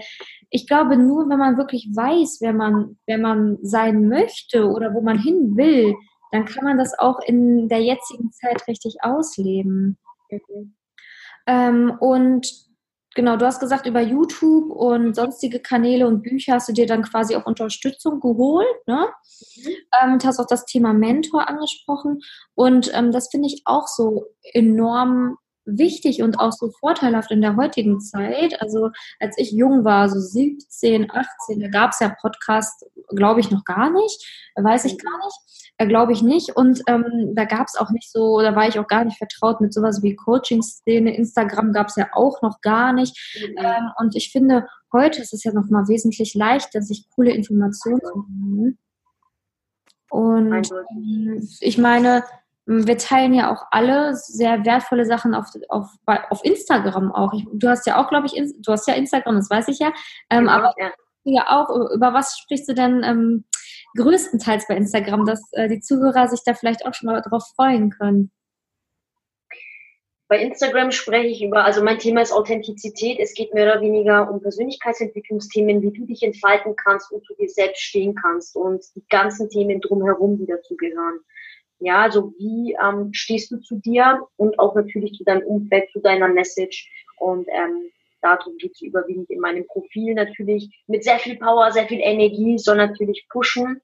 ich 0.49 0.67
glaube, 0.67 0.97
nur 0.97 1.29
wenn 1.29 1.39
man 1.39 1.57
wirklich 1.57 1.87
weiß, 1.95 2.39
wer 2.41 2.53
man, 2.53 2.97
wer 3.05 3.17
man 3.17 3.57
sein 3.61 4.09
möchte 4.09 4.67
oder 4.67 4.93
wo 4.93 5.01
man 5.01 5.17
hin 5.17 5.55
will, 5.55 5.95
dann 6.31 6.43
kann 6.43 6.65
man 6.65 6.77
das 6.77 6.97
auch 6.99 7.19
in 7.25 7.69
der 7.69 7.81
jetzigen 7.81 8.33
Zeit 8.33 8.67
richtig 8.67 8.97
ausleben. 9.01 9.97
Mhm. 10.29 10.75
Ähm, 11.47 11.95
und 11.99 12.65
Genau, 13.15 13.37
du 13.37 13.45
hast 13.45 13.61
gesagt, 13.61 13.87
über 13.87 14.01
YouTube 14.01 14.69
und 14.69 15.15
sonstige 15.15 15.61
Kanäle 15.61 16.05
und 16.05 16.21
Bücher 16.21 16.55
hast 16.55 16.67
du 16.67 16.73
dir 16.73 16.85
dann 16.85 17.01
quasi 17.01 17.37
auch 17.37 17.45
Unterstützung 17.45 18.19
geholt, 18.19 18.67
ne? 18.87 19.07
Mhm. 19.55 19.71
Ähm, 20.03 20.13
und 20.13 20.25
hast 20.25 20.37
auch 20.37 20.47
das 20.47 20.65
Thema 20.65 20.91
Mentor 20.91 21.47
angesprochen. 21.47 22.19
Und 22.55 22.91
ähm, 22.93 23.13
das 23.13 23.29
finde 23.29 23.47
ich 23.47 23.61
auch 23.63 23.87
so 23.87 24.25
enorm 24.51 25.37
wichtig 25.65 26.21
und 26.21 26.39
auch 26.39 26.51
so 26.51 26.69
vorteilhaft 26.69 27.31
in 27.31 27.41
der 27.41 27.55
heutigen 27.55 27.99
Zeit. 27.99 28.61
Also 28.61 28.89
als 29.19 29.37
ich 29.37 29.51
jung 29.51 29.83
war, 29.83 30.09
so 30.09 30.19
17, 30.19 31.11
18, 31.11 31.59
da 31.59 31.67
gab 31.67 31.91
es 31.91 31.99
ja 31.99 32.15
Podcast, 32.21 32.85
glaube 33.09 33.39
ich, 33.39 33.51
noch 33.51 33.63
gar 33.63 33.89
nicht, 33.89 34.51
weiß 34.55 34.85
ich 34.85 34.97
gar 34.97 35.17
nicht, 35.17 35.73
äh, 35.77 35.87
glaube 35.87 36.13
ich 36.13 36.21
nicht. 36.21 36.55
Und 36.55 36.81
ähm, 36.87 37.33
da 37.35 37.45
gab 37.45 37.67
es 37.67 37.75
auch 37.75 37.89
nicht 37.91 38.11
so, 38.11 38.39
da 38.41 38.55
war 38.55 38.67
ich 38.67 38.79
auch 38.79 38.87
gar 38.87 39.03
nicht 39.03 39.17
vertraut 39.17 39.61
mit 39.61 39.73
sowas 39.73 40.01
wie 40.03 40.15
Coaching-Szene. 40.15 41.15
Instagram 41.15 41.73
gab 41.73 41.87
es 41.87 41.95
ja 41.95 42.07
auch 42.13 42.41
noch 42.41 42.61
gar 42.61 42.93
nicht. 42.93 43.17
Mhm. 43.39 43.57
Ähm, 43.57 43.91
und 43.97 44.15
ich 44.15 44.31
finde, 44.31 44.67
heute 44.93 45.21
ist 45.21 45.33
es 45.33 45.43
ja 45.43 45.51
noch 45.51 45.69
mal 45.69 45.87
wesentlich 45.87 46.33
leichter, 46.35 46.81
sich 46.81 47.07
coole 47.15 47.31
Informationen 47.31 48.01
zu 48.01 48.13
holen. 48.13 48.77
Und 50.09 50.71
ähm, 50.71 51.49
ich 51.59 51.77
meine, 51.77 52.23
wir 52.65 52.97
teilen 52.97 53.33
ja 53.33 53.53
auch 53.53 53.65
alle 53.71 54.15
sehr 54.15 54.65
wertvolle 54.65 55.05
Sachen 55.05 55.35
auf, 55.35 55.47
auf, 55.69 55.87
auf 56.29 56.43
Instagram 56.43 57.11
auch. 57.11 57.31
Ich, 57.33 57.45
du 57.53 57.69
hast 57.69 57.85
ja 57.85 58.03
auch, 58.03 58.09
glaube 58.09 58.27
ich, 58.27 58.33
du 58.33 58.71
hast 58.71 58.87
ja 58.87 58.95
Instagram, 58.95 59.35
das 59.35 59.49
weiß 59.49 59.67
ich 59.67 59.79
ja. 59.79 59.93
Ähm, 60.29 60.45
genau, 60.45 60.51
aber 60.51 60.73
ja. 60.77 60.91
ja 61.25 61.45
auch, 61.49 61.69
über 61.93 62.13
was 62.13 62.37
sprichst 62.39 62.67
du 62.67 62.73
denn 62.73 63.03
ähm, 63.03 63.45
größtenteils 63.97 64.67
bei 64.67 64.75
Instagram, 64.75 65.25
dass 65.25 65.41
äh, 65.53 65.67
die 65.67 65.79
Zuhörer 65.79 66.27
sich 66.27 66.41
da 66.43 66.53
vielleicht 66.53 66.85
auch 66.85 66.93
schon 66.93 67.07
mal 67.07 67.21
drauf 67.21 67.43
freuen 67.55 67.91
können? 67.91 68.31
Bei 70.27 70.39
Instagram 70.39 70.89
spreche 70.89 71.27
ich 71.27 71.43
über, 71.43 71.65
also 71.65 71.83
mein 71.83 71.99
Thema 71.99 72.21
ist 72.21 72.31
Authentizität. 72.31 73.19
Es 73.19 73.35
geht 73.35 73.53
mehr 73.53 73.71
oder 73.71 73.81
weniger 73.81 74.31
um 74.31 74.41
Persönlichkeitsentwicklungsthemen, 74.41 75.83
wie 75.83 75.91
du 75.91 76.07
dich 76.07 76.23
entfalten 76.23 76.75
kannst 76.75 77.11
und 77.11 77.23
zu 77.25 77.35
dir 77.35 77.47
selbst 77.47 77.83
stehen 77.83 78.15
kannst 78.15 78.55
und 78.55 78.83
die 78.95 79.05
ganzen 79.07 79.49
Themen 79.49 79.81
drumherum, 79.81 80.39
die 80.39 80.47
dazugehören. 80.47 81.19
Ja, 81.79 82.03
also 82.03 82.33
wie 82.37 82.75
ähm, 82.81 83.09
stehst 83.13 83.51
du 83.51 83.57
zu 83.57 83.75
dir 83.79 84.21
und 84.37 84.57
auch 84.59 84.75
natürlich 84.75 85.13
zu 85.13 85.23
deinem 85.23 85.43
Umfeld, 85.43 85.89
zu 85.91 85.99
deiner 85.99 86.27
Message. 86.27 86.89
Und 87.17 87.47
ähm, 87.49 87.91
darum 88.21 88.57
geht 88.57 88.73
es 88.73 88.81
überwiegend 88.81 89.29
in 89.29 89.39
meinem 89.39 89.67
Profil 89.67 90.13
natürlich 90.13 90.83
mit 90.87 91.03
sehr 91.03 91.19
viel 91.19 91.37
Power, 91.37 91.71
sehr 91.71 91.87
viel 91.87 91.99
Energie, 91.99 92.57
soll 92.57 92.77
natürlich 92.77 93.27
pushen. 93.29 93.81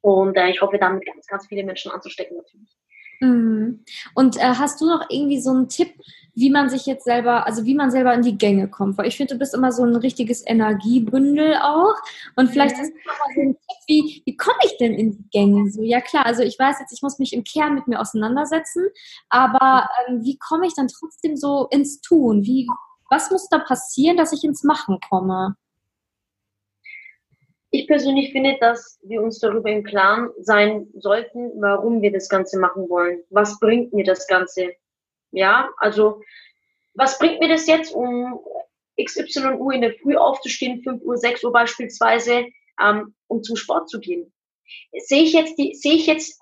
Und 0.00 0.36
äh, 0.36 0.50
ich 0.50 0.60
hoffe 0.60 0.78
damit 0.78 1.06
ganz, 1.06 1.26
ganz 1.26 1.46
viele 1.46 1.64
Menschen 1.64 1.90
anzustecken 1.90 2.36
natürlich. 2.36 2.76
Mhm. 3.20 3.84
Und 4.14 4.36
äh, 4.36 4.40
hast 4.40 4.80
du 4.80 4.86
noch 4.86 5.06
irgendwie 5.10 5.40
so 5.40 5.50
einen 5.50 5.68
Tipp, 5.68 5.92
wie 6.38 6.50
man 6.50 6.70
sich 6.70 6.86
jetzt 6.86 7.04
selber, 7.04 7.46
also 7.46 7.64
wie 7.64 7.74
man 7.74 7.90
selber 7.90 8.14
in 8.14 8.22
die 8.22 8.38
Gänge 8.38 8.68
kommt? 8.68 8.96
Weil 8.96 9.08
ich 9.08 9.16
finde, 9.16 9.34
du 9.34 9.38
bist 9.38 9.54
immer 9.54 9.72
so 9.72 9.82
ein 9.82 9.96
richtiges 9.96 10.46
Energiebündel 10.46 11.56
auch. 11.56 11.96
Und 12.36 12.48
vielleicht 12.48 12.76
mhm. 12.76 12.82
ist 12.84 12.92
noch 12.94 13.18
mal 13.18 13.34
so 13.34 13.40
ein 13.40 13.54
Tipp, 13.54 13.78
wie, 13.88 14.22
wie 14.24 14.36
komme 14.36 14.58
ich 14.64 14.76
denn 14.76 14.94
in 14.94 15.10
die 15.12 15.28
Gänge? 15.30 15.68
So, 15.70 15.82
ja 15.82 16.00
klar, 16.00 16.26
also 16.26 16.44
ich 16.44 16.56
weiß 16.56 16.78
jetzt, 16.78 16.92
ich 16.92 17.02
muss 17.02 17.18
mich 17.18 17.32
im 17.32 17.42
Kern 17.42 17.74
mit 17.74 17.88
mir 17.88 18.00
auseinandersetzen, 18.00 18.86
aber 19.28 19.88
ähm, 20.06 20.22
wie 20.22 20.38
komme 20.38 20.66
ich 20.66 20.74
dann 20.74 20.86
trotzdem 20.86 21.36
so 21.36 21.66
ins 21.70 22.00
Tun? 22.00 22.44
Wie, 22.44 22.68
was 23.10 23.32
muss 23.32 23.48
da 23.48 23.58
passieren, 23.58 24.16
dass 24.16 24.32
ich 24.32 24.44
ins 24.44 24.62
Machen 24.62 24.98
komme? 25.08 25.56
Ich 27.70 27.86
persönlich 27.88 28.32
finde, 28.32 28.56
dass 28.60 28.98
wir 29.02 29.20
uns 29.20 29.40
darüber 29.40 29.70
im 29.70 29.82
Klaren 29.82 30.30
sein 30.40 30.86
sollten, 30.94 31.50
warum 31.60 32.00
wir 32.00 32.12
das 32.12 32.28
Ganze 32.28 32.58
machen 32.60 32.88
wollen. 32.88 33.22
Was 33.28 33.58
bringt 33.58 33.92
mir 33.92 34.04
das 34.04 34.26
Ganze? 34.26 34.70
Ja, 35.30 35.70
also, 35.78 36.22
was 36.94 37.18
bringt 37.18 37.40
mir 37.40 37.48
das 37.48 37.66
jetzt, 37.66 37.92
um 37.92 38.40
XY 39.00 39.54
Uhr 39.58 39.72
in 39.72 39.82
der 39.82 39.94
Früh 39.94 40.16
aufzustehen, 40.16 40.82
5 40.82 41.02
Uhr, 41.02 41.16
6 41.16 41.44
Uhr 41.44 41.52
beispielsweise, 41.52 42.46
ähm, 42.82 43.14
um 43.28 43.42
zum 43.42 43.56
Sport 43.56 43.88
zu 43.88 44.00
gehen? 44.00 44.32
Sehe 45.06 45.22
ich 45.22 45.32
jetzt 45.32 45.56
die, 45.58 45.74
sehe 45.74 45.94
ich 45.94 46.06
jetzt 46.06 46.38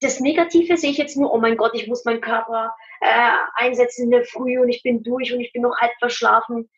das 0.00 0.20
Negative, 0.20 0.76
sehe 0.76 0.90
ich 0.90 0.98
jetzt 0.98 1.16
nur, 1.16 1.32
oh 1.32 1.38
mein 1.38 1.56
Gott, 1.56 1.72
ich 1.74 1.86
muss 1.86 2.04
meinen 2.04 2.20
Körper 2.20 2.74
äh, 3.00 3.30
einsetzen 3.54 4.04
in 4.04 4.10
der 4.10 4.24
Früh 4.24 4.58
und 4.58 4.68
ich 4.68 4.82
bin 4.82 5.02
durch 5.02 5.32
und 5.32 5.40
ich 5.40 5.52
bin 5.52 5.62
noch 5.62 5.78
halb 5.78 5.92
verschlafen. 5.98 6.68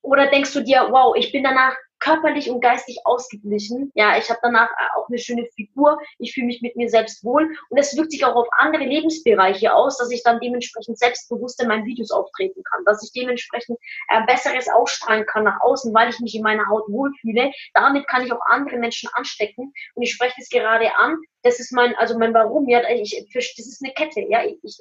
Oder 0.00 0.30
denkst 0.30 0.52
du 0.52 0.60
dir, 0.60 0.88
wow, 0.90 1.14
ich 1.16 1.30
bin 1.32 1.44
danach 1.44 1.76
körperlich 2.04 2.50
und 2.50 2.60
geistig 2.60 2.98
ausgeglichen. 3.04 3.90
Ja, 3.94 4.18
ich 4.18 4.28
habe 4.28 4.38
danach 4.42 4.68
äh, 4.68 4.98
auch 4.98 5.08
eine 5.08 5.18
schöne 5.18 5.46
Figur. 5.56 5.98
Ich 6.18 6.34
fühle 6.34 6.46
mich 6.46 6.60
mit 6.60 6.76
mir 6.76 6.90
selbst 6.90 7.24
wohl. 7.24 7.50
Und 7.70 7.78
es 7.78 7.96
wirkt 7.96 8.12
sich 8.12 8.26
auch 8.26 8.36
auf 8.36 8.46
andere 8.58 8.84
Lebensbereiche 8.84 9.72
aus, 9.72 9.96
dass 9.96 10.10
ich 10.10 10.22
dann 10.22 10.38
dementsprechend 10.38 10.98
selbstbewusst 10.98 11.62
in 11.62 11.68
meinen 11.68 11.86
Videos 11.86 12.10
auftreten 12.10 12.62
kann, 12.70 12.84
dass 12.84 13.02
ich 13.02 13.12
dementsprechend 13.12 13.78
äh, 14.08 14.20
Besseres 14.26 14.68
ausstrahlen 14.68 15.24
kann 15.24 15.44
nach 15.44 15.62
außen, 15.62 15.94
weil 15.94 16.10
ich 16.10 16.20
mich 16.20 16.34
in 16.34 16.42
meiner 16.42 16.68
Haut 16.68 16.84
wohlfühle. 16.88 17.50
Damit 17.72 18.06
kann 18.06 18.24
ich 18.24 18.32
auch 18.32 18.44
andere 18.48 18.76
Menschen 18.76 19.08
anstecken. 19.14 19.72
Und 19.94 20.02
ich 20.02 20.12
spreche 20.12 20.34
das 20.36 20.50
gerade 20.50 20.94
an. 20.96 21.16
Das 21.42 21.58
ist 21.58 21.72
mein, 21.72 21.94
also 21.96 22.18
mein 22.18 22.34
Warum. 22.34 22.68
Ja, 22.68 22.86
ich, 22.90 23.26
das 23.32 23.66
ist 23.66 23.82
eine 23.82 23.94
Kette. 23.94 24.20
Ja, 24.28 24.44
ich, 24.44 24.58
ich 24.62 24.78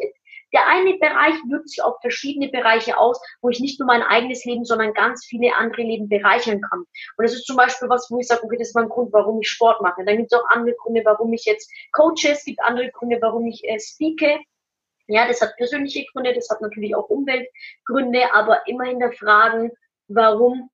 der 0.53 0.67
eine 0.67 0.93
Bereich 0.97 1.35
wirkt 1.47 1.69
sich 1.69 1.81
auf 1.81 1.99
verschiedene 2.01 2.49
Bereiche 2.49 2.97
aus, 2.97 3.19
wo 3.41 3.49
ich 3.49 3.59
nicht 3.59 3.79
nur 3.79 3.87
mein 3.87 4.03
eigenes 4.03 4.45
Leben, 4.45 4.65
sondern 4.65 4.93
ganz 4.93 5.25
viele 5.25 5.55
andere 5.55 5.81
Leben 5.81 6.07
bereichern 6.07 6.61
kann. 6.61 6.79
Und 6.79 7.23
das 7.23 7.33
ist 7.33 7.45
zum 7.45 7.57
Beispiel 7.57 7.89
was, 7.89 8.09
wo 8.11 8.19
ich 8.19 8.27
sage, 8.27 8.43
okay, 8.43 8.57
das 8.57 8.69
ist 8.69 8.75
mein 8.75 8.89
Grund, 8.89 9.11
warum 9.11 9.41
ich 9.41 9.49
Sport 9.49 9.81
mache. 9.81 10.05
Dann 10.05 10.17
gibt 10.17 10.31
es 10.31 10.39
auch 10.39 10.47
andere 10.49 10.75
Gründe, 10.75 11.01
warum 11.05 11.33
ich 11.33 11.45
jetzt 11.45 11.71
coache. 11.91 12.29
Es 12.31 12.45
gibt 12.45 12.61
andere 12.61 12.91
Gründe, 12.91 13.17
warum 13.21 13.47
ich 13.47 13.63
äh, 13.63 13.79
speake. 13.79 14.39
Ja, 15.07 15.27
das 15.27 15.41
hat 15.41 15.57
persönliche 15.57 16.05
Gründe, 16.13 16.33
das 16.33 16.49
hat 16.49 16.61
natürlich 16.61 16.95
auch 16.95 17.09
Umweltgründe, 17.09 18.33
aber 18.33 18.65
immer 18.67 18.85
hinterfragen, 18.85 19.71
warum 20.07 20.69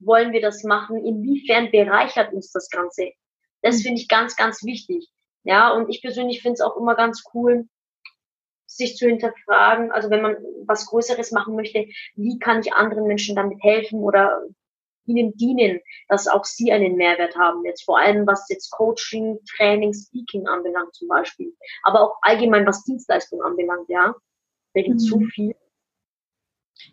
wollen 0.00 0.32
wir 0.32 0.40
das 0.40 0.64
machen? 0.64 1.04
Inwiefern 1.04 1.70
bereichert 1.70 2.32
uns 2.32 2.50
das 2.50 2.68
Ganze? 2.68 3.12
Das 3.62 3.78
mhm. 3.78 3.82
finde 3.82 4.00
ich 4.00 4.08
ganz, 4.08 4.34
ganz 4.36 4.64
wichtig. 4.64 5.08
Ja, 5.44 5.72
und 5.72 5.88
ich 5.88 6.02
persönlich 6.02 6.42
finde 6.42 6.54
es 6.54 6.60
auch 6.60 6.76
immer 6.76 6.94
ganz 6.94 7.22
cool, 7.32 7.68
sich 8.76 8.96
zu 8.96 9.06
hinterfragen, 9.06 9.90
also 9.92 10.10
wenn 10.10 10.22
man 10.22 10.36
was 10.66 10.86
Größeres 10.86 11.32
machen 11.32 11.56
möchte, 11.56 11.86
wie 12.14 12.38
kann 12.38 12.60
ich 12.60 12.72
anderen 12.72 13.04
Menschen 13.04 13.36
damit 13.36 13.62
helfen 13.62 14.00
oder 14.00 14.42
ihnen 15.06 15.36
dienen, 15.36 15.80
dass 16.08 16.28
auch 16.28 16.44
sie 16.44 16.72
einen 16.72 16.96
Mehrwert 16.96 17.36
haben. 17.36 17.64
Jetzt 17.64 17.84
vor 17.84 17.98
allem, 17.98 18.26
was 18.26 18.48
jetzt 18.48 18.70
Coaching, 18.70 19.38
Training, 19.56 19.92
Speaking 19.92 20.46
anbelangt 20.46 20.94
zum 20.94 21.08
Beispiel. 21.08 21.52
Aber 21.82 22.02
auch 22.02 22.18
allgemein, 22.22 22.66
was 22.66 22.84
Dienstleistung 22.84 23.42
anbelangt, 23.42 23.88
ja. 23.88 24.14
Da 24.74 24.82
gibt 24.82 24.96
mhm. 24.96 24.98
so 24.98 25.20
viel. 25.20 25.56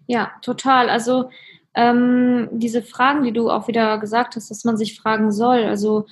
Ja, 0.07 0.33
total. 0.41 0.89
Also 0.89 1.29
ähm, 1.77 2.49
diese 2.51 2.81
Fragen, 2.81 3.23
die 3.23 3.31
du 3.31 3.51
auch 3.51 3.67
wieder 3.67 3.99
gesagt 3.99 4.35
hast, 4.35 4.49
dass 4.49 4.63
man 4.63 4.77
sich 4.77 4.99
fragen 4.99 5.31
soll. 5.31 5.63
Also 5.63 6.07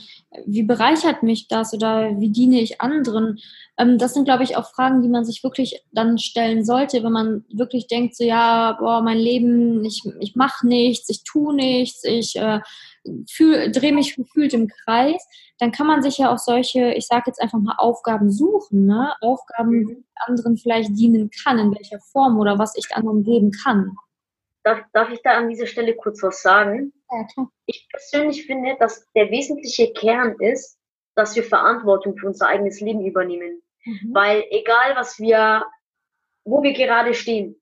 wie 0.45 0.61
bereichert 0.61 1.23
mich 1.23 1.47
das 1.47 1.73
oder 1.73 2.19
wie 2.19 2.29
diene 2.29 2.61
ich 2.61 2.81
anderen? 2.81 3.39
Ähm, 3.79 3.97
das 3.97 4.13
sind, 4.13 4.25
glaube 4.25 4.43
ich, 4.43 4.57
auch 4.57 4.69
Fragen, 4.69 5.01
die 5.01 5.09
man 5.09 5.25
sich 5.25 5.43
wirklich 5.43 5.81
dann 5.91 6.19
stellen 6.19 6.63
sollte, 6.63 7.03
wenn 7.03 7.11
man 7.11 7.45
wirklich 7.49 7.87
denkt, 7.87 8.15
so 8.15 8.23
ja, 8.23 8.77
boah, 8.79 9.01
mein 9.01 9.17
Leben, 9.17 9.83
ich, 9.83 10.03
ich 10.19 10.35
mache 10.35 10.67
nichts, 10.67 11.09
ich 11.09 11.23
tue 11.23 11.55
nichts, 11.55 12.03
ich 12.03 12.35
äh, 12.35 12.59
drehe 13.03 13.93
mich 13.93 14.15
gefühlt 14.15 14.53
im 14.53 14.67
Kreis. 14.67 15.27
Dann 15.57 15.71
kann 15.71 15.87
man 15.87 16.03
sich 16.03 16.19
ja 16.19 16.31
auch 16.31 16.37
solche, 16.37 16.93
ich 16.93 17.07
sage 17.07 17.23
jetzt 17.25 17.41
einfach 17.41 17.59
mal 17.59 17.75
Aufgaben 17.79 18.31
suchen, 18.31 18.85
ne? 18.85 19.13
Aufgaben, 19.21 19.71
die 19.71 19.95
mhm. 19.95 20.05
anderen 20.27 20.57
vielleicht 20.57 20.95
dienen 20.95 21.31
kann, 21.43 21.57
in 21.57 21.73
welcher 21.73 21.99
Form 22.11 22.37
oder 22.37 22.59
was 22.59 22.75
ich 22.77 22.95
anderen 22.95 23.23
geben 23.23 23.49
kann. 23.63 23.95
Darf, 24.65 24.81
darf 24.93 25.11
ich 25.11 25.21
da 25.21 25.33
an 25.33 25.47
dieser 25.47 25.67
Stelle 25.67 25.95
kurz 25.95 26.23
was 26.23 26.41
sagen? 26.41 26.91
Klar. 27.07 27.51
Ich 27.67 27.87
persönlich 27.87 28.47
finde, 28.47 28.75
dass 28.79 29.07
der 29.13 29.29
wesentliche 29.29 29.93
Kern 29.93 30.35
ist, 30.39 30.79
dass 31.15 31.35
wir 31.35 31.43
Verantwortung 31.43 32.17
für 32.17 32.25
unser 32.25 32.47
eigenes 32.47 32.81
Leben 32.81 33.05
übernehmen. 33.05 33.61
Mhm. 33.85 34.09
Weil 34.11 34.43
egal, 34.49 34.95
was 34.95 35.19
wir, 35.19 35.67
wo 36.45 36.63
wir 36.63 36.73
gerade 36.73 37.13
stehen, 37.13 37.61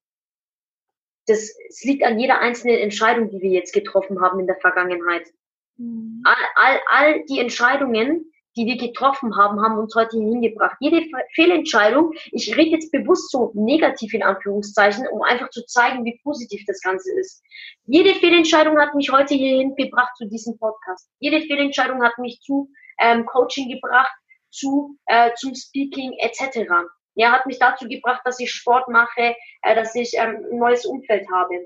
das, 1.28 1.54
es 1.68 1.84
liegt 1.84 2.04
an 2.04 2.20
jeder 2.20 2.39
einzelnen 2.39 2.78
Entscheidung, 2.78 3.30
die 3.30 3.42
wir 3.42 3.52
jetzt 3.52 3.74
getroffen 3.74 4.22
haben 4.22 4.39
in 4.39 4.48
der 4.48 4.62
Vergangenheit. 4.62 5.28
Mhm. 5.76 6.24
All, 6.24 6.36
all, 6.56 6.82
all 6.89 7.26
die 7.26 7.39
Entscheidungen, 7.39 8.33
die 8.56 8.66
wir 8.66 8.78
getroffen 8.78 9.36
haben, 9.36 9.62
haben 9.62 9.78
uns 9.78 9.96
heute 9.96 10.18
hier 10.18 10.28
hingebracht. 10.28 10.78
Jede 10.80 11.06
Fehlentscheidung, 11.34 12.12
ich 12.32 12.56
rede 12.56 12.72
jetzt 12.72 12.92
bewusst 12.92 13.32
so 13.32 13.52
negativ 13.56 14.13
in 14.13 14.24
Anführungszeichen, 14.24 15.08
um 15.08 15.22
einfach 15.22 15.50
zu 15.50 15.66
zeigen, 15.66 16.06
wie 16.06 16.20
positiv 16.24 16.63
das 16.68 16.82
Ganze 16.82 17.12
ist. 17.20 17.44
Jede 17.86 18.13
Fehlentscheidung 18.16 18.80
hat 18.80 18.96
mich 18.96 19.12
heute 19.12 19.34
hierhin 19.34 19.76
gebracht 19.76 20.16
zu 20.18 20.26
diesem 20.26 20.58
Podcast. 20.58 21.10
Jede 21.20 21.42
Fehlentscheidung 21.42 22.04
hat 22.04 22.18
mich 22.18 22.39
zu 22.42 22.70
ähm, 23.00 23.26
Coaching 23.26 23.70
gebracht, 23.70 24.13
zu 24.50 24.98
äh, 25.08 25.32
zum 25.36 25.56
Speaking 25.56 26.13
etc. 26.20 26.70
Ja, 27.16 27.32
hat 27.32 27.46
mich 27.46 27.60
dazu 27.60 27.88
gebracht, 27.88 28.22
dass 28.26 28.39
ich 28.39 28.52
Sport 28.52 28.88
mache, 28.88 29.36
äh, 29.62 29.76
dass 29.76 29.96
ich 29.96 30.13
ähm, 30.16 30.46
ein 30.52 30.58
neues 30.58 30.86
Umfeld 30.86 31.28
habe. 31.32 31.66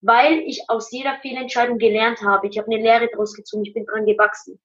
Weil 0.00 0.40
ich 0.40 0.64
aus 0.68 0.90
jeder 0.90 1.18
Fehlentscheidung 1.20 1.78
gelernt 1.78 2.22
habe. 2.22 2.48
Ich 2.48 2.58
habe 2.58 2.72
eine 2.72 2.82
Lehre 2.82 3.08
draus 3.08 3.34
gezogen, 3.34 3.64
ich 3.64 3.72
bin 3.72 3.86
dran 3.86 4.04
gewachsen. 4.04 4.60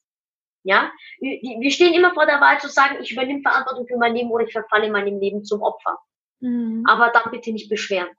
Ja, 0.64 0.92
wir 1.20 1.72
stehen 1.72 1.94
immer 1.94 2.14
vor 2.14 2.26
der 2.26 2.42
Wahl 2.42 2.60
zu 2.60 2.68
sagen, 2.68 2.98
ich 3.02 3.12
übernehme 3.12 3.42
Verantwortung 3.42 3.88
für 3.88 3.98
mein 3.98 4.16
Leben 4.16 4.32
oder 4.32 4.46
ich 4.46 4.52
verfalle 4.52 4.88
in 4.88 4.92
meinem 4.92 5.20
Leben 5.20 5.46
zum 5.46 5.62
Opfer. 5.62 5.98
Mhm. 6.40 6.84
Aber 6.88 7.10
dann 7.10 7.32
bitte 7.32 7.52
nicht 7.52 7.70
beschweren. 7.70 8.10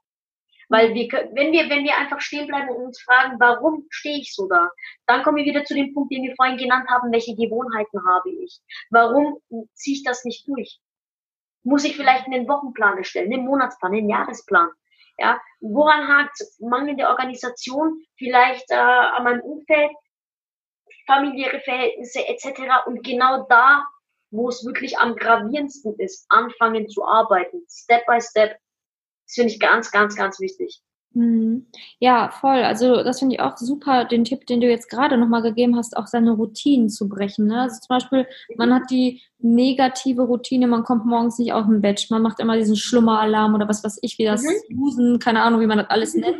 Weil 0.70 0.92
wir, 0.94 1.09
wenn 1.33 1.53
wir, 1.53 1.70
wenn 1.70 1.85
wir 1.85 1.96
einfach 1.96 2.20
stehen 2.20 2.46
bleiben 2.46 2.68
und 2.68 2.87
uns 2.87 3.01
fragen, 3.01 3.40
warum 3.40 3.87
stehe 3.88 4.18
ich 4.18 4.35
so 4.35 4.48
da, 4.48 4.70
dann 5.07 5.22
kommen 5.22 5.38
wir 5.38 5.44
wieder 5.46 5.64
zu 5.64 5.74
dem 5.74 5.94
Punkt, 5.94 6.12
den 6.12 6.22
wir 6.22 6.35
vorhin 6.37 6.59
genannt 6.59 6.88
haben, 6.90 7.11
welche 7.11 7.35
Gewohnheiten 7.35 8.01
habe 8.07 8.31
ich? 8.31 8.61
Warum 8.90 9.38
ziehe 9.72 9.96
ich 9.96 10.05
das 10.05 10.24
nicht 10.24 10.46
durch? 10.46 10.79
Muss 11.62 11.85
ich 11.85 11.96
vielleicht 11.96 12.27
einen 12.27 12.48
Wochenplan 12.48 12.98
erstellen, 12.98 13.33
einen 13.33 13.46
Monatsplan, 13.46 13.92
einen 13.92 14.11
Jahresplan? 14.11 14.68
Ja, 15.16 15.40
woran 15.61 16.07
hakt 16.07 16.38
mangelnde 16.61 17.09
Organisation? 17.09 18.03
Vielleicht 18.16 18.70
äh, 18.70 18.74
an 18.74 19.24
meinem 19.24 19.40
Umfeld, 19.40 19.90
familiäre 21.07 21.61
Verhältnisse 21.61 22.27
etc. 22.27 22.87
Und 22.87 23.05
genau 23.05 23.46
da, 23.48 23.85
wo 24.31 24.48
es 24.48 24.64
wirklich 24.64 24.98
am 24.98 25.16
gravierendsten 25.16 25.94
ist, 25.98 26.27
anfangen 26.29 26.88
zu 26.88 27.05
arbeiten, 27.05 27.62
Step 27.68 28.07
by 28.07 28.20
Step. 28.20 28.59
Das 29.27 29.35
finde 29.35 29.53
ich 29.53 29.61
ganz, 29.61 29.90
ganz, 29.90 30.16
ganz 30.16 30.40
wichtig. 30.40 30.83
Mhm. 31.14 31.66
Ja, 31.98 32.31
voll. 32.31 32.62
Also 32.62 33.03
das 33.03 33.18
finde 33.18 33.37
ich 33.37 33.40
auch 33.40 33.57
super, 33.57 34.05
den 34.05 34.24
Tipp, 34.24 34.46
den 34.46 34.61
du 34.61 34.68
jetzt 34.68 34.88
gerade 34.88 35.16
nochmal 35.16 35.42
gegeben 35.42 35.77
hast, 35.77 35.96
auch 35.96 36.07
seine 36.07 36.33
Routinen 36.33 36.90
zu 36.90 37.09
brechen. 37.09 37.46
Ne? 37.46 37.62
Also 37.62 37.81
zum 37.81 37.88
Beispiel, 37.88 38.27
man 38.57 38.72
hat 38.74 38.90
die 38.90 39.22
negative 39.40 40.22
Routine, 40.22 40.66
man 40.66 40.85
kommt 40.85 41.07
morgens 41.07 41.38
nicht 41.38 41.53
aus 41.53 41.66
dem 41.66 41.81
Bett, 41.81 42.07
man 42.11 42.22
macht 42.22 42.40
immer 42.40 42.57
diesen 42.57 42.77
Schlummeralarm 42.77 43.55
oder 43.55 43.68
was 43.68 43.85
weiß 43.85 43.98
ich, 44.03 44.18
wie 44.18 44.24
das 44.24 44.42
mhm. 44.68 45.18
keine 45.18 45.42
Ahnung, 45.42 45.61
wie 45.61 45.66
man 45.66 45.79
das 45.79 45.90
alles 45.90 46.14
nennt. 46.14 46.37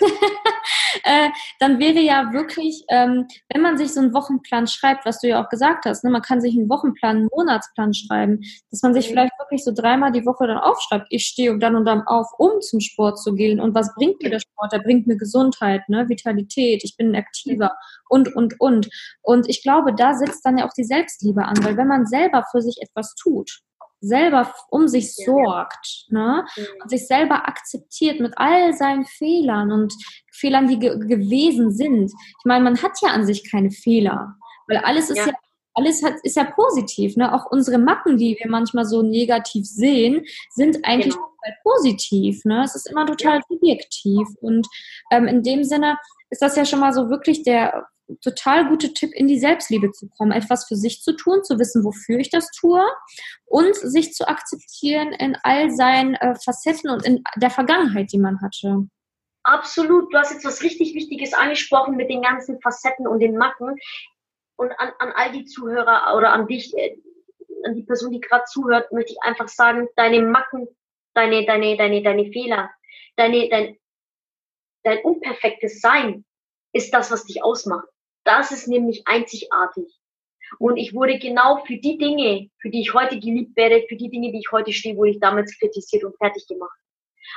äh, 1.04 1.28
dann 1.60 1.78
wäre 1.78 2.00
ja 2.00 2.32
wirklich, 2.32 2.84
ähm, 2.88 3.26
wenn 3.52 3.62
man 3.62 3.78
sich 3.78 3.92
so 3.92 4.00
einen 4.00 4.14
Wochenplan 4.14 4.66
schreibt, 4.66 5.06
was 5.06 5.20
du 5.20 5.28
ja 5.28 5.42
auch 5.42 5.48
gesagt 5.48 5.84
hast, 5.84 6.04
ne, 6.04 6.10
man 6.10 6.22
kann 6.22 6.40
sich 6.40 6.56
einen 6.56 6.68
Wochenplan, 6.68 7.16
einen 7.16 7.28
Monatsplan 7.34 7.94
schreiben, 7.94 8.40
dass 8.70 8.82
man 8.82 8.94
sich 8.94 9.06
mhm. 9.06 9.12
vielleicht 9.12 9.38
wirklich 9.38 9.64
so 9.64 9.72
dreimal 9.74 10.12
die 10.12 10.26
Woche 10.26 10.46
dann 10.46 10.58
aufschreibt, 10.58 11.06
ich 11.10 11.26
stehe 11.26 11.56
dann 11.58 11.76
und 11.76 11.84
dann 11.84 12.02
auf, 12.06 12.26
um 12.38 12.60
zum 12.60 12.80
Sport 12.80 13.18
zu 13.18 13.34
gehen 13.34 13.60
und 13.60 13.74
was 13.74 13.94
bringt 13.94 14.22
mir 14.22 14.30
der 14.30 14.40
Sport? 14.40 14.72
Der 14.72 14.80
bringt 14.80 15.06
mir 15.06 15.16
Gesundheit, 15.16 15.88
ne, 15.88 16.08
Vitalität, 16.08 16.82
ich 16.84 16.96
bin 16.96 17.14
aktiver 17.14 17.72
und, 18.08 18.34
und, 18.34 18.60
und. 18.60 18.88
Und 19.22 19.48
ich 19.48 19.62
glaube, 19.62 19.94
da 19.94 20.14
setzt 20.14 20.44
dann 20.44 20.58
ja 20.58 20.66
auch 20.66 20.72
die 20.76 20.84
Selbstliebe 20.84 21.44
an, 21.44 21.56
weil 21.64 21.76
wenn 21.76 21.88
man 21.88 22.06
selber 22.32 22.46
für 22.50 22.62
sich 22.62 22.76
etwas 22.80 23.14
tut, 23.14 23.60
selber 24.00 24.52
um 24.70 24.88
sich 24.88 25.14
sorgt 25.14 26.06
ne? 26.08 26.44
und 26.82 26.90
sich 26.90 27.06
selber 27.06 27.48
akzeptiert 27.48 28.20
mit 28.20 28.32
all 28.36 28.74
seinen 28.74 29.04
Fehlern 29.04 29.70
und 29.72 29.92
Fehlern, 30.32 30.66
die 30.66 30.78
ge 30.78 30.98
gewesen 30.98 31.70
sind. 31.70 32.10
Ich 32.10 32.44
meine, 32.44 32.64
man 32.64 32.82
hat 32.82 32.92
ja 33.02 33.10
an 33.10 33.26
sich 33.26 33.48
keine 33.50 33.70
Fehler, 33.70 34.34
weil 34.66 34.78
alles 34.78 35.10
ist 35.10 35.18
ja, 35.18 35.26
ja 35.26 35.32
alles 35.74 36.02
hat, 36.02 36.16
ist 36.22 36.36
ja 36.36 36.44
positiv. 36.44 37.16
Ne? 37.16 37.32
Auch 37.32 37.50
unsere 37.50 37.78
Macken, 37.78 38.18
die 38.18 38.36
wir 38.38 38.50
manchmal 38.50 38.84
so 38.84 39.00
negativ 39.00 39.64
sehen, 39.64 40.22
sind 40.50 40.84
eigentlich 40.84 41.14
genau. 41.14 41.56
positiv. 41.62 42.44
Ne? 42.44 42.62
Es 42.62 42.74
ist 42.74 42.90
immer 42.90 43.06
total 43.06 43.40
subjektiv. 43.48 44.28
Und 44.42 44.66
ähm, 45.10 45.26
in 45.26 45.42
dem 45.42 45.64
Sinne 45.64 45.96
ist 46.28 46.42
das 46.42 46.56
ja 46.56 46.66
schon 46.66 46.80
mal 46.80 46.92
so 46.92 47.08
wirklich 47.08 47.42
der 47.42 47.86
total 48.20 48.68
gute 48.68 48.92
Tipp, 48.92 49.10
in 49.14 49.26
die 49.26 49.38
Selbstliebe 49.38 49.90
zu 49.92 50.08
kommen, 50.08 50.32
etwas 50.32 50.66
für 50.66 50.76
sich 50.76 51.02
zu 51.02 51.14
tun, 51.14 51.44
zu 51.44 51.58
wissen, 51.58 51.84
wofür 51.84 52.18
ich 52.18 52.30
das 52.30 52.50
tue 52.50 52.82
und 53.44 53.74
sich 53.74 54.12
zu 54.12 54.28
akzeptieren 54.28 55.12
in 55.12 55.36
all 55.42 55.70
seinen 55.70 56.14
äh, 56.14 56.34
Facetten 56.44 56.90
und 56.90 57.04
in 57.04 57.22
der 57.36 57.50
Vergangenheit, 57.50 58.12
die 58.12 58.18
man 58.18 58.40
hatte. 58.40 58.86
Absolut, 59.44 60.12
du 60.12 60.18
hast 60.18 60.32
jetzt 60.32 60.44
was 60.44 60.62
richtig 60.62 60.94
Wichtiges 60.94 61.34
angesprochen 61.34 61.96
mit 61.96 62.10
den 62.10 62.22
ganzen 62.22 62.60
Facetten 62.60 63.06
und 63.06 63.20
den 63.20 63.36
Macken. 63.36 63.76
Und 64.56 64.70
an, 64.78 64.92
an 64.98 65.12
all 65.16 65.32
die 65.32 65.44
Zuhörer 65.44 66.16
oder 66.16 66.32
an 66.32 66.46
dich, 66.46 66.76
äh, 66.76 66.96
an 67.64 67.74
die 67.74 67.82
Person, 67.82 68.12
die 68.12 68.20
gerade 68.20 68.44
zuhört, 68.44 68.92
möchte 68.92 69.12
ich 69.12 69.22
einfach 69.22 69.48
sagen, 69.48 69.88
deine 69.96 70.22
Macken, 70.22 70.68
deine, 71.14 71.44
deine, 71.44 71.76
deine, 71.76 72.02
deine 72.02 72.30
Fehler, 72.30 72.70
deine, 73.16 73.48
dein, 73.48 73.76
dein 74.84 74.98
unperfektes 75.02 75.80
Sein 75.80 76.24
ist 76.72 76.92
das, 76.94 77.10
was 77.10 77.24
dich 77.24 77.42
ausmacht. 77.42 77.88
Das 78.24 78.52
ist 78.52 78.68
nämlich 78.68 79.02
einzigartig. 79.06 79.98
Und 80.58 80.76
ich 80.76 80.94
wurde 80.94 81.18
genau 81.18 81.62
für 81.64 81.76
die 81.76 81.98
Dinge, 81.98 82.50
für 82.60 82.70
die 82.70 82.82
ich 82.82 82.94
heute 82.94 83.18
geliebt 83.18 83.56
werde, 83.56 83.84
für 83.88 83.96
die 83.96 84.10
Dinge, 84.10 84.32
die 84.32 84.38
ich 84.38 84.52
heute 84.52 84.72
stehe, 84.72 84.96
wurde 84.96 85.10
ich 85.10 85.20
damals 85.20 85.58
kritisiert 85.58 86.04
und 86.04 86.16
fertig 86.18 86.46
gemacht. 86.46 86.78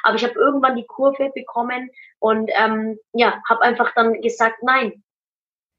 Aber 0.04 0.16
ich 0.16 0.24
habe 0.24 0.34
irgendwann 0.34 0.76
die 0.76 0.86
Kurve 0.86 1.32
bekommen 1.34 1.90
und 2.20 2.50
ähm, 2.54 3.00
ja, 3.14 3.42
habe 3.48 3.62
einfach 3.62 3.94
dann 3.96 4.22
gesagt, 4.22 4.62
nein, 4.62 5.04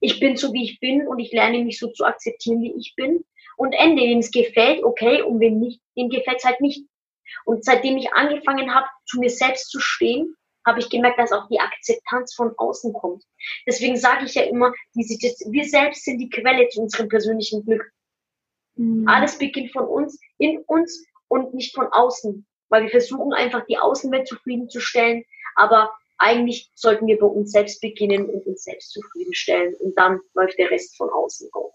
ich 0.01 0.21
bin 0.21 0.37
so, 0.37 0.53
wie 0.53 0.65
ich 0.65 0.81
bin 0.81 1.07
und 1.07 1.19
ich 1.19 1.33
lerne 1.33 1.63
mich 1.63 1.79
so 1.79 1.89
zu 1.89 2.05
akzeptieren, 2.05 2.63
wie 2.63 2.75
ich 2.79 2.95
bin. 2.97 3.25
Und 3.57 3.73
Ende, 3.73 4.03
wem 4.03 4.19
es 4.19 4.31
gefällt, 4.31 4.85
okay, 4.85 5.23
und 5.23 5.41
wem 5.41 5.59
nicht, 5.59 5.81
dem 5.97 6.11
gefällt 6.11 6.39
es 6.39 6.45
halt 6.45 6.61
nicht. 6.61 6.87
Und 7.45 7.65
seitdem 7.65 7.97
ich 7.97 8.13
angefangen 8.13 8.75
habe, 8.75 8.87
zu 9.07 9.19
mir 9.19 9.31
selbst 9.31 9.71
zu 9.71 9.81
stehen, 9.81 10.37
habe 10.67 10.81
ich 10.81 10.91
gemerkt, 10.91 11.19
dass 11.19 11.33
auch 11.33 11.49
die 11.49 11.61
Akzeptanz 11.61 12.35
von 12.35 12.53
außen 12.59 12.93
kommt. 12.93 13.25
Deswegen 13.67 13.97
sage 13.97 14.25
ich 14.27 14.35
ja 14.35 14.43
immer, 14.43 14.73
diese, 14.95 15.15
wir 15.51 15.65
selbst 15.65 16.05
sind 16.05 16.19
die 16.19 16.29
Quelle 16.29 16.69
zu 16.69 16.83
unserem 16.83 17.09
persönlichen 17.09 17.65
Glück. 17.65 17.85
Mhm. 18.75 19.09
Alles 19.09 19.39
beginnt 19.39 19.73
von 19.73 19.87
uns, 19.87 20.19
in 20.39 20.59
uns 20.67 21.07
und 21.29 21.55
nicht 21.55 21.75
von 21.75 21.87
außen. 21.87 22.45
Weil 22.69 22.83
wir 22.83 22.91
versuchen 22.91 23.33
einfach 23.33 23.65
die 23.67 23.79
Außenwelt 23.79 24.27
zufriedenzustellen, 24.27 25.25
aber 25.55 25.93
eigentlich 26.19 26.71
sollten 26.75 27.07
wir 27.07 27.19
bei 27.19 27.27
uns 27.27 27.53
selbst 27.53 27.81
beginnen 27.81 28.29
und 28.29 28.45
uns 28.47 28.65
selbst 28.65 28.91
zufriedenstellen 28.93 29.75
und 29.77 29.97
dann 29.97 30.21
läuft 30.35 30.59
der 30.59 30.71
Rest 30.71 30.97
von 30.97 31.09
außen 31.11 31.49
auf. 31.53 31.73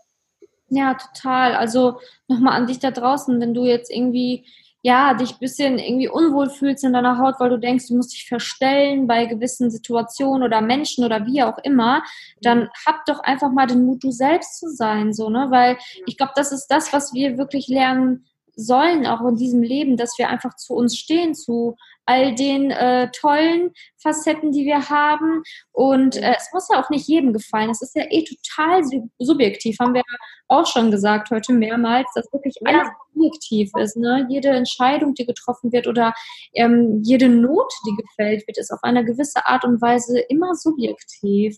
Ja, 0.68 0.96
total. 0.96 1.56
Also 1.56 2.00
nochmal 2.28 2.56
an 2.56 2.68
dich 2.68 2.80
da 2.80 2.92
draußen, 2.92 3.40
wenn 3.40 3.54
du 3.54 3.66
jetzt 3.66 3.92
irgendwie 3.92 4.46
ja, 4.84 5.14
dich 5.14 5.38
bisschen 5.38 5.78
irgendwie 5.78 6.10
unwohl 6.10 6.50
fühlst 6.50 6.84
in 6.84 6.94
deiner 6.94 7.20
Haut, 7.20 7.36
weil 7.40 7.50
du 7.50 7.58
denkst, 7.58 7.88
du 7.88 7.96
musst 7.96 8.14
dich 8.14 8.28
verstellen 8.28 9.08
bei 9.08 9.26
gewissen 9.26 9.70
Situationen 9.70 10.44
oder 10.44 10.62
Menschen 10.62 11.06
oder 11.06 11.26
wie 11.26 11.44
auch 11.44 11.60
immer, 11.60 12.04
dann 12.42 12.70
hab 12.86 13.06
doch 13.06 13.20
einfach 13.20 13.52
mal 13.52 13.68
den 13.68 13.86
Mut, 13.86 14.04
du 14.04 14.12
selbst 14.12 14.60
zu 14.60 14.70
sein, 14.70 15.14
so, 15.14 15.30
ne? 15.30 15.48
Weil 15.50 15.78
ich 16.08 16.18
glaube, 16.18 16.34
das 16.36 16.52
ist 16.52 16.68
das, 16.68 16.92
was 16.94 17.14
wir 17.14 17.38
wirklich 17.38 17.68
lernen 17.68 18.26
sollen, 18.56 19.06
auch 19.06 19.22
in 19.28 19.36
diesem 19.36 19.62
Leben, 19.62 19.98
dass 19.98 20.18
wir 20.18 20.30
einfach 20.30 20.56
zu 20.56 20.74
uns 20.74 20.98
stehen, 20.98 21.34
zu 21.34 21.76
all 22.06 22.36
den 22.36 22.72
äh, 22.72 23.10
tollen 23.12 23.72
Facetten, 23.98 24.52
die 24.52 24.66
wir 24.66 24.90
haben. 24.90 25.44
Und 25.72 26.18
äh, 26.18 26.36
es 26.38 26.50
muss 26.54 26.68
ja 26.72 26.84
auch 26.84 26.90
nicht 26.90 27.08
jedem 27.08 27.34
gefallen. 27.34 27.70
Es 27.70 27.82
ist 27.82 27.96
ja 27.96 28.04
eh 28.10 28.24
total 28.24 28.84
subjektiv, 29.20 29.78
haben 29.80 29.94
wir 29.94 30.04
auch 30.48 30.66
schon 30.66 30.92
gesagt 30.92 31.32
heute 31.32 31.54
mehrmals, 31.54 32.08
dass 32.16 32.32
wirklich 32.34 32.56
alles 32.66 32.88
subjektiv 33.14 33.72
ist. 33.78 33.98
Ne? 33.98 34.28
Jede 34.30 34.50
Entscheidung, 34.50 35.14
die 35.14 35.26
getroffen 35.26 35.72
wird 35.72 35.88
oder 35.88 36.14
ähm, 36.54 37.02
jede 37.04 37.30
Not, 37.30 37.72
die 37.86 37.96
gefällt 37.96 38.46
wird, 38.48 38.58
ist 38.58 38.72
auf 38.72 38.84
eine 38.84 39.06
gewisse 39.06 39.46
Art 39.48 39.64
und 39.64 39.82
Weise 39.82 40.20
immer 40.20 40.56
subjektiv. 40.56 41.58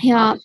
Ja. 0.00 0.36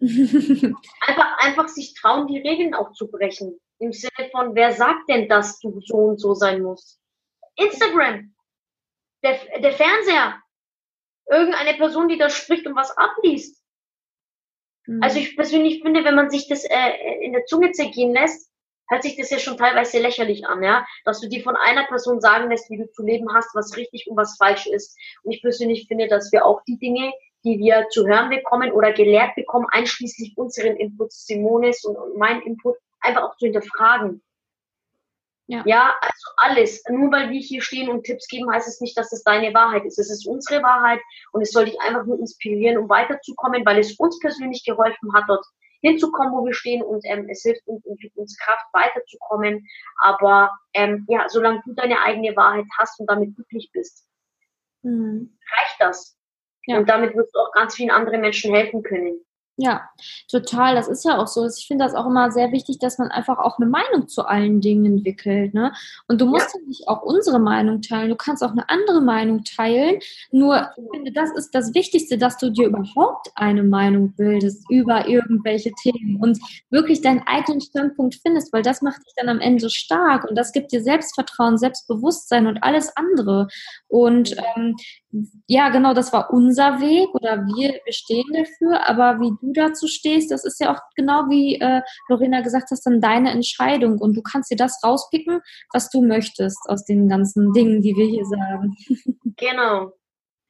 einfach, 0.00 1.38
einfach 1.38 1.68
sich 1.68 1.94
trauen, 1.94 2.26
die 2.26 2.38
Regeln 2.38 2.74
auch 2.74 2.92
zu 2.92 3.10
brechen. 3.10 3.58
Im 3.78 3.92
Sinne 3.92 4.30
von, 4.30 4.54
wer 4.54 4.72
sagt 4.72 5.08
denn, 5.08 5.28
dass 5.28 5.58
du 5.60 5.80
so 5.80 5.96
und 5.96 6.18
so 6.18 6.34
sein 6.34 6.62
musst? 6.62 7.00
Instagram, 7.56 8.34
der, 9.22 9.38
der 9.60 9.72
Fernseher, 9.72 10.40
irgendeine 11.28 11.74
Person, 11.74 12.08
die 12.08 12.18
da 12.18 12.28
spricht 12.30 12.66
und 12.66 12.76
was 12.76 12.96
abliest. 12.96 13.62
Mhm. 14.86 15.02
Also 15.02 15.18
ich 15.18 15.36
persönlich 15.36 15.82
finde, 15.82 16.04
wenn 16.04 16.14
man 16.14 16.30
sich 16.30 16.48
das 16.48 16.64
äh, 16.64 17.22
in 17.22 17.32
der 17.32 17.44
Zunge 17.46 17.72
zergehen 17.72 18.12
lässt, 18.12 18.50
hört 18.88 19.02
sich 19.02 19.16
das 19.16 19.30
ja 19.30 19.38
schon 19.38 19.56
teilweise 19.56 19.98
lächerlich 19.98 20.46
an, 20.46 20.62
ja, 20.62 20.86
dass 21.04 21.20
du 21.20 21.28
dir 21.28 21.42
von 21.42 21.56
einer 21.56 21.86
Person 21.86 22.20
sagen 22.20 22.50
lässt, 22.50 22.70
wie 22.70 22.76
du 22.76 22.90
zu 22.90 23.02
leben 23.02 23.32
hast, 23.32 23.54
was 23.54 23.76
richtig 23.76 24.06
und 24.08 24.16
was 24.16 24.36
falsch 24.36 24.66
ist. 24.66 24.98
Und 25.22 25.32
ich 25.32 25.40
persönlich 25.40 25.86
finde, 25.88 26.08
dass 26.08 26.32
wir 26.32 26.44
auch 26.44 26.62
die 26.64 26.78
Dinge, 26.78 27.12
die 27.44 27.58
wir 27.58 27.88
zu 27.90 28.06
hören 28.06 28.30
bekommen 28.30 28.72
oder 28.72 28.92
gelehrt 28.92 29.34
bekommen, 29.36 29.66
einschließlich 29.70 30.36
unseren 30.36 30.76
Inputs, 30.76 31.26
Simones 31.26 31.84
und, 31.84 31.96
und 31.96 32.16
mein 32.16 32.42
Input, 32.42 32.76
einfach 33.04 33.22
auch 33.22 33.36
zu 33.36 33.46
hinterfragen. 33.46 34.22
Ja. 35.46 35.62
ja, 35.66 35.94
also 36.00 36.28
alles. 36.38 36.82
Nur 36.88 37.12
weil 37.12 37.30
wir 37.30 37.40
hier 37.40 37.60
stehen 37.60 37.90
und 37.90 38.04
Tipps 38.04 38.26
geben, 38.28 38.50
heißt 38.50 38.66
es 38.66 38.80
nicht, 38.80 38.96
dass 38.96 39.12
es 39.12 39.22
deine 39.24 39.52
Wahrheit 39.52 39.84
ist. 39.84 39.98
Es 39.98 40.10
ist 40.10 40.26
unsere 40.26 40.62
Wahrheit 40.62 41.00
und 41.32 41.42
es 41.42 41.50
soll 41.50 41.66
dich 41.66 41.78
einfach 41.80 42.06
nur 42.06 42.18
inspirieren, 42.18 42.78
um 42.78 42.88
weiterzukommen, 42.88 43.64
weil 43.66 43.78
es 43.78 43.98
uns 43.98 44.18
persönlich 44.20 44.64
geholfen 44.64 45.12
hat, 45.12 45.24
dort 45.28 45.44
hinzukommen, 45.82 46.32
wo 46.32 46.46
wir 46.46 46.54
stehen 46.54 46.82
und 46.82 47.04
ähm, 47.04 47.28
es 47.28 47.42
hilft 47.42 47.66
uns 47.66 47.84
und 47.84 48.00
gibt 48.00 48.16
uns 48.16 48.38
Kraft, 48.38 48.64
weiterzukommen. 48.72 49.68
Aber 50.00 50.50
ähm, 50.72 51.04
ja, 51.08 51.28
solange 51.28 51.60
du 51.66 51.74
deine 51.74 52.00
eigene 52.00 52.34
Wahrheit 52.36 52.64
hast 52.78 52.98
und 52.98 53.10
damit 53.10 53.34
glücklich 53.36 53.68
bist, 53.70 54.08
mhm. 54.82 55.36
reicht 55.54 55.76
das. 55.78 56.16
Ja. 56.66 56.78
Und 56.78 56.88
damit 56.88 57.14
wirst 57.14 57.34
du 57.34 57.38
auch 57.38 57.52
ganz 57.52 57.74
vielen 57.74 57.90
anderen 57.90 58.22
Menschen 58.22 58.54
helfen 58.54 58.82
können. 58.82 59.20
Ja, 59.56 59.82
total. 60.28 60.74
Das 60.74 60.88
ist 60.88 61.04
ja 61.04 61.16
auch 61.16 61.28
so. 61.28 61.46
Ich 61.46 61.68
finde 61.68 61.84
das 61.84 61.94
auch 61.94 62.06
immer 62.06 62.32
sehr 62.32 62.50
wichtig, 62.50 62.80
dass 62.80 62.98
man 62.98 63.12
einfach 63.12 63.38
auch 63.38 63.58
eine 63.58 63.70
Meinung 63.70 64.08
zu 64.08 64.26
allen 64.26 64.60
Dingen 64.60 64.84
entwickelt. 64.84 65.54
Ne? 65.54 65.72
Und 66.08 66.20
du 66.20 66.26
musst 66.26 66.52
ja. 66.54 66.60
nicht 66.66 66.88
auch 66.88 67.02
unsere 67.02 67.38
Meinung 67.38 67.80
teilen. 67.80 68.08
Du 68.08 68.16
kannst 68.16 68.42
auch 68.42 68.50
eine 68.50 68.68
andere 68.68 69.00
Meinung 69.00 69.44
teilen. 69.44 70.00
Nur, 70.32 70.70
ich 70.76 70.84
finde, 70.92 71.12
das 71.12 71.30
ist 71.36 71.54
das 71.54 71.72
Wichtigste, 71.72 72.18
dass 72.18 72.36
du 72.36 72.50
dir 72.50 72.66
überhaupt 72.66 73.30
eine 73.36 73.62
Meinung 73.62 74.12
bildest 74.16 74.68
über 74.70 75.06
irgendwelche 75.06 75.70
Themen 75.82 76.20
und 76.20 76.40
wirklich 76.70 77.00
deinen 77.00 77.22
eigenen 77.26 77.60
Standpunkt 77.60 78.16
findest, 78.16 78.52
weil 78.52 78.62
das 78.62 78.82
macht 78.82 79.06
dich 79.06 79.14
dann 79.16 79.28
am 79.28 79.38
Ende 79.38 79.70
stark 79.70 80.28
und 80.28 80.36
das 80.36 80.50
gibt 80.50 80.72
dir 80.72 80.82
Selbstvertrauen, 80.82 81.58
Selbstbewusstsein 81.58 82.48
und 82.48 82.60
alles 82.64 82.96
andere. 82.96 83.46
Und 83.86 84.36
ähm, 84.56 84.74
ja, 85.46 85.68
genau, 85.68 85.94
das 85.94 86.12
war 86.12 86.32
unser 86.32 86.80
Weg 86.80 87.14
oder 87.14 87.46
wir, 87.46 87.78
wir 87.84 87.92
stehen 87.92 88.26
dafür, 88.32 88.84
aber 88.88 89.20
wie 89.20 89.32
du 89.46 89.52
dazu 89.52 89.86
stehst, 89.86 90.30
das 90.30 90.44
ist 90.44 90.60
ja 90.60 90.74
auch 90.74 90.80
genau 90.94 91.28
wie 91.28 91.60
äh, 91.60 91.82
Lorena 92.08 92.40
gesagt 92.40 92.70
hast, 92.70 92.84
dann 92.86 93.00
deine 93.00 93.30
Entscheidung 93.30 93.98
und 93.98 94.14
du 94.14 94.22
kannst 94.22 94.50
dir 94.50 94.56
das 94.56 94.80
rauspicken, 94.84 95.40
was 95.72 95.90
du 95.90 96.02
möchtest 96.02 96.58
aus 96.68 96.84
den 96.84 97.08
ganzen 97.08 97.52
Dingen, 97.52 97.82
die 97.82 97.94
wir 97.96 98.06
hier 98.06 98.24
sagen. 98.24 98.76
Genau, 99.36 99.92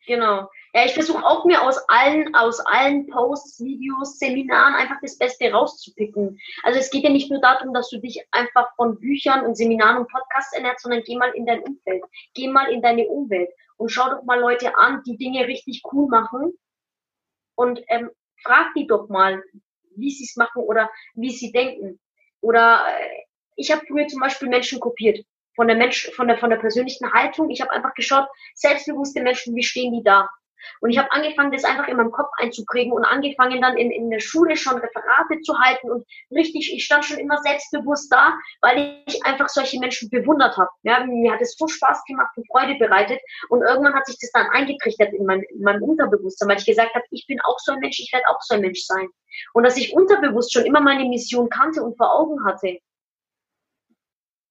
genau. 0.06 0.50
Ja, 0.74 0.84
ich 0.84 0.92
versuche 0.92 1.24
auch 1.24 1.44
mir 1.46 1.62
aus 1.62 1.78
allen, 1.88 2.34
aus 2.34 2.60
allen 2.60 3.06
Posts, 3.06 3.64
Videos, 3.64 4.18
Seminaren 4.18 4.74
einfach 4.74 4.96
das 5.00 5.16
Beste 5.16 5.50
rauszupicken. 5.50 6.38
Also 6.64 6.80
es 6.80 6.90
geht 6.90 7.04
ja 7.04 7.10
nicht 7.10 7.30
nur 7.30 7.40
darum, 7.40 7.72
dass 7.72 7.88
du 7.88 7.98
dich 7.98 8.22
einfach 8.30 8.74
von 8.76 8.98
Büchern 9.00 9.46
und 9.46 9.56
Seminaren 9.56 9.98
und 9.98 10.10
Podcasts 10.10 10.52
ernährst, 10.52 10.82
sondern 10.82 11.02
geh 11.06 11.16
mal 11.16 11.30
in 11.30 11.46
dein 11.46 11.62
Umfeld. 11.62 12.02
Geh 12.34 12.48
mal 12.48 12.70
in 12.70 12.82
deine 12.82 13.06
Umwelt 13.06 13.48
und 13.76 13.90
schau 13.90 14.10
doch 14.10 14.22
mal 14.24 14.40
Leute 14.40 14.76
an, 14.76 15.02
die 15.06 15.16
Dinge 15.16 15.46
richtig 15.46 15.82
cool 15.92 16.08
machen 16.08 16.52
und 17.56 17.80
ähm, 17.88 18.10
frag 18.44 18.74
die 18.74 18.86
doch 18.86 19.08
mal, 19.08 19.42
wie 19.96 20.10
sie 20.10 20.24
es 20.24 20.36
machen 20.36 20.62
oder 20.62 20.90
wie 21.14 21.30
sie 21.30 21.52
denken. 21.52 22.00
Oder 22.40 22.84
äh, 22.88 23.22
ich 23.56 23.70
habe 23.70 23.86
früher 23.86 24.06
zum 24.08 24.20
Beispiel 24.20 24.48
Menschen 24.48 24.80
kopiert 24.80 25.24
von 25.54 25.68
der 25.68 25.76
Mensch, 25.76 26.10
von 26.14 26.28
der 26.28 26.38
von 26.38 26.50
der 26.50 26.58
persönlichen 26.58 27.12
Haltung. 27.12 27.50
Ich 27.50 27.60
habe 27.60 27.70
einfach 27.70 27.94
geschaut, 27.94 28.26
selbstbewusste 28.54 29.22
Menschen, 29.22 29.54
wie 29.54 29.62
stehen 29.62 29.92
die 29.92 30.02
da? 30.02 30.28
Und 30.80 30.90
ich 30.90 30.98
habe 30.98 31.10
angefangen, 31.12 31.52
das 31.52 31.64
einfach 31.64 31.88
in 31.88 31.96
meinem 31.96 32.10
Kopf 32.10 32.30
einzuprägen 32.38 32.92
und 32.92 33.04
angefangen 33.04 33.60
dann 33.60 33.76
in, 33.76 33.90
in 33.90 34.10
der 34.10 34.20
Schule 34.20 34.56
schon 34.56 34.74
Referate 34.74 35.40
zu 35.42 35.58
halten 35.58 35.90
und 35.90 36.06
richtig, 36.30 36.72
ich 36.72 36.84
stand 36.84 37.04
schon 37.04 37.18
immer 37.18 37.38
selbstbewusst 37.42 38.12
da, 38.12 38.34
weil 38.60 39.02
ich 39.06 39.24
einfach 39.24 39.48
solche 39.48 39.78
Menschen 39.78 40.10
bewundert 40.10 40.56
habe. 40.56 40.70
Ja, 40.82 41.04
mir 41.04 41.32
hat 41.32 41.40
es 41.40 41.56
so 41.56 41.66
Spaß 41.66 42.04
gemacht 42.04 42.36
und 42.36 42.46
Freude 42.48 42.74
bereitet 42.78 43.20
und 43.48 43.62
irgendwann 43.62 43.94
hat 43.94 44.06
sich 44.06 44.18
das 44.20 44.30
dann 44.32 44.46
eingetrichtert 44.50 45.12
in, 45.12 45.26
mein, 45.26 45.42
in 45.42 45.62
meinem 45.62 45.82
Unterbewusstsein, 45.82 46.48
weil 46.48 46.58
ich 46.58 46.66
gesagt 46.66 46.94
habe, 46.94 47.04
ich 47.10 47.26
bin 47.26 47.40
auch 47.42 47.58
so 47.58 47.72
ein 47.72 47.80
Mensch, 47.80 47.98
ich 48.00 48.12
werde 48.12 48.28
auch 48.28 48.40
so 48.40 48.54
ein 48.54 48.60
Mensch 48.60 48.84
sein. 48.84 49.08
Und 49.52 49.64
dass 49.64 49.76
ich 49.76 49.92
unterbewusst 49.92 50.52
schon 50.52 50.64
immer 50.64 50.80
meine 50.80 51.04
Mission 51.04 51.48
kannte 51.48 51.82
und 51.82 51.96
vor 51.96 52.14
Augen 52.14 52.44
hatte. 52.44 52.78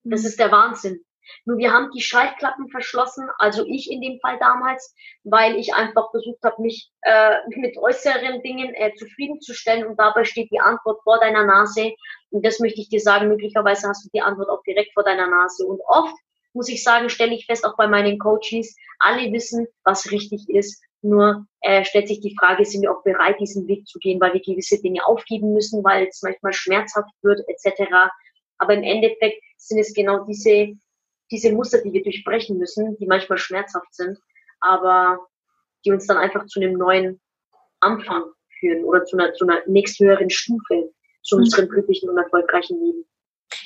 Das 0.03 0.21
mhm. 0.21 0.27
ist 0.27 0.39
der 0.39 0.51
Wahnsinn. 0.51 1.03
Nur 1.45 1.57
wir 1.57 1.71
haben 1.71 1.91
die 1.91 2.01
Schaltklappen 2.01 2.69
verschlossen, 2.69 3.27
also 3.37 3.65
ich 3.65 3.91
in 3.91 4.01
dem 4.01 4.19
Fall 4.19 4.37
damals, 4.39 4.95
weil 5.23 5.55
ich 5.57 5.73
einfach 5.73 6.11
versucht 6.11 6.43
habe, 6.43 6.61
mich 6.61 6.91
äh, 7.01 7.37
mit 7.47 7.77
äußeren 7.77 8.41
Dingen 8.41 8.73
äh, 8.75 8.93
zufriedenzustellen 8.95 9.85
und 9.85 9.97
dabei 9.97 10.25
steht 10.25 10.51
die 10.51 10.59
Antwort 10.59 11.01
vor 11.03 11.19
deiner 11.19 11.45
Nase. 11.45 11.93
Und 12.31 12.45
das 12.45 12.59
möchte 12.59 12.81
ich 12.81 12.89
dir 12.89 12.99
sagen, 12.99 13.27
möglicherweise 13.27 13.87
hast 13.87 14.05
du 14.05 14.09
die 14.13 14.21
Antwort 14.21 14.49
auch 14.49 14.63
direkt 14.63 14.93
vor 14.93 15.03
deiner 15.03 15.27
Nase. 15.27 15.65
Und 15.65 15.81
oft, 15.85 16.15
muss 16.53 16.69
ich 16.69 16.83
sagen, 16.83 17.09
stelle 17.09 17.33
ich 17.33 17.45
fest, 17.45 17.65
auch 17.65 17.75
bei 17.77 17.87
meinen 17.87 18.19
Coaches, 18.19 18.75
alle 18.99 19.31
wissen, 19.31 19.67
was 19.83 20.11
richtig 20.11 20.49
ist. 20.49 20.81
Nur 21.01 21.45
äh, 21.61 21.83
stellt 21.83 22.07
sich 22.07 22.21
die 22.21 22.35
Frage, 22.39 22.63
sind 22.63 22.83
wir 22.83 22.91
auch 22.91 23.03
bereit, 23.03 23.39
diesen 23.39 23.67
Weg 23.67 23.85
zu 23.87 23.99
gehen, 23.99 24.21
weil 24.21 24.33
wir 24.33 24.41
gewisse 24.41 24.81
Dinge 24.81 25.05
aufgeben 25.05 25.53
müssen, 25.53 25.83
weil 25.83 26.07
es 26.07 26.21
manchmal 26.21 26.53
schmerzhaft 26.53 27.11
wird, 27.21 27.41
etc. 27.47 27.91
Aber 28.57 28.73
im 28.73 28.83
Endeffekt 28.83 29.43
sind 29.57 29.79
es 29.79 29.93
genau 29.93 30.23
diese 30.25 30.73
diese 31.31 31.51
Muster, 31.51 31.81
die 31.81 31.93
wir 31.93 32.03
durchbrechen 32.03 32.57
müssen, 32.57 32.97
die 32.97 33.05
manchmal 33.05 33.37
schmerzhaft 33.37 33.93
sind, 33.93 34.17
aber 34.59 35.19
die 35.85 35.91
uns 35.91 36.07
dann 36.07 36.17
einfach 36.17 36.45
zu 36.45 36.59
einem 36.59 36.77
neuen 36.77 37.19
Anfang 37.79 38.23
führen 38.59 38.83
oder 38.85 39.03
zu 39.05 39.17
einer, 39.17 39.33
zu 39.33 39.45
einer 39.45 39.61
nächsthöheren 39.67 40.29
Stufe 40.29 40.91
zu 41.23 41.35
mhm. 41.35 41.43
unserem 41.43 41.69
glücklichen 41.69 42.09
und 42.09 42.17
erfolgreichen 42.17 42.79
Leben. 42.79 43.05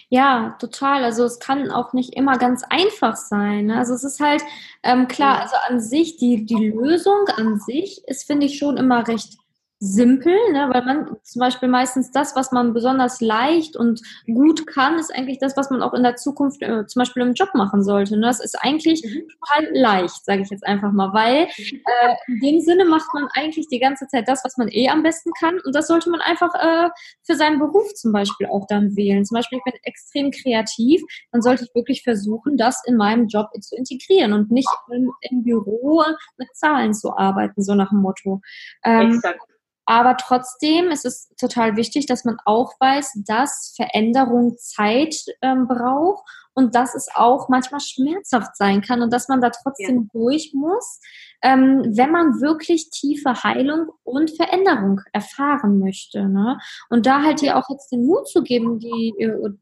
Ja, 0.09 0.55
total. 0.59 1.03
Also 1.03 1.25
es 1.25 1.39
kann 1.39 1.69
auch 1.69 1.93
nicht 1.93 2.15
immer 2.15 2.37
ganz 2.37 2.63
einfach 2.69 3.15
sein. 3.15 3.67
Ne? 3.67 3.77
Also 3.77 3.93
es 3.93 4.03
ist 4.03 4.19
halt 4.19 4.41
ähm, 4.83 5.07
klar, 5.07 5.41
also 5.41 5.55
an 5.67 5.81
sich, 5.81 6.17
die, 6.17 6.45
die 6.45 6.69
Lösung 6.69 7.27
an 7.35 7.59
sich 7.59 8.07
ist, 8.07 8.25
finde 8.25 8.45
ich, 8.45 8.57
schon 8.57 8.77
immer 8.77 9.07
recht 9.07 9.37
simpel, 9.79 10.33
ne? 10.51 10.69
weil 10.71 10.83
man 10.83 11.17
zum 11.23 11.39
Beispiel 11.39 11.69
meistens 11.69 12.11
das, 12.11 12.35
was 12.35 12.51
man 12.51 12.73
besonders 12.73 13.21
leicht 13.21 13.75
und 13.77 14.01
gut 14.25 14.65
kann, 14.65 14.97
ist 14.97 15.13
eigentlich 15.13 15.37
das, 15.37 15.55
was 15.55 15.69
man 15.69 15.83
auch 15.83 15.93
in 15.93 16.01
der 16.01 16.15
Zukunft 16.15 16.63
äh, 16.63 16.87
zum 16.87 16.99
Beispiel 17.01 17.21
im 17.21 17.33
Job 17.33 17.49
machen 17.53 17.83
sollte. 17.83 18.17
Ne? 18.17 18.25
Das 18.25 18.39
ist 18.39 18.55
eigentlich 18.59 19.03
mhm. 19.05 19.27
total 19.27 19.69
leicht, 19.73 20.25
sage 20.25 20.41
ich 20.41 20.49
jetzt 20.49 20.65
einfach 20.65 20.91
mal, 20.91 21.13
weil 21.13 21.47
äh, 21.57 22.15
in 22.27 22.39
dem 22.39 22.59
Sinne 22.59 22.85
macht 22.85 23.13
man 23.13 23.27
eigentlich 23.35 23.67
die 23.67 23.79
ganze 23.79 24.07
Zeit 24.07 24.27
das, 24.27 24.43
was 24.43 24.57
man 24.57 24.67
eh 24.69 24.89
am 24.89 25.03
besten 25.03 25.31
kann 25.39 25.59
und 25.63 25.75
das 25.75 25.87
sollte 25.87 26.09
man 26.09 26.21
einfach 26.21 26.53
äh, 26.55 26.89
für 27.23 27.35
seinen 27.35 27.59
Beruf 27.59 27.93
zum 27.93 28.11
Beispiel 28.11 28.47
auch 28.47 28.65
dann 28.67 28.95
wählen. 28.95 29.25
Zum 29.25 29.35
Beispiel, 29.35 29.59
ich 29.59 29.71
bin 29.71 29.79
extrem 29.83 30.31
kreativ, 30.31 31.03
dann 31.31 31.43
sollte 31.43 31.65
ich 31.65 31.75
wirklich 31.75 32.01
versuchen, 32.01 32.57
das 32.57 32.81
in 32.87 32.97
meinem 32.97 33.27
Job 33.27 33.47
zu 33.61 33.75
integrieren 33.75 34.33
und 34.33 34.49
nicht 34.49 34.69
im, 34.91 35.11
im 35.21 35.43
Büro 35.43 36.03
mit 36.37 36.47
Zahlen 36.55 36.95
zu 36.95 37.15
arbeiten, 37.15 37.61
so 37.61 37.75
nach 37.75 37.89
dem 37.89 37.99
Motto. 37.99 38.41
Ähm, 38.83 39.11
Exakt. 39.11 39.39
Aber 39.89 40.17
trotzdem 40.17 40.91
ist 40.91 41.05
es 41.05 41.29
total 41.39 41.77
wichtig, 41.77 42.07
dass 42.07 42.25
man 42.25 42.37
auch 42.43 42.73
weiß, 42.79 43.23
dass 43.25 43.73
Veränderung 43.77 44.57
Zeit 44.57 45.15
ähm, 45.41 45.65
braucht 45.67 46.29
und 46.57 46.73
dass 46.73 46.95
es 46.95 47.07
auch 47.13 47.49
manchmal 47.49 47.81
schmerzhaft 47.81 48.57
sein 48.57 48.81
kann 48.81 49.03
und 49.03 49.13
dass 49.13 49.27
man 49.27 49.41
da 49.41 49.51
trotzdem 49.51 50.09
ja. 50.11 50.19
durch 50.19 50.53
muss, 50.55 50.99
ähm, 51.43 51.83
wenn 51.95 52.09
man 52.09 52.41
wirklich 52.41 52.89
tiefe 52.89 53.43
Heilung 53.43 53.89
und 54.03 54.35
Veränderung 54.35 55.01
erfahren 55.13 55.77
möchte. 55.77 56.27
Ne? 56.27 56.57
Und 56.89 57.05
da 57.05 57.21
halt 57.21 57.41
hier 57.41 57.57
auch 57.57 57.69
jetzt 57.69 57.91
den 57.91 58.07
Mut 58.07 58.27
zu 58.27 58.41
geben, 58.41 58.79
die, 58.79 59.13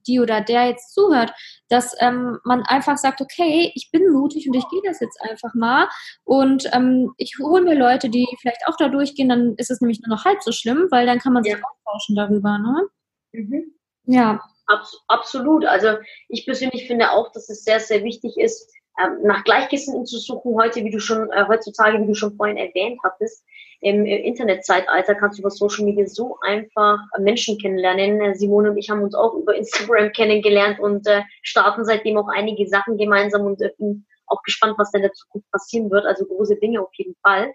die 0.08 0.22
oder 0.22 0.40
der 0.40 0.70
jetzt 0.70 0.94
zuhört, 0.94 1.34
dass 1.68 1.94
ähm, 2.00 2.38
man 2.46 2.64
einfach 2.64 2.98
sagt, 2.98 3.20
okay, 3.20 3.74
ich 3.76 3.90
bin 3.92 4.14
mutig 4.14 4.48
und 4.48 4.56
ich 4.56 4.68
gehe 4.70 4.82
das 4.86 5.02
jetzt 5.02 5.20
einfach 5.22 5.54
mal 5.54 5.90
und 6.24 6.70
ähm, 6.72 7.12
ich 7.18 7.36
hole 7.42 7.62
mir 7.62 7.76
Leute, 7.76 8.10
die 8.10 8.26
vielleicht 8.40 8.66
auch 8.68 8.78
da 8.78 8.88
durchgehen, 8.88 9.28
dann 9.28 9.56
ist 9.58 9.70
es 9.70 9.82
nämlich 9.82 10.00
nur 10.00 10.16
noch 10.16 10.24
halb 10.24 10.42
so 10.44 10.54
schlimm, 10.54 10.88
weil 10.92 11.06
dann 11.06 11.20
kann 11.20 11.34
man 11.34 11.44
sich 11.44 11.52
ja. 11.52 11.60
austauschen 11.60 12.16
darüber. 12.16 12.58
Ne? 12.58 12.88
Mhm. 13.34 13.74
Ja. 14.06 14.40
Abs 14.68 15.04
absolut. 15.08 15.66
Also 15.66 15.98
ich 16.30 16.46
persönlich 16.46 16.88
finde 16.88 17.12
auch, 17.12 17.32
dass 17.32 17.50
es 17.50 17.64
sehr, 17.64 17.80
sehr 17.80 18.04
wichtig 18.04 18.38
ist, 18.38 18.72
ähm, 19.04 19.20
nach 19.24 19.44
Gleichgesinnten 19.44 20.06
zu 20.06 20.18
suchen. 20.18 20.56
Heute, 20.56 20.84
wie 20.84 20.92
du 20.92 21.00
schon, 21.00 21.32
äh, 21.32 21.46
heutzutage, 21.48 22.02
wie 22.02 22.08
du 22.08 22.16
schon 22.16 22.36
vorhin 22.36 22.58
erwähnt 22.58 23.00
hattest, 23.04 23.44
im, 23.82 24.06
im 24.06 24.24
Internetzeitalter 24.24 25.16
kannst 25.16 25.38
du 25.38 25.42
über 25.42 25.52
Social 25.52 25.86
Media 25.86 26.08
so 26.08 26.38
einfach 26.42 27.00
Menschen 27.20 27.58
kennenlernen. 27.58 28.22
Äh, 28.22 28.36
Simone 28.36 28.72
und 28.72 28.78
ich 28.78 28.90
haben 28.90 29.04
uns 29.04 29.14
auch 29.14 29.34
über 29.34 29.56
Instagram 29.56 30.12
kennengelernt 30.12 30.80
und 30.80 31.06
äh, 31.08 31.22
starten 31.42 31.86
seitdem 31.86 32.18
auch 32.18 32.30
einige 32.30 32.68
Sachen 32.68 32.98
gemeinsam 32.98 33.46
und 33.46 33.62
äh, 33.62 33.72
bin 33.78 34.06
auch 34.28 34.42
gespannt, 34.44 34.76
was 34.78 34.92
denn 34.92 35.02
in 35.02 35.10
der 35.10 35.14
Zukunft 35.14 35.52
passieren 35.52 35.92
wird. 35.92 36.06
Also 36.06 36.26
große 36.26 36.56
Dinge 36.56 36.82
auf 36.82 36.90
jeden 36.94 37.16
Fall. 37.22 37.54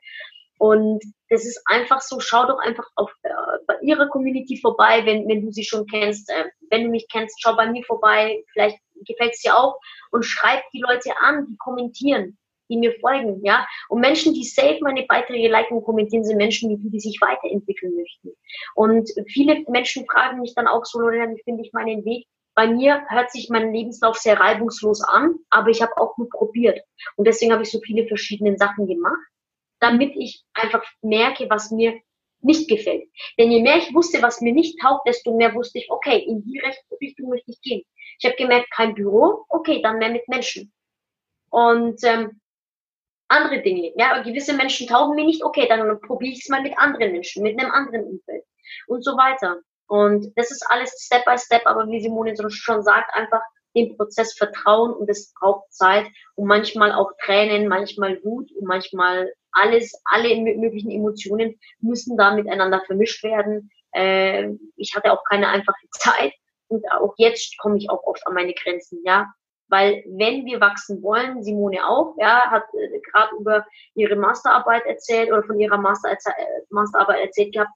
Und 0.61 1.03
das 1.31 1.47
ist 1.47 1.59
einfach 1.65 2.03
so, 2.03 2.21
schau 2.21 2.47
doch 2.47 2.59
einfach 2.59 2.85
auf 2.97 3.11
äh, 3.23 3.31
bei 3.67 3.77
ihrer 3.81 4.09
Community 4.09 4.61
vorbei, 4.61 5.01
wenn, 5.07 5.27
wenn 5.27 5.41
du 5.41 5.51
sie 5.51 5.65
schon 5.65 5.87
kennst. 5.87 6.29
Äh, 6.29 6.51
wenn 6.69 6.85
du 6.85 6.91
mich 6.91 7.07
kennst, 7.11 7.41
schau 7.41 7.57
bei 7.57 7.67
mir 7.71 7.83
vorbei. 7.85 8.45
Vielleicht 8.53 8.79
gefällt 9.07 9.33
es 9.33 9.41
dir 9.41 9.57
auch. 9.57 9.79
Und 10.11 10.23
schreib 10.23 10.61
die 10.75 10.83
Leute 10.83 11.13
an, 11.19 11.47
die 11.47 11.57
kommentieren, 11.57 12.37
die 12.69 12.77
mir 12.77 12.93
folgen, 13.01 13.43
ja. 13.43 13.67
Und 13.89 14.01
Menschen, 14.01 14.35
die 14.35 14.45
safe 14.45 14.81
meine 14.83 15.05
Beiträge 15.05 15.49
liken 15.49 15.79
und 15.79 15.85
kommentieren, 15.85 16.25
sind 16.25 16.37
Menschen, 16.37 16.69
die, 16.69 16.91
die 16.91 17.01
sich 17.01 17.19
weiterentwickeln 17.23 17.97
möchten. 17.97 18.29
Und 18.75 19.11
viele 19.29 19.65
Menschen 19.67 20.05
fragen 20.13 20.41
mich 20.41 20.55
dann 20.55 20.67
auch 20.67 20.85
so, 20.85 21.01
Lorena, 21.01 21.35
wie 21.35 21.43
finde 21.43 21.63
ich 21.63 21.73
meinen 21.73 22.05
Weg? 22.05 22.27
Bei 22.55 22.67
mir 22.67 23.03
hört 23.09 23.31
sich 23.31 23.49
mein 23.49 23.73
Lebenslauf 23.73 24.19
sehr 24.19 24.39
reibungslos 24.39 25.01
an, 25.01 25.37
aber 25.49 25.71
ich 25.71 25.81
habe 25.81 25.97
auch 25.97 26.19
nur 26.19 26.29
probiert. 26.29 26.81
Und 27.17 27.27
deswegen 27.27 27.51
habe 27.51 27.63
ich 27.63 27.71
so 27.71 27.81
viele 27.81 28.07
verschiedene 28.07 28.59
Sachen 28.59 28.87
gemacht 28.87 29.31
damit 29.81 30.15
ich 30.17 30.45
einfach 30.55 30.85
merke, 31.03 31.49
was 31.51 31.71
mir 31.71 32.01
nicht 32.43 32.69
gefällt. 32.69 33.05
Denn 33.39 33.51
je 33.51 33.63
mehr 33.63 33.77
ich 33.77 33.95
wusste, 33.95 34.23
was 34.23 34.41
mir 34.41 34.53
nicht 34.53 34.81
taugt, 34.81 35.07
desto 35.07 35.37
mehr 35.37 35.55
wusste 35.55 35.79
ich, 35.79 35.91
okay, 35.91 36.19
in 36.19 36.43
die 36.43 36.61
Richtung 37.01 37.29
möchte 37.29 37.51
ich 37.51 37.61
gehen. 37.61 37.83
Ich 38.19 38.25
habe 38.25 38.37
gemerkt, 38.37 38.71
kein 38.71 38.95
Büro, 38.95 39.45
okay, 39.49 39.83
dann 39.83 39.99
mehr 39.99 40.11
mit 40.11 40.27
Menschen. 40.29 40.73
Und 41.51 42.03
ähm, 42.05 42.41
andere 43.29 43.63
Dinge. 43.63 43.93
Ja, 43.97 44.23
gewisse 44.23 44.55
Menschen 44.55 44.89
taugen 44.89 45.15
mir 45.15 45.25
nicht, 45.25 45.45
okay, 45.45 45.67
dann 45.69 46.01
probiere 46.01 46.33
ich 46.33 46.41
es 46.43 46.49
mal 46.49 46.63
mit 46.63 46.77
anderen 46.79 47.13
Menschen, 47.13 47.43
mit 47.43 47.59
einem 47.59 47.71
anderen 47.71 48.05
Umfeld 48.07 48.45
und 48.87 49.05
so 49.05 49.13
weiter. 49.13 49.61
Und 49.87 50.33
das 50.37 50.51
ist 50.51 50.65
alles 50.69 50.91
Step 51.01 51.25
by 51.25 51.39
Step, 51.39 51.63
aber 51.67 51.89
wie 51.89 52.01
Simone 52.01 52.35
schon 52.51 52.83
sagt, 52.83 53.13
einfach 53.15 53.43
dem 53.77 53.97
Prozess 53.97 54.35
vertrauen 54.35 54.93
und 54.93 55.09
es 55.09 55.33
braucht 55.39 55.73
Zeit 55.73 56.07
und 56.35 56.47
manchmal 56.47 56.93
auch 56.93 57.13
Tränen, 57.25 57.69
manchmal 57.69 58.23
Wut 58.25 58.51
und 58.53 58.67
manchmal 58.67 59.33
alles, 59.53 60.01
alle 60.05 60.37
möglichen 60.37 60.91
Emotionen 60.91 61.59
müssen 61.81 62.17
da 62.17 62.35
miteinander 62.35 62.83
vermischt 62.87 63.23
werden. 63.23 63.71
Äh, 63.93 64.51
ich 64.77 64.95
hatte 64.95 65.13
auch 65.13 65.25
keine 65.25 65.49
einfache 65.49 65.87
Zeit 65.93 66.33
und 66.69 66.85
auch 66.93 67.15
jetzt 67.17 67.59
komme 67.59 67.79
ich 67.79 67.91
auch 67.91 68.03
oft 68.05 68.27
an 68.27 68.35
meine 68.35 68.55
Grenzen, 68.55 69.01
ja. 69.05 69.33
Weil 69.69 70.03
wenn 70.07 70.45
wir 70.47 70.61
wachsen 70.61 71.01
wollen, 71.01 71.45
Simone 71.45 71.87
auch, 71.89 72.17
ja, 72.19 72.51
hat 72.51 72.65
äh, 72.75 73.01
gerade 73.11 73.37
über 73.37 73.67
ihre 73.95 74.17
Masterarbeit 74.17 74.85
erzählt 74.87 75.31
oder 75.31 75.45
von 75.45 75.61
ihrer 75.61 75.79
Master, 75.79 76.11
äh, 76.11 76.17
Masterarbeit 76.71 77.21
erzählt 77.21 77.55
gehabt, 77.55 77.71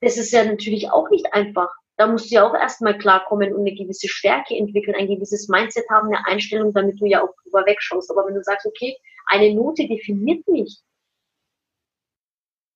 das 0.00 0.16
ist 0.16 0.32
ja 0.32 0.44
natürlich 0.44 0.90
auch 0.90 1.08
nicht 1.10 1.32
einfach 1.32 1.70
da 1.96 2.06
musst 2.08 2.30
du 2.30 2.34
ja 2.34 2.46
auch 2.46 2.54
erstmal 2.54 2.98
klarkommen 2.98 3.52
und 3.54 3.60
eine 3.60 3.74
gewisse 3.74 4.08
Stärke 4.08 4.56
entwickeln, 4.56 4.96
ein 4.96 5.06
gewisses 5.06 5.48
Mindset 5.48 5.88
haben, 5.90 6.08
eine 6.08 6.26
Einstellung, 6.26 6.72
damit 6.72 7.00
du 7.00 7.06
ja 7.06 7.22
auch 7.22 7.32
drüber 7.42 7.64
wegschaust. 7.66 8.10
Aber 8.10 8.26
wenn 8.26 8.34
du 8.34 8.42
sagst, 8.42 8.66
okay, 8.66 8.96
eine 9.26 9.54
Note 9.54 9.86
definiert 9.86 10.46
mich, 10.48 10.80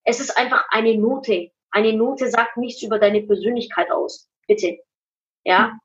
es 0.08 0.20
ist 0.20 0.38
einfach 0.38 0.64
eine 0.70 0.96
Note. 0.96 1.50
Eine 1.70 1.92
Note 1.92 2.30
sagt 2.30 2.56
nichts 2.56 2.82
über 2.82 2.98
deine 2.98 3.22
Persönlichkeit 3.22 3.90
aus. 3.90 4.26
Bitte. 4.46 4.78
Ja. 5.44 5.78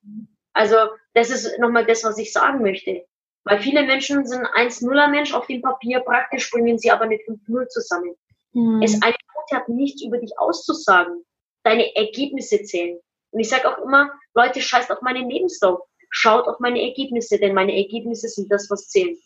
Also, 0.54 0.78
das 1.13 1.30
ist 1.30 1.60
nochmal 1.60 1.86
das, 1.86 2.06
was 2.06 2.17
ich 2.17 2.32
sagen 2.32 2.62
möchte. 2.62 3.06
Weil 3.43 3.62
viele 3.62 3.84
Menschen 3.84 4.26
sind 4.26 4.45
1-0er 4.45 5.10
Mensch 5.10 5.34
auf 5.34 5.47
dem 5.47 5.62
Papier, 5.62 5.99
praktisch 5.99 6.49
bringen 6.52 6.80
sie 6.80 6.89
aber 6.89 7.08
mit 7.08 7.21
5-0 7.23 7.67
zusammen. 7.67 8.15
Mhm. 8.54 8.82
Es 8.82 8.93
eine 9.02 9.15
Note 9.36 9.56
hat 9.58 9.67
nichts 9.67 10.02
über 10.02 10.17
dich 10.17 10.32
auszusagen. 10.39 11.26
Deine 11.63 11.93
Ergebnisse 11.93 12.63
zählen. 12.63 12.99
Und 13.32 13.41
ich 13.41 13.49
sage 13.49 13.67
auch 13.67 13.84
immer, 13.84 14.10
Leute, 14.34 14.62
scheißt 14.62 14.89
auf 14.89 15.02
meinen 15.02 15.30
Lebenslauf. 15.30 15.82
Schaut 16.10 16.47
auf 16.47 16.60
meine 16.60 16.82
Ergebnisse, 16.82 17.39
denn 17.39 17.54
meine 17.54 17.76
Ergebnisse 17.76 18.30
sind 18.30 18.49
das, 18.49 18.69
was 18.69 18.88
zählt. 18.88 19.19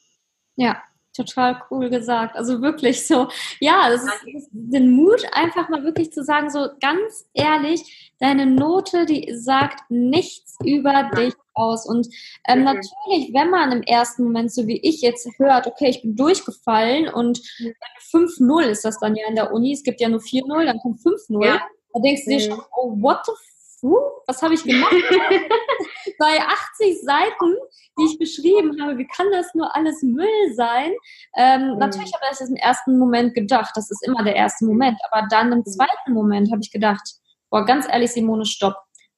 Ja, 0.55 0.81
total 1.17 1.61
cool 1.69 1.89
gesagt. 1.89 2.35
Also 2.35 2.61
wirklich 2.61 3.05
so, 3.05 3.27
ja, 3.59 3.89
das 3.89 4.03
ist, 4.03 4.11
das 4.11 4.43
ist 4.43 4.49
den 4.51 4.91
Mut, 4.91 5.25
einfach 5.33 5.67
mal 5.69 5.83
wirklich 5.83 6.13
zu 6.13 6.23
sagen, 6.23 6.49
so 6.49 6.67
ganz 6.79 7.27
ehrlich, 7.33 8.13
deine 8.19 8.45
Note, 8.45 9.05
die 9.05 9.33
sagt 9.35 9.89
nichts 9.89 10.55
über 10.63 11.09
dich 11.15 11.33
aus. 11.53 11.85
Und 11.85 12.07
ähm, 12.47 12.59
mhm. 12.59 12.65
natürlich, 12.65 13.33
wenn 13.33 13.49
man 13.49 13.71
im 13.71 13.83
ersten 13.83 14.23
Moment, 14.23 14.53
so 14.53 14.67
wie 14.67 14.79
ich 14.81 15.01
jetzt 15.01 15.27
hört, 15.37 15.67
okay, 15.67 15.89
ich 15.89 16.01
bin 16.01 16.15
durchgefallen 16.15 17.09
und 17.09 17.41
5-0 18.11 18.61
ist 18.63 18.85
das 18.85 18.99
dann 18.99 19.15
ja 19.15 19.27
in 19.27 19.35
der 19.35 19.51
Uni, 19.51 19.73
es 19.73 19.83
gibt 19.83 19.99
ja 19.99 20.09
nur 20.09 20.21
4-0, 20.21 20.65
dann 20.65 20.79
kommt 20.79 20.99
5-0. 20.99 21.45
Ja. 21.45 21.61
Da 21.93 21.99
denkst 22.01 22.25
du 22.25 22.31
dir 22.31 22.39
schon, 22.39 22.61
oh, 22.75 22.95
what 23.01 23.25
the 23.25 23.31
puh, 23.79 23.97
was 24.25 24.41
habe 24.41 24.53
ich 24.53 24.63
gemacht? 24.63 24.91
Bei 26.19 26.39
80 26.39 27.01
Seiten, 27.01 27.55
die 27.97 28.05
ich 28.05 28.17
beschrieben 28.17 28.81
habe, 28.81 28.97
wie 28.97 29.07
kann 29.07 29.27
das 29.31 29.53
nur 29.53 29.75
alles 29.75 30.01
Müll 30.01 30.53
sein? 30.53 30.93
Ähm, 31.37 31.73
mhm. 31.73 31.77
Natürlich 31.77 32.13
habe 32.13 32.25
ich 32.31 32.37
das 32.37 32.49
im 32.49 32.55
ersten 32.55 32.97
Moment 32.97 33.33
gedacht, 33.33 33.71
das 33.75 33.91
ist 33.91 34.05
immer 34.05 34.23
der 34.23 34.35
erste 34.35 34.65
Moment, 34.65 34.97
aber 35.09 35.27
dann 35.29 35.51
im 35.51 35.59
mhm. 35.59 35.65
zweiten 35.65 36.13
Moment 36.13 36.51
habe 36.51 36.61
ich 36.61 36.71
gedacht, 36.71 37.15
boah, 37.49 37.65
ganz 37.65 37.87
ehrlich, 37.87 38.11
Simone, 38.11 38.45
stopp. 38.45 38.75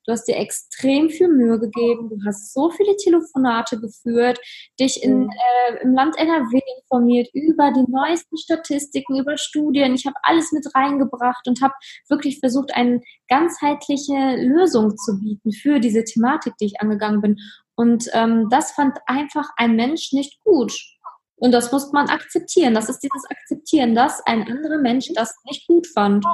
Du 0.09 0.13
hast 0.13 0.27
dir 0.27 0.37
extrem 0.37 1.11
viel 1.11 1.27
Mühe 1.27 1.59
gegeben. 1.59 2.09
Du 2.09 2.17
hast 2.25 2.51
so 2.51 2.71
viele 2.71 2.95
Telefonate 2.95 3.79
geführt, 3.79 4.39
dich 4.79 5.03
in, 5.03 5.25
mhm. 5.25 5.29
äh, 5.29 5.83
im 5.83 5.93
Land 5.93 6.17
NRW 6.17 6.59
informiert 6.79 7.29
über 7.31 7.71
die 7.71 7.85
neuesten 7.87 8.35
Statistiken, 8.35 9.19
über 9.19 9.37
Studien. 9.37 9.93
Ich 9.93 10.07
habe 10.07 10.15
alles 10.23 10.51
mit 10.51 10.65
reingebracht 10.73 11.47
und 11.47 11.61
habe 11.61 11.75
wirklich 12.09 12.39
versucht, 12.39 12.73
eine 12.73 13.01
ganzheitliche 13.27 14.35
Lösung 14.37 14.97
zu 14.97 15.19
bieten 15.19 15.51
für 15.51 15.79
diese 15.79 16.03
Thematik, 16.03 16.53
die 16.59 16.65
ich 16.65 16.81
angegangen 16.81 17.21
bin. 17.21 17.37
Und 17.75 18.09
ähm, 18.13 18.47
das 18.49 18.71
fand 18.71 18.97
einfach 19.05 19.51
ein 19.57 19.75
Mensch 19.75 20.11
nicht 20.11 20.43
gut. 20.43 20.73
Und 21.35 21.51
das 21.51 21.71
muss 21.71 21.91
man 21.91 22.09
akzeptieren. 22.09 22.73
Das 22.73 22.89
ist 22.89 23.01
dieses 23.01 23.25
Akzeptieren, 23.29 23.93
dass 23.93 24.25
ein 24.25 24.41
anderer 24.41 24.79
Mensch 24.79 25.11
das 25.13 25.35
nicht 25.45 25.67
gut 25.67 25.85
fand. 25.85 26.25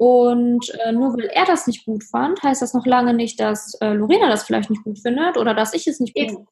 Und 0.00 0.72
äh, 0.82 0.92
nur 0.92 1.12
weil 1.12 1.26
er 1.26 1.44
das 1.44 1.66
nicht 1.66 1.84
gut 1.84 2.02
fand, 2.02 2.42
heißt 2.42 2.62
das 2.62 2.72
noch 2.72 2.86
lange 2.86 3.12
nicht, 3.12 3.38
dass 3.38 3.74
äh, 3.82 3.92
Lorena 3.92 4.30
das 4.30 4.44
vielleicht 4.44 4.70
nicht 4.70 4.82
gut 4.82 4.98
findet 4.98 5.36
oder 5.36 5.52
dass 5.52 5.74
ich 5.74 5.86
es 5.86 6.00
nicht 6.00 6.14
gut 6.14 6.26
finde 6.26 6.46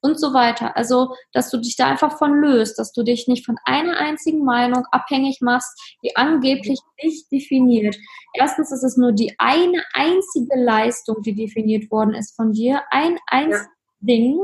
und 0.00 0.18
so 0.18 0.32
weiter. 0.32 0.74
Also, 0.74 1.14
dass 1.34 1.50
du 1.50 1.58
dich 1.58 1.76
da 1.76 1.86
einfach 1.86 2.16
von 2.16 2.40
löst, 2.40 2.78
dass 2.78 2.92
du 2.92 3.02
dich 3.02 3.28
nicht 3.28 3.44
von 3.44 3.58
einer 3.66 3.98
einzigen 3.98 4.42
Meinung 4.42 4.86
abhängig 4.90 5.42
machst, 5.42 5.98
die 6.02 6.16
angeblich 6.16 6.80
dich 7.02 7.28
definiert. 7.30 7.94
Erstens 8.32 8.72
ist 8.72 8.84
es 8.84 8.96
nur 8.96 9.12
die 9.12 9.34
eine 9.36 9.82
einzige 9.92 10.58
Leistung, 10.58 11.20
die 11.20 11.34
definiert 11.34 11.90
worden 11.90 12.14
ist 12.14 12.36
von 12.36 12.52
dir, 12.52 12.84
ein 12.90 13.18
einziges 13.26 13.64
ja. 13.64 13.68
Ding, 14.00 14.40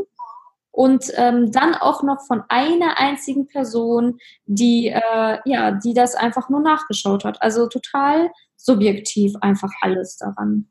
und 0.74 1.12
ähm, 1.14 1.52
dann 1.52 1.74
auch 1.74 2.02
noch 2.02 2.26
von 2.26 2.42
einer 2.48 2.98
einzigen 2.98 3.46
Person, 3.46 4.18
die 4.44 4.88
äh, 4.88 5.38
ja, 5.44 5.70
die 5.70 5.94
das 5.94 6.16
einfach 6.16 6.48
nur 6.48 6.60
nachgeschaut 6.60 7.25
hat. 7.25 7.40
Also 7.40 7.68
total 7.68 8.31
subjektiv 8.56 9.35
einfach 9.40 9.70
alles 9.83 10.16
daran. 10.16 10.68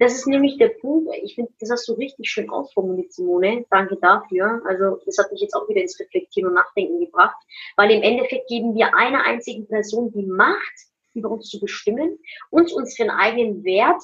Das 0.00 0.12
ist 0.12 0.26
nämlich 0.26 0.58
der 0.58 0.68
Punkt. 0.68 1.08
Ich 1.22 1.34
finde, 1.34 1.50
das 1.60 1.70
hast 1.70 1.88
du 1.88 1.94
richtig 1.94 2.28
schön 2.28 2.50
ausformuliert, 2.50 3.12
Simone. 3.12 3.64
Danke 3.70 3.96
dafür. 3.96 4.60
Also 4.66 5.00
das 5.06 5.16
hat 5.16 5.32
mich 5.32 5.40
jetzt 5.40 5.54
auch 5.54 5.66
wieder 5.68 5.80
ins 5.80 5.98
Reflektieren 5.98 6.50
und 6.50 6.54
Nachdenken 6.54 7.00
gebracht, 7.00 7.36
weil 7.76 7.90
im 7.90 8.02
Endeffekt 8.02 8.48
geben 8.48 8.74
wir 8.74 8.94
einer 8.94 9.24
einzigen 9.24 9.66
Person 9.66 10.12
die 10.12 10.26
Macht, 10.26 10.74
über 11.14 11.30
uns 11.30 11.48
zu 11.48 11.58
bestimmen, 11.58 12.18
uns 12.50 12.72
unseren 12.74 13.10
eigenen 13.10 13.64
Wert, 13.64 14.02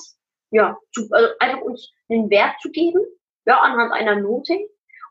ja, 0.50 0.78
zu, 0.92 1.06
also 1.10 1.28
einfach 1.38 1.60
uns 1.60 1.92
einen 2.08 2.30
Wert 2.30 2.54
zu 2.62 2.70
geben, 2.70 3.00
ja, 3.46 3.60
anhand 3.60 3.92
einer 3.92 4.16
Note 4.16 4.58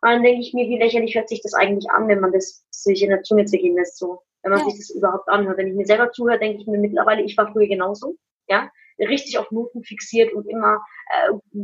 und 0.04 0.10
dann 0.10 0.24
denke 0.24 0.42
ich 0.42 0.54
mir, 0.54 0.68
wie 0.68 0.78
lächerlich 0.78 1.16
hört 1.16 1.30
sich 1.30 1.42
das 1.42 1.54
eigentlich 1.54 1.90
an, 1.90 2.10
wenn 2.10 2.20
man 2.20 2.34
das 2.34 2.66
sich 2.72 3.02
in 3.02 3.10
der 3.10 3.24
Zunge 3.24 3.46
zergehen 3.46 3.78
lässt, 3.78 3.98
so. 3.98 4.22
Wenn 4.42 4.52
man 4.52 4.60
ja. 4.60 4.66
sich 4.66 4.76
das 4.76 4.90
überhaupt 4.90 5.30
anhört. 5.30 5.58
Wenn 5.58 5.70
ich 5.70 5.76
mir 5.76 5.86
selber 5.86 6.12
zuhöre, 6.12 6.40
denke 6.40 6.60
ich 6.60 6.68
mir 6.68 6.78
mittlerweile, 6.78 7.22
ich 7.22 7.38
war 7.38 7.54
früher 7.54 7.68
genauso, 7.68 8.18
ja. 8.50 8.70
Richtig 9.00 9.38
auf 9.38 9.50
Noten 9.52 9.82
fixiert 9.82 10.34
und 10.34 10.46
immer 10.46 10.84
äh, 11.10 11.62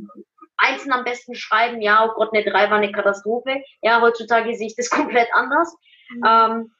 Einzeln 0.55 0.93
am 0.93 1.03
besten 1.03 1.35
schreiben, 1.35 1.81
ja, 1.81 2.09
oh 2.09 2.13
Gott, 2.15 2.29
eine 2.33 2.49
3 2.49 2.71
war 2.71 2.77
eine 2.77 2.93
Katastrophe. 2.93 3.61
Ja, 3.81 3.99
heutzutage 3.99 4.55
sehe 4.55 4.67
ich 4.67 4.75
das 4.77 4.89
komplett 4.89 5.27
anders. 5.33 5.75
Mhm. 6.11 6.23
Ähm, 6.25 6.71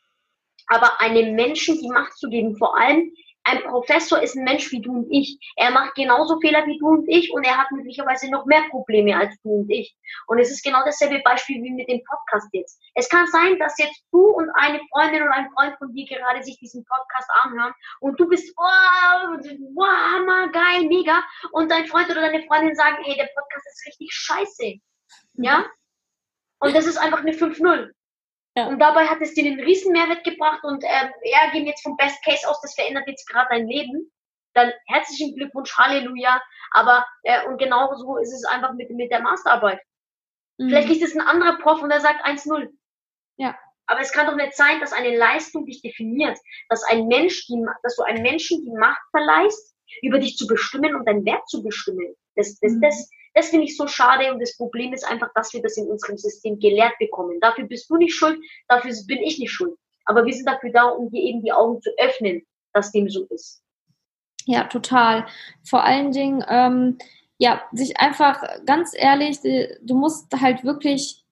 aber 0.68 1.02
einem 1.02 1.36
Menschen 1.36 1.78
die 1.78 1.90
Macht 1.90 2.18
zu 2.18 2.30
geben, 2.30 2.56
vor 2.56 2.78
allem 2.78 3.12
ein 3.50 3.64
Professor 3.64 4.22
ist 4.22 4.36
ein 4.36 4.44
Mensch 4.44 4.72
wie 4.72 4.82
du 4.82 4.92
und 4.92 5.08
ich. 5.12 5.40
Er 5.56 5.72
macht 5.72 5.96
genauso 5.96 6.40
Fehler 6.40 6.66
wie 6.68 6.78
du 6.78 6.88
und 6.88 7.08
ich 7.08 7.32
und 7.34 7.44
er 7.44 7.58
hat 7.58 7.72
möglicherweise 7.72 8.30
noch 8.30 8.46
mehr 8.46 8.64
Probleme 8.70 9.18
als 9.18 9.36
du 9.42 9.62
und 9.62 9.70
ich. 9.70 9.96
Und 10.28 10.40
es 10.40 10.52
ist 10.52 10.64
genau 10.64 10.84
dasselbe 10.86 11.20
Beispiel 11.24 11.64
wie 11.64 11.72
mit 11.72 11.90
dem 11.90 12.02
Podcast 12.04 12.48
jetzt. 12.54 12.80
Es 12.94 13.10
kann 13.10 13.28
sein, 13.28 13.58
dass 13.58 13.78
jetzt 13.78 14.04
du 14.12 14.20
und 14.20 14.50
eine 14.56 14.80
Freundin 14.92 15.24
oder 15.24 15.34
ein 15.34 15.50
Freund 15.52 15.76
von 15.78 15.94
dir 15.94 16.06
gerade 16.06 16.44
sich 16.44 16.58
diesen 16.60 16.86
Podcast 16.86 17.30
anhören 17.44 17.74
und 18.00 18.20
du 18.20 18.28
bist, 18.28 18.54
wow, 18.56 19.40
wow, 19.74 19.88
hammer, 20.14 20.50
geil, 20.52 20.88
mega. 20.88 21.24
Und 21.52 21.72
dein 21.72 21.88
Freund 21.88 22.10
oder 22.10 22.22
deine 22.22 22.44
Freundin 22.44 22.76
sagen, 22.76 22.98
hey, 23.04 23.16
der 23.16 23.30
Podcast 23.36 23.66
ist 23.66 23.88
richtig 23.88 24.10
scheiße. 24.12 24.74
Ja? 25.34 25.66
Und 26.60 26.76
das 26.76 26.86
ist 26.86 26.98
einfach 26.98 27.20
eine 27.20 27.32
5-0. 27.32 27.92
Ja. 28.60 28.68
Und 28.68 28.80
dabei 28.80 29.06
hat 29.06 29.22
es 29.22 29.34
dir 29.34 29.46
einen 29.46 29.62
riesen 29.62 29.94
Mehrwert 29.94 30.26
gebracht 30.26 30.64
und 30.64 30.84
äh, 30.84 31.10
ja, 31.24 31.50
gehen 31.54 31.66
jetzt 31.66 31.82
vom 31.82 31.96
Best 31.96 32.22
Case 32.26 32.48
aus, 32.48 32.60
das 32.62 32.76
verändert 32.76 33.08
jetzt 33.08 33.26
gerade 33.26 33.48
dein 33.50 33.68
Leben. 33.68 34.12
Dann 34.54 34.74
herzlichen 34.88 35.34
Glückwunsch, 35.36 35.78
Halleluja. 35.78 36.42
Aber 36.72 37.06
äh, 37.24 37.48
und 37.48 37.58
genau 37.58 37.96
so 37.96 38.18
ist 38.18 38.34
es 38.34 38.44
einfach 38.44 38.74
mit, 38.74 38.90
mit 38.90 39.12
der 39.12 39.22
Masterarbeit. 39.22 39.80
Mhm. 40.58 40.70
Vielleicht 40.70 40.90
ist 40.90 41.04
es 41.04 41.16
ein 41.16 41.26
anderer 41.26 41.58
Prof 41.60 41.82
und 41.82 41.90
der 41.90 42.02
sagt 42.02 42.26
1-0. 42.26 42.68
Ja. 43.38 43.58
Aber 43.86 44.02
es 44.02 44.12
kann 44.12 44.28
doch 44.28 44.36
nicht 44.36 44.56
sein, 44.56 44.82
dass 44.82 44.92
eine 44.92 45.16
Leistung 45.16 45.66
dich 45.66 45.82
definiert, 45.82 46.38
dass 46.68 46.84
ein 46.84 47.08
Mensch, 47.08 47.48
die, 47.48 47.66
dass 47.82 47.96
du 47.96 48.04
einem 48.04 48.22
Menschen 48.22 48.62
die 48.64 48.78
Macht 48.78 49.02
verleihst, 49.12 49.74
über 50.02 50.20
dich 50.20 50.36
zu 50.36 50.48
bestimmen 50.48 50.96
und 50.96 51.08
deinen 51.08 51.26
Wert 51.26 51.48
zu 51.48 51.64
bestimmen. 51.64 52.14
Das, 52.36 52.60
das, 52.60 52.74
mhm. 52.74 52.82
das, 52.82 53.10
das 53.40 53.50
finde 53.50 53.66
ich 53.66 53.78
so 53.78 53.88
schade 53.88 54.34
und 54.34 54.42
das 54.42 54.58
Problem 54.58 54.94
ist 54.94 55.06
einfach, 55.06 55.30
dass 55.34 55.54
wir 55.54 55.62
das 55.62 55.78
in 55.78 55.88
unserem 55.88 56.18
System 56.18 56.60
gelehrt 56.60 56.94
bekommen. 57.00 57.40
Dafür 57.40 57.66
bist 57.66 57.90
du 57.90 57.96
nicht 57.96 58.14
schuld, 58.14 58.38
dafür 58.68 58.92
bin 59.08 59.20
ich 59.20 59.40
nicht 59.40 59.52
schuld. 59.52 59.78
Aber 60.06 60.26
wir 60.26 60.34
sind 60.34 60.46
dafür 60.46 60.72
da, 60.72 60.90
um 60.90 61.10
dir 61.10 61.22
eben 61.22 61.42
die 61.42 61.54
Augen 61.54 61.82
zu 61.82 61.90
öffnen, 61.98 62.42
dass 62.74 62.92
dem 62.92 63.10
so 63.10 63.26
ist. 63.30 63.62
Ja, 64.46 64.66
total. 64.66 65.26
Vor 65.64 65.84
allen 65.84 66.12
Dingen, 66.12 66.44
ähm, 66.50 66.98
ja, 67.38 67.62
sich 67.72 67.98
einfach 68.00 68.44
ganz 68.66 68.94
ehrlich, 68.94 69.44
äh, 69.46 69.78
du 69.84 69.96
musst 69.96 70.34
halt 70.42 70.66
wirklich 70.66 71.24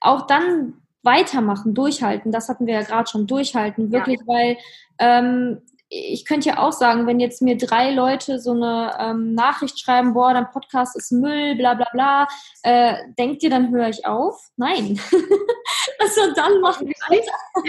auch 0.00 0.26
dann 0.26 0.82
weitermachen, 1.02 1.74
durchhalten. 1.74 2.30
Das 2.30 2.48
hatten 2.48 2.66
wir 2.66 2.74
ja 2.74 2.82
gerade 2.82 3.08
schon, 3.08 3.26
durchhalten, 3.26 3.90
wirklich, 3.90 4.20
ja. 4.20 4.26
weil 4.26 4.58
ähm, 4.98 5.62
ich 5.94 6.24
könnte 6.24 6.48
ja 6.48 6.58
auch 6.58 6.72
sagen, 6.72 7.06
wenn 7.06 7.20
jetzt 7.20 7.42
mir 7.42 7.58
drei 7.58 7.90
Leute 7.90 8.40
so 8.40 8.52
eine 8.52 8.96
ähm, 8.98 9.34
Nachricht 9.34 9.78
schreiben, 9.78 10.14
boah, 10.14 10.32
dein 10.32 10.50
Podcast 10.50 10.96
ist 10.96 11.12
Müll, 11.12 11.54
bla 11.56 11.74
bla 11.74 11.86
bla, 11.92 12.26
äh, 12.62 12.94
denkt 13.18 13.42
ihr, 13.42 13.50
dann 13.50 13.70
höre 13.70 13.90
ich 13.90 14.06
auf? 14.06 14.40
Nein. 14.56 14.98
also 15.98 16.32
dann 16.34 16.60
mache 16.62 16.84
ich 16.84 16.96
weiter. 17.08 17.32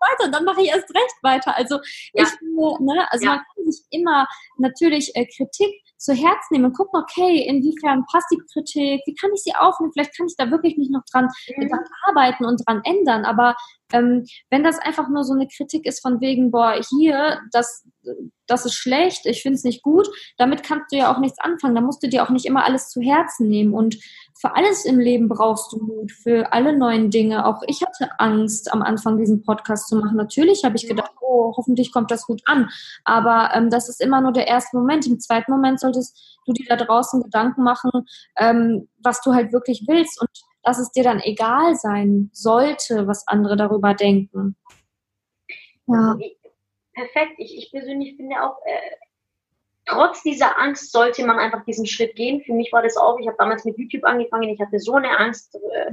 weiter, 0.00 0.30
dann 0.30 0.44
mache 0.44 0.62
ich 0.62 0.68
erst 0.68 0.94
recht 0.94 1.16
weiter. 1.22 1.56
Also 1.56 1.80
ja. 2.12 2.22
ich 2.22 2.30
ne, 2.40 3.06
also 3.10 3.24
ja. 3.24 3.30
man 3.32 3.40
kann 3.40 3.72
sich 3.72 3.84
immer 3.90 4.28
natürlich 4.58 5.10
äh, 5.16 5.26
Kritik 5.26 5.74
zu 5.96 6.14
Herzen 6.14 6.52
nehmen 6.52 6.66
und 6.66 6.76
gucken, 6.76 7.00
okay, 7.00 7.46
inwiefern 7.48 8.06
passt 8.10 8.28
die 8.30 8.40
Kritik, 8.52 9.02
wie 9.06 9.14
kann 9.14 9.32
ich 9.34 9.42
sie 9.42 9.54
aufnehmen, 9.54 9.92
vielleicht 9.92 10.16
kann 10.16 10.26
ich 10.26 10.36
da 10.36 10.50
wirklich 10.50 10.78
nicht 10.78 10.90
noch 10.90 11.02
dran, 11.10 11.28
mhm. 11.56 11.68
dran 11.68 11.84
arbeiten 12.04 12.44
und 12.44 12.62
dran 12.64 12.80
ändern, 12.84 13.24
aber 13.24 13.56
ähm, 13.92 14.24
wenn 14.50 14.64
das 14.64 14.78
einfach 14.78 15.08
nur 15.08 15.24
so 15.24 15.34
eine 15.34 15.48
Kritik 15.48 15.86
ist 15.86 16.00
von 16.00 16.20
wegen, 16.20 16.50
boah, 16.50 16.80
hier, 16.90 17.40
das, 17.52 17.86
das 18.46 18.66
ist 18.66 18.74
schlecht, 18.74 19.26
ich 19.26 19.42
finde 19.42 19.56
es 19.56 19.64
nicht 19.64 19.82
gut, 19.82 20.08
damit 20.38 20.62
kannst 20.62 20.92
du 20.92 20.96
ja 20.96 21.12
auch 21.12 21.18
nichts 21.18 21.38
anfangen. 21.38 21.74
Da 21.74 21.80
musst 21.80 22.02
du 22.02 22.08
dir 22.08 22.22
auch 22.22 22.30
nicht 22.30 22.46
immer 22.46 22.64
alles 22.64 22.88
zu 22.88 23.00
Herzen 23.00 23.48
nehmen. 23.48 23.74
Und 23.74 23.98
für 24.40 24.54
alles 24.56 24.84
im 24.84 24.98
Leben 24.98 25.28
brauchst 25.28 25.72
du 25.72 25.78
Mut, 25.78 26.12
für 26.12 26.52
alle 26.52 26.76
neuen 26.76 27.10
Dinge. 27.10 27.46
Auch 27.46 27.62
ich 27.66 27.82
hatte 27.82 28.10
Angst, 28.18 28.72
am 28.72 28.82
Anfang 28.82 29.18
diesen 29.18 29.42
Podcast 29.42 29.88
zu 29.88 29.96
machen. 29.96 30.16
Natürlich 30.16 30.64
habe 30.64 30.76
ich 30.76 30.88
gedacht, 30.88 31.12
oh, 31.20 31.54
hoffentlich 31.56 31.92
kommt 31.92 32.10
das 32.10 32.26
gut 32.26 32.40
an. 32.46 32.68
Aber 33.04 33.50
ähm, 33.54 33.70
das 33.70 33.88
ist 33.88 34.00
immer 34.00 34.20
nur 34.20 34.32
der 34.32 34.46
erste 34.46 34.76
Moment. 34.76 35.06
Im 35.06 35.20
zweiten 35.20 35.52
Moment 35.52 35.80
solltest 35.80 36.38
du 36.46 36.52
dir 36.52 36.66
da 36.68 36.76
draußen 36.76 37.22
Gedanken 37.22 37.62
machen, 37.62 37.90
ähm, 38.36 38.88
was 39.02 39.20
du 39.22 39.34
halt 39.34 39.52
wirklich 39.52 39.84
willst. 39.86 40.20
Und 40.20 40.30
dass 40.70 40.78
es 40.78 40.92
dir 40.92 41.02
dann 41.02 41.20
egal 41.20 41.74
sein 41.74 42.30
sollte, 42.32 43.08
was 43.08 43.26
andere 43.26 43.56
darüber 43.56 43.92
denken. 43.92 44.54
Ja. 45.88 46.16
Perfekt. 46.94 47.34
Ich, 47.38 47.58
ich 47.58 47.72
persönlich 47.72 48.14
finde 48.16 48.36
auch, 48.40 48.56
äh, 48.64 48.96
trotz 49.84 50.22
dieser 50.22 50.60
Angst 50.60 50.92
sollte 50.92 51.26
man 51.26 51.40
einfach 51.40 51.64
diesen 51.64 51.86
Schritt 51.86 52.14
gehen. 52.14 52.40
Für 52.42 52.52
mich 52.52 52.72
war 52.72 52.84
das 52.84 52.96
auch, 52.96 53.18
ich 53.18 53.26
habe 53.26 53.36
damals 53.36 53.64
mit 53.64 53.78
YouTube 53.78 54.04
angefangen, 54.04 54.48
ich 54.48 54.60
hatte 54.60 54.78
so 54.78 54.94
eine 54.94 55.18
Angst 55.18 55.56
äh, 55.56 55.92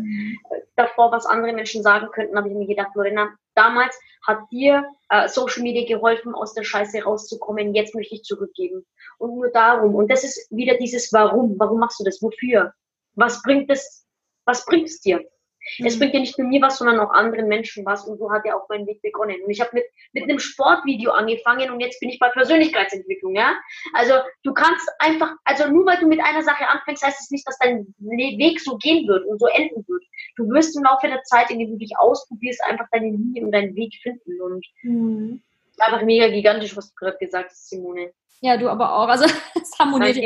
davor, 0.75 1.11
was 1.11 1.25
andere 1.25 1.53
Menschen 1.53 1.81
sagen 1.81 2.09
könnten, 2.11 2.37
habe 2.37 2.49
ich 2.49 2.53
mir 2.53 2.67
gedacht, 2.67 2.91
Lorena, 2.93 3.29
damals 3.55 3.99
hat 4.27 4.41
dir 4.51 4.85
äh, 5.09 5.27
Social 5.27 5.63
Media 5.63 5.87
geholfen, 5.87 6.35
aus 6.35 6.53
der 6.53 6.63
Scheiße 6.63 7.01
rauszukommen, 7.01 7.73
jetzt 7.73 7.95
möchte 7.95 8.13
ich 8.13 8.21
zurückgeben. 8.21 8.85
Und 9.17 9.37
nur 9.37 9.49
darum. 9.49 9.95
Und 9.95 10.11
das 10.11 10.23
ist 10.23 10.51
wieder 10.51 10.77
dieses 10.77 11.11
Warum. 11.13 11.55
Warum 11.57 11.79
machst 11.79 11.99
du 11.99 12.03
das? 12.03 12.21
Wofür? 12.21 12.73
Was 13.15 13.41
bringt 13.41 13.71
es 13.71 14.06
was 14.47 14.65
bringt 14.65 14.87
es 14.87 15.01
dir? 15.01 15.23
Mhm. 15.79 15.85
Es 15.85 15.99
bringt 15.99 16.13
dir 16.13 16.19
nicht 16.19 16.37
nur 16.37 16.47
mir 16.47 16.61
was, 16.61 16.77
sondern 16.77 16.99
auch 16.99 17.11
anderen 17.11 17.47
Menschen 17.47 17.85
was. 17.85 18.05
Und 18.05 18.17
so 18.17 18.31
hat 18.31 18.45
ja 18.45 18.55
auch 18.55 18.67
mein 18.69 18.87
Weg 18.87 19.01
begonnen. 19.01 19.37
Und 19.43 19.49
ich 19.49 19.59
habe 19.59 19.71
mit, 19.73 19.85
mit 20.13 20.23
einem 20.23 20.39
Sportvideo 20.39 21.11
angefangen 21.11 21.69
und 21.71 21.79
jetzt 21.79 21.99
bin 21.99 22.09
ich 22.09 22.19
bei 22.19 22.29
Persönlichkeitsentwicklung, 22.29 23.35
ja. 23.35 23.55
Also 23.93 24.13
du 24.43 24.53
kannst 24.53 24.89
einfach, 24.99 25.33
also 25.43 25.67
nur 25.69 25.85
weil 25.85 25.99
du 25.99 26.07
mit 26.07 26.21
einer 26.21 26.43
Sache 26.43 26.67
anfängst, 26.67 27.03
heißt 27.03 27.19
es 27.19 27.25
das 27.25 27.31
nicht, 27.31 27.47
dass 27.47 27.57
dein 27.59 27.93
Weg 27.99 28.59
so 28.61 28.77
gehen 28.77 29.07
wird 29.07 29.25
und 29.25 29.39
so 29.39 29.47
enden 29.47 29.85
wird. 29.87 30.03
Du 30.37 30.49
wirst 30.49 30.75
im 30.77 30.83
Laufe 30.83 31.07
der 31.07 31.23
Zeit, 31.23 31.51
indem 31.51 31.71
du 31.71 31.77
dich 31.77 31.91
ausprobierst, 31.97 32.63
einfach 32.63 32.85
deine 32.91 33.09
Linie 33.09 33.45
und 33.45 33.51
deinen 33.51 33.75
Weg 33.75 33.93
finden. 34.01 34.41
Und 34.41 34.65
mhm. 34.83 35.41
einfach 35.79 36.01
mega 36.03 36.27
gigantisch, 36.29 36.75
was 36.77 36.89
du 36.89 36.95
gerade 36.95 37.17
gesagt 37.17 37.49
hast, 37.49 37.69
Simone. 37.69 38.11
Ja, 38.41 38.55
du 38.55 38.69
aber 38.69 38.93
auch. 38.93 39.07
Also 39.07 39.25
es 39.55 39.77
harmoniert. 39.79 40.17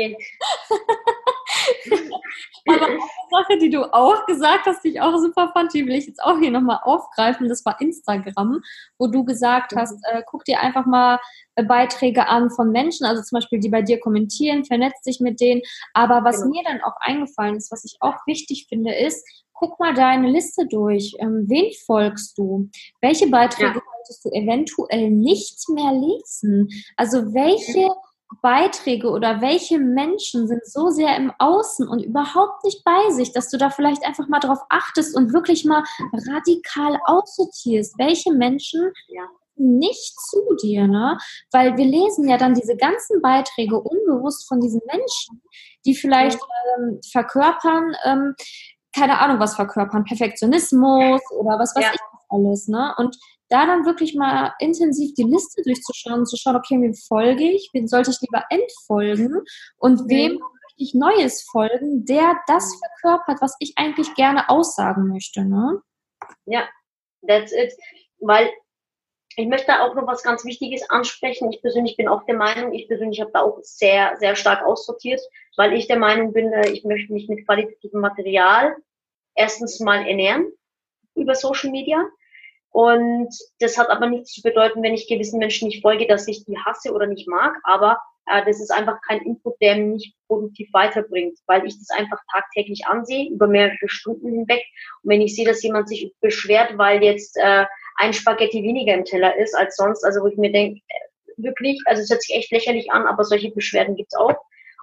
Aber 2.68 2.86
eine 2.86 2.98
Sache, 3.30 3.58
die 3.58 3.70
du 3.70 3.92
auch 3.92 4.26
gesagt 4.26 4.66
hast, 4.66 4.84
die 4.84 4.90
ich 4.90 5.00
auch 5.00 5.16
super 5.18 5.50
fand, 5.52 5.72
die 5.74 5.86
will 5.86 5.96
ich 5.96 6.06
jetzt 6.06 6.22
auch 6.22 6.38
hier 6.38 6.50
nochmal 6.50 6.80
aufgreifen, 6.82 7.48
das 7.48 7.64
war 7.64 7.80
Instagram, 7.80 8.62
wo 8.98 9.06
du 9.06 9.24
gesagt 9.24 9.72
mhm. 9.72 9.78
hast, 9.78 9.98
äh, 10.10 10.22
guck 10.26 10.44
dir 10.44 10.60
einfach 10.60 10.86
mal 10.86 11.18
äh, 11.56 11.64
Beiträge 11.64 12.28
an 12.28 12.50
von 12.50 12.70
Menschen, 12.70 13.06
also 13.06 13.22
zum 13.22 13.36
Beispiel, 13.36 13.60
die 13.60 13.68
bei 13.68 13.82
dir 13.82 14.00
kommentieren, 14.00 14.64
vernetzt 14.64 15.06
dich 15.06 15.20
mit 15.20 15.40
denen. 15.40 15.62
Aber 15.94 16.24
was 16.24 16.42
genau. 16.42 16.50
mir 16.50 16.62
dann 16.64 16.82
auch 16.82 16.96
eingefallen 17.00 17.56
ist, 17.56 17.72
was 17.72 17.84
ich 17.84 17.96
auch 18.00 18.16
wichtig 18.26 18.66
finde, 18.68 18.94
ist, 18.94 19.26
guck 19.62 19.78
mal 19.78 19.94
deine 19.94 20.28
Liste 20.28 20.66
durch. 20.66 21.14
Ähm, 21.20 21.44
wen 21.48 21.72
folgst 21.86 22.36
du? 22.36 22.68
Welche 23.00 23.28
Beiträge 23.28 23.74
ja. 23.74 23.82
solltest 23.96 24.24
du 24.24 24.30
eventuell 24.30 25.10
nicht 25.10 25.68
mehr 25.68 25.92
lesen? 25.92 26.68
Also 26.96 27.32
welche 27.32 27.88
Beiträge 28.40 29.08
oder 29.08 29.40
welche 29.40 29.78
Menschen 29.78 30.46
sind 30.48 30.64
so 30.64 30.90
sehr 30.90 31.16
im 31.16 31.32
Außen 31.38 31.88
und 31.88 32.02
überhaupt 32.02 32.64
nicht 32.64 32.84
bei 32.84 33.10
sich, 33.10 33.32
dass 33.32 33.50
du 33.50 33.58
da 33.58 33.70
vielleicht 33.70 34.04
einfach 34.04 34.28
mal 34.28 34.40
drauf 34.40 34.60
achtest 34.68 35.16
und 35.16 35.32
wirklich 35.32 35.64
mal 35.64 35.82
radikal 36.28 36.98
aussortierst, 37.04 37.98
welche 37.98 38.32
Menschen 38.32 38.92
ja. 39.08 39.22
nicht 39.56 40.18
zu 40.30 40.40
dir, 40.62 40.86
ne? 40.86 41.18
Weil 41.50 41.76
wir 41.76 41.84
lesen 41.84 42.28
ja 42.28 42.38
dann 42.38 42.54
diese 42.54 42.76
ganzen 42.76 43.20
Beiträge 43.20 43.78
unbewusst 43.78 44.48
von 44.48 44.60
diesen 44.60 44.80
Menschen, 44.86 45.42
die 45.84 45.94
vielleicht 45.94 46.40
ähm, 46.78 47.00
verkörpern, 47.10 47.94
ähm, 48.04 48.34
keine 48.94 49.20
Ahnung, 49.20 49.40
was 49.40 49.56
verkörpern, 49.56 50.04
Perfektionismus 50.04 51.20
oder 51.32 51.58
was 51.58 51.74
weiß 51.74 51.84
ja. 51.84 51.90
ich 51.94 52.00
alles, 52.28 52.68
ne? 52.68 52.94
Und 52.96 53.16
da 53.52 53.66
dann 53.66 53.84
wirklich 53.84 54.14
mal 54.14 54.54
intensiv 54.58 55.14
die 55.14 55.24
Liste 55.24 55.62
durchzuschauen, 55.62 56.24
zu 56.24 56.36
schauen, 56.36 56.56
okay, 56.56 56.80
wem 56.80 56.94
folge 56.94 57.44
ich, 57.44 57.68
wem 57.74 57.86
sollte 57.86 58.10
ich 58.10 58.20
lieber 58.22 58.44
entfolgen 58.48 59.42
und 59.76 60.08
wem 60.08 60.32
möchte 60.32 60.76
ich 60.76 60.94
Neues 60.94 61.42
folgen, 61.42 62.06
der 62.06 62.40
das 62.46 62.74
verkörpert, 62.78 63.42
was 63.42 63.54
ich 63.58 63.74
eigentlich 63.76 64.14
gerne 64.14 64.48
aussagen 64.48 65.08
möchte. 65.08 65.44
Ne? 65.44 65.82
Ja, 66.46 66.66
that's 67.26 67.52
it. 67.52 67.74
Weil 68.20 68.50
ich 69.36 69.46
möchte 69.46 69.80
auch 69.80 69.94
noch 69.94 70.06
was 70.06 70.22
ganz 70.22 70.44
Wichtiges 70.44 70.88
ansprechen. 70.88 71.52
Ich 71.52 71.60
persönlich 71.60 71.96
bin 71.96 72.08
auch 72.08 72.24
der 72.24 72.36
Meinung, 72.36 72.72
ich 72.72 72.88
persönlich 72.88 73.20
habe 73.20 73.32
da 73.32 73.42
auch 73.42 73.58
sehr, 73.62 74.16
sehr 74.18 74.34
stark 74.34 74.64
aussortiert, 74.64 75.20
weil 75.56 75.74
ich 75.74 75.86
der 75.86 75.98
Meinung 75.98 76.32
bin, 76.32 76.52
äh, 76.52 76.70
ich 76.70 76.84
möchte 76.84 77.12
mich 77.12 77.28
mit 77.28 77.46
qualitativem 77.46 78.00
Material 78.00 78.76
erstens 79.34 79.78
mal 79.80 80.06
ernähren 80.06 80.50
über 81.14 81.34
Social 81.34 81.70
Media 81.70 82.02
und 82.72 83.28
das 83.60 83.76
hat 83.76 83.90
aber 83.90 84.06
nichts 84.06 84.32
zu 84.32 84.42
bedeuten, 84.42 84.82
wenn 84.82 84.94
ich 84.94 85.06
gewissen 85.06 85.38
Menschen 85.38 85.68
nicht 85.68 85.82
folge, 85.82 86.06
dass 86.06 86.26
ich 86.26 86.44
die 86.46 86.58
hasse 86.58 86.92
oder 86.92 87.06
nicht 87.06 87.28
mag. 87.28 87.54
Aber 87.64 87.98
äh, 88.26 88.44
das 88.46 88.60
ist 88.60 88.70
einfach 88.70 88.98
kein 89.06 89.20
Input, 89.20 89.60
der 89.60 89.76
mich 89.76 90.14
produktiv 90.26 90.70
weiterbringt, 90.72 91.38
weil 91.46 91.66
ich 91.66 91.78
das 91.78 91.90
einfach 91.90 92.18
tagtäglich 92.32 92.86
ansehe, 92.86 93.30
über 93.30 93.46
mehrere 93.46 93.88
Stunden 93.88 94.28
hinweg. 94.28 94.64
Und 95.02 95.10
wenn 95.10 95.20
ich 95.20 95.36
sehe, 95.36 95.44
dass 95.44 95.62
jemand 95.62 95.88
sich 95.88 96.14
beschwert, 96.22 96.78
weil 96.78 97.02
jetzt 97.04 97.36
äh, 97.36 97.66
ein 97.96 98.14
Spaghetti 98.14 98.62
weniger 98.62 98.94
im 98.94 99.04
Teller 99.04 99.36
ist 99.36 99.54
als 99.54 99.76
sonst, 99.76 100.02
also 100.02 100.22
wo 100.22 100.28
ich 100.28 100.38
mir 100.38 100.50
denke, 100.50 100.80
äh, 100.88 101.42
wirklich, 101.42 101.78
also 101.84 102.00
es 102.00 102.08
hört 102.10 102.22
sich 102.22 102.34
echt 102.34 102.52
lächerlich 102.52 102.90
an, 102.90 103.06
aber 103.06 103.24
solche 103.24 103.50
Beschwerden 103.50 103.96
gibt's 103.96 104.14
auch. 104.14 104.36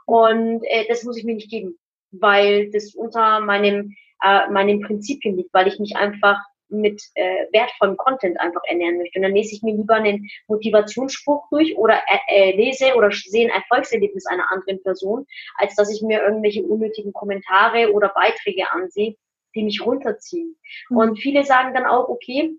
Und 0.06 0.64
äh, 0.66 0.86
das 0.88 1.04
muss 1.04 1.18
ich 1.18 1.24
mir 1.24 1.34
nicht 1.34 1.50
geben, 1.50 1.80
weil 2.12 2.70
das 2.70 2.94
unter 2.94 3.40
meinem, 3.40 3.96
äh, 4.24 4.48
meinen 4.50 4.82
Prinzipien 4.82 5.38
liegt, 5.38 5.54
weil 5.56 5.68
ich 5.68 5.80
mich 5.80 5.96
einfach 5.96 6.40
mit 6.70 7.02
äh, 7.16 7.46
wertvollem 7.52 7.98
Content 7.98 8.40
einfach 8.40 8.62
ernähren 8.68 8.98
möchte. 8.98 9.20
Und 9.20 9.24
dann 9.24 9.36
lese 9.36 9.56
ich 9.56 9.64
mir 9.64 9.76
lieber 9.76 9.96
einen 9.96 10.30
Motivationsspruch 10.48 11.48
durch 11.50 11.78
oder 11.78 12.02
äh, 12.08 12.52
äh, 12.52 12.56
lese 12.56 12.96
oder 12.96 13.12
sehe 13.12 13.48
ein 13.48 13.62
Erfolgserlebnis 13.62 14.26
einer 14.26 14.52
anderen 14.52 14.82
Person, 14.84 15.26
als 15.56 15.76
dass 15.76 15.94
ich 15.94 16.02
mir 16.02 16.22
irgendwelche 16.22 16.64
unnötigen 16.64 17.14
Kommentare 17.14 17.92
oder 17.92 18.10
Beiträge 18.10 18.72
ansehe, 18.72 19.16
die 19.56 19.64
mich 19.64 19.82
runterziehen. 19.86 20.56
Mhm. 20.90 20.98
Und 20.98 21.20
viele 21.20 21.44
sagen 21.44 21.74
dann 21.74 21.86
auch, 21.86 22.10
okay, 22.10 22.56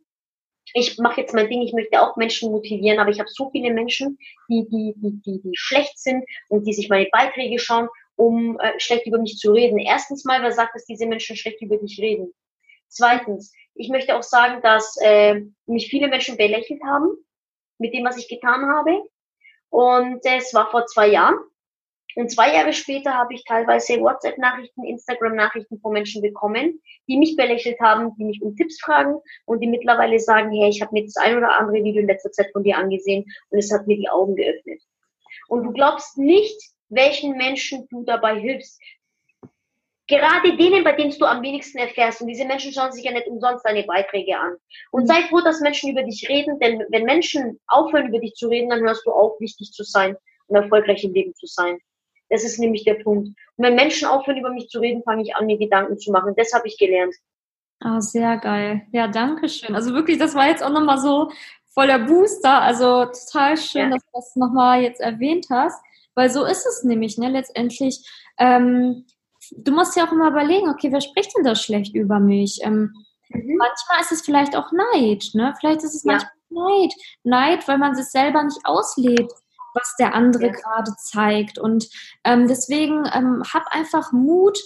ich 0.72 0.98
mache 0.98 1.22
jetzt 1.22 1.34
mein 1.34 1.48
Ding, 1.48 1.62
ich 1.62 1.72
möchte 1.72 2.00
auch 2.00 2.16
Menschen 2.16 2.52
motivieren, 2.52 3.00
aber 3.00 3.10
ich 3.10 3.18
habe 3.18 3.28
so 3.28 3.50
viele 3.50 3.72
Menschen, 3.72 4.18
die, 4.48 4.66
die, 4.68 4.94
die, 4.96 5.20
die, 5.24 5.40
die 5.42 5.52
schlecht 5.54 5.98
sind 5.98 6.24
und 6.48 6.66
die 6.66 6.72
sich 6.72 6.88
meine 6.88 7.08
Beiträge 7.10 7.58
schauen, 7.58 7.88
um 8.16 8.58
äh, 8.60 8.78
schlecht 8.78 9.06
über 9.06 9.18
mich 9.18 9.38
zu 9.38 9.52
reden. 9.52 9.78
Erstens 9.78 10.24
mal, 10.24 10.42
wer 10.42 10.52
sagt, 10.52 10.74
dass 10.74 10.84
diese 10.84 11.06
Menschen 11.06 11.36
schlecht 11.36 11.60
über 11.62 11.76
dich 11.78 11.98
reden? 12.00 12.32
Zweitens, 12.88 13.52
ich 13.80 13.88
möchte 13.88 14.14
auch 14.14 14.22
sagen, 14.22 14.60
dass 14.62 14.96
äh, 15.02 15.40
mich 15.66 15.88
viele 15.88 16.08
Menschen 16.08 16.36
belächelt 16.36 16.82
haben 16.84 17.08
mit 17.78 17.94
dem, 17.94 18.04
was 18.04 18.18
ich 18.18 18.28
getan 18.28 18.66
habe. 18.66 19.02
Und 19.70 20.20
es 20.24 20.52
war 20.52 20.70
vor 20.70 20.86
zwei 20.86 21.08
Jahren. 21.08 21.38
Und 22.16 22.30
zwei 22.30 22.54
Jahre 22.54 22.72
später 22.72 23.14
habe 23.14 23.34
ich 23.34 23.44
teilweise 23.44 24.00
WhatsApp-Nachrichten, 24.00 24.84
Instagram-Nachrichten 24.84 25.80
von 25.80 25.92
Menschen 25.92 26.20
bekommen, 26.20 26.82
die 27.08 27.16
mich 27.16 27.36
belächelt 27.36 27.80
haben, 27.80 28.14
die 28.16 28.24
mich 28.24 28.42
um 28.42 28.54
Tipps 28.56 28.80
fragen 28.80 29.14
und 29.46 29.60
die 29.60 29.68
mittlerweile 29.68 30.18
sagen, 30.18 30.50
hey, 30.50 30.68
ich 30.68 30.82
habe 30.82 30.92
mir 30.92 31.04
das 31.04 31.16
ein 31.16 31.38
oder 31.38 31.56
andere 31.56 31.82
Video 31.82 32.02
in 32.02 32.08
letzter 32.08 32.32
Zeit 32.32 32.50
von 32.52 32.64
dir 32.64 32.76
angesehen 32.76 33.24
und 33.50 33.58
es 33.60 33.72
hat 33.72 33.86
mir 33.86 33.96
die 33.96 34.10
Augen 34.10 34.34
geöffnet. 34.34 34.82
Und 35.48 35.62
du 35.62 35.72
glaubst 35.72 36.18
nicht, 36.18 36.60
welchen 36.88 37.36
Menschen 37.36 37.86
du 37.90 38.04
dabei 38.04 38.38
hilfst. 38.38 38.80
Gerade 40.10 40.56
denen, 40.56 40.82
bei 40.82 40.92
denen 40.92 41.16
du 41.16 41.24
am 41.24 41.40
wenigsten 41.40 41.78
erfährst. 41.78 42.20
Und 42.20 42.26
diese 42.26 42.44
Menschen 42.44 42.72
schauen 42.72 42.90
sich 42.90 43.04
ja 43.04 43.12
nicht 43.12 43.28
umsonst 43.28 43.64
deine 43.64 43.84
Beiträge 43.84 44.36
an. 44.36 44.56
Und 44.90 45.06
sei 45.06 45.22
froh, 45.28 45.40
dass 45.40 45.60
Menschen 45.60 45.90
über 45.90 46.02
dich 46.02 46.28
reden, 46.28 46.58
denn 46.58 46.84
wenn 46.90 47.04
Menschen 47.04 47.60
aufhören, 47.68 48.08
über 48.08 48.18
dich 48.18 48.34
zu 48.34 48.48
reden, 48.48 48.70
dann 48.70 48.80
hörst 48.80 49.06
du 49.06 49.12
auf, 49.12 49.40
wichtig 49.40 49.70
zu 49.70 49.84
sein 49.84 50.16
und 50.48 50.56
erfolgreich 50.56 51.04
im 51.04 51.14
Leben 51.14 51.32
zu 51.36 51.46
sein. 51.46 51.78
Das 52.28 52.42
ist 52.42 52.58
nämlich 52.58 52.84
der 52.84 52.94
Punkt. 52.94 53.28
Und 53.28 53.36
wenn 53.64 53.76
Menschen 53.76 54.08
aufhören, 54.08 54.38
über 54.38 54.50
mich 54.50 54.68
zu 54.68 54.80
reden, 54.80 55.02
fange 55.04 55.22
ich 55.22 55.36
an, 55.36 55.46
mir 55.46 55.58
Gedanken 55.58 55.96
zu 55.98 56.10
machen. 56.10 56.34
Das 56.36 56.52
habe 56.52 56.66
ich 56.66 56.76
gelernt. 56.76 57.14
Ah, 57.78 58.00
sehr 58.00 58.36
geil. 58.38 58.82
Ja, 58.92 59.06
danke 59.06 59.48
schön. 59.48 59.74
Also 59.76 59.94
wirklich, 59.94 60.18
das 60.18 60.34
war 60.34 60.48
jetzt 60.48 60.62
auch 60.62 60.70
nochmal 60.70 60.98
so 60.98 61.30
voller 61.72 62.00
Booster. 62.00 62.60
Also 62.60 63.06
total 63.06 63.56
schön, 63.56 63.82
ja. 63.82 63.90
dass 63.90 64.02
du 64.02 64.10
das 64.12 64.36
nochmal 64.36 64.82
jetzt 64.82 65.00
erwähnt 65.00 65.46
hast. 65.50 65.80
Weil 66.14 66.30
so 66.30 66.44
ist 66.44 66.66
es 66.66 66.82
nämlich, 66.82 67.16
ne? 67.16 67.28
Letztendlich, 67.28 68.04
ähm, 68.38 69.06
du 69.56 69.72
musst 69.72 69.96
ja 69.96 70.06
auch 70.06 70.12
immer 70.12 70.28
überlegen, 70.28 70.68
okay, 70.68 70.92
wer 70.92 71.00
spricht 71.00 71.36
denn 71.36 71.44
da 71.44 71.54
schlecht 71.54 71.94
über 71.94 72.20
mich? 72.20 72.60
Ähm, 72.62 72.92
mhm. 73.28 73.56
Manchmal 73.56 74.00
ist 74.00 74.12
es 74.12 74.22
vielleicht 74.22 74.56
auch 74.56 74.72
Neid, 74.72 75.24
ne? 75.34 75.54
Vielleicht 75.58 75.82
ist 75.82 75.94
es 75.94 76.04
manchmal 76.04 76.32
ja. 76.50 76.62
Neid. 76.62 76.92
Neid, 77.22 77.68
weil 77.68 77.78
man 77.78 77.94
sich 77.94 78.06
selber 78.06 78.42
nicht 78.42 78.60
auslebt 78.64 79.32
was 79.74 79.94
der 79.98 80.14
andere 80.14 80.46
ja. 80.46 80.52
gerade 80.52 80.92
zeigt. 80.98 81.58
Und 81.58 81.88
ähm, 82.24 82.48
deswegen 82.48 83.04
ähm, 83.14 83.42
hab 83.52 83.66
einfach 83.70 84.12
Mut, 84.12 84.58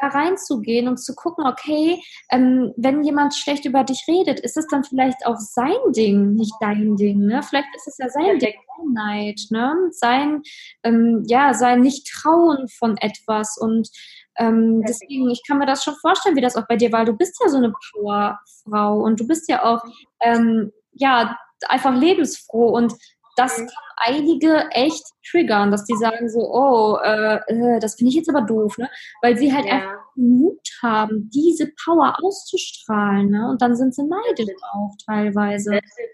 da 0.00 0.08
reinzugehen 0.08 0.86
und 0.86 0.98
zu 0.98 1.14
gucken, 1.14 1.46
okay, 1.46 2.00
ähm, 2.30 2.72
wenn 2.76 3.02
jemand 3.02 3.34
schlecht 3.34 3.64
über 3.64 3.82
dich 3.82 4.04
redet, 4.06 4.38
ist 4.38 4.56
es 4.56 4.66
dann 4.68 4.84
vielleicht 4.84 5.26
auch 5.26 5.36
sein 5.36 5.74
Ding, 5.88 6.34
nicht 6.34 6.54
dein 6.60 6.96
Ding. 6.96 7.26
Ne? 7.26 7.42
Vielleicht 7.42 7.74
ist 7.74 7.88
es 7.88 7.98
ja 7.98 8.08
sein 8.08 8.38
Ding, 8.38 8.54
sein 8.76 8.92
Neid, 8.92 9.40
ne? 9.50 9.74
sein, 9.90 10.42
ähm, 10.84 11.24
ja, 11.26 11.54
sein 11.54 11.80
Nicht-Trauen 11.80 12.68
von 12.68 12.96
etwas. 12.98 13.58
Und 13.58 13.90
ähm, 14.38 14.82
deswegen, 14.86 15.30
ich 15.30 15.42
kann 15.46 15.58
mir 15.58 15.66
das 15.66 15.84
schon 15.84 15.94
vorstellen, 15.96 16.36
wie 16.36 16.40
das 16.40 16.56
auch 16.56 16.66
bei 16.66 16.76
dir 16.76 16.92
war. 16.92 17.04
Du 17.04 17.12
bist 17.12 17.38
ja 17.42 17.48
so 17.48 17.58
eine 17.58 17.72
Powerfrau 17.92 19.00
und 19.00 19.20
du 19.20 19.26
bist 19.26 19.48
ja 19.48 19.64
auch, 19.64 19.82
ähm, 20.20 20.72
ja, 20.92 21.36
einfach 21.68 21.94
lebensfroh 21.94 22.70
und 22.70 22.94
das 23.36 23.58
mhm. 23.58 23.66
kann 23.66 23.84
einige 23.96 24.68
echt 24.70 25.04
triggern, 25.30 25.70
dass 25.70 25.84
die 25.84 25.96
sagen 25.96 26.28
so, 26.28 26.40
oh, 26.40 26.98
äh, 27.02 27.36
äh, 27.46 27.78
das 27.80 27.94
finde 27.94 28.10
ich 28.10 28.16
jetzt 28.16 28.28
aber 28.28 28.42
doof, 28.42 28.76
ne? 28.78 28.88
Weil 29.22 29.36
sie 29.36 29.52
halt 29.54 29.66
ja. 29.66 29.72
einfach 29.72 29.98
Mut 30.16 30.66
haben, 30.82 31.30
diese 31.32 31.70
Power 31.84 32.16
auszustrahlen, 32.22 33.30
ne? 33.30 33.48
Und 33.50 33.62
dann 33.62 33.76
sind 33.76 33.94
sie 33.94 34.04
neidisch 34.04 34.54
auch 34.72 34.94
teilweise. 35.06 35.70
That's 35.70 35.98
it. 35.98 36.10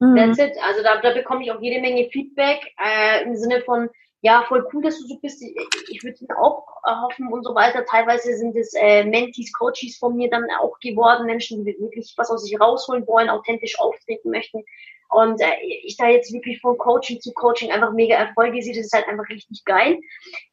Mhm. 0.00 0.16
That's 0.16 0.38
it. 0.38 0.56
Also 0.62 0.82
da, 0.82 1.00
da 1.00 1.14
bekomme 1.14 1.44
ich 1.44 1.50
auch 1.50 1.60
jede 1.60 1.80
Menge 1.80 2.08
Feedback 2.10 2.60
äh, 2.78 3.24
im 3.24 3.36
Sinne 3.36 3.60
von, 3.62 3.88
ja, 4.22 4.44
voll 4.48 4.66
cool, 4.72 4.82
dass 4.82 4.98
du 4.98 5.06
so 5.06 5.18
bist. 5.18 5.42
Ich, 5.42 5.54
ich 5.88 6.02
würde 6.02 6.16
es 6.20 6.36
auch 6.36 6.66
hoffen 6.84 7.32
und 7.32 7.44
so 7.44 7.54
weiter. 7.54 7.84
Teilweise 7.84 8.36
sind 8.36 8.56
es 8.56 8.72
äh, 8.74 9.04
Mentees, 9.04 9.52
Coaches 9.52 9.96
von 9.98 10.16
mir 10.16 10.30
dann 10.30 10.44
auch 10.60 10.78
geworden, 10.80 11.26
Menschen, 11.26 11.64
die 11.64 11.76
wirklich 11.78 12.12
was 12.16 12.30
aus 12.30 12.44
sich 12.44 12.58
rausholen 12.58 13.06
wollen, 13.06 13.28
authentisch 13.28 13.78
auftreten 13.78 14.30
möchten. 14.30 14.64
Und 15.10 15.40
äh, 15.40 15.54
ich 15.84 15.96
da 15.96 16.08
jetzt 16.08 16.32
wirklich 16.32 16.60
von 16.60 16.76
Coaching 16.78 17.20
zu 17.20 17.32
Coaching 17.32 17.70
einfach 17.70 17.92
mega 17.92 18.16
Erfolge 18.16 18.62
sehe, 18.62 18.74
das 18.74 18.86
ist 18.86 18.92
halt 18.92 19.08
einfach 19.08 19.28
richtig 19.28 19.64
geil. 19.64 19.98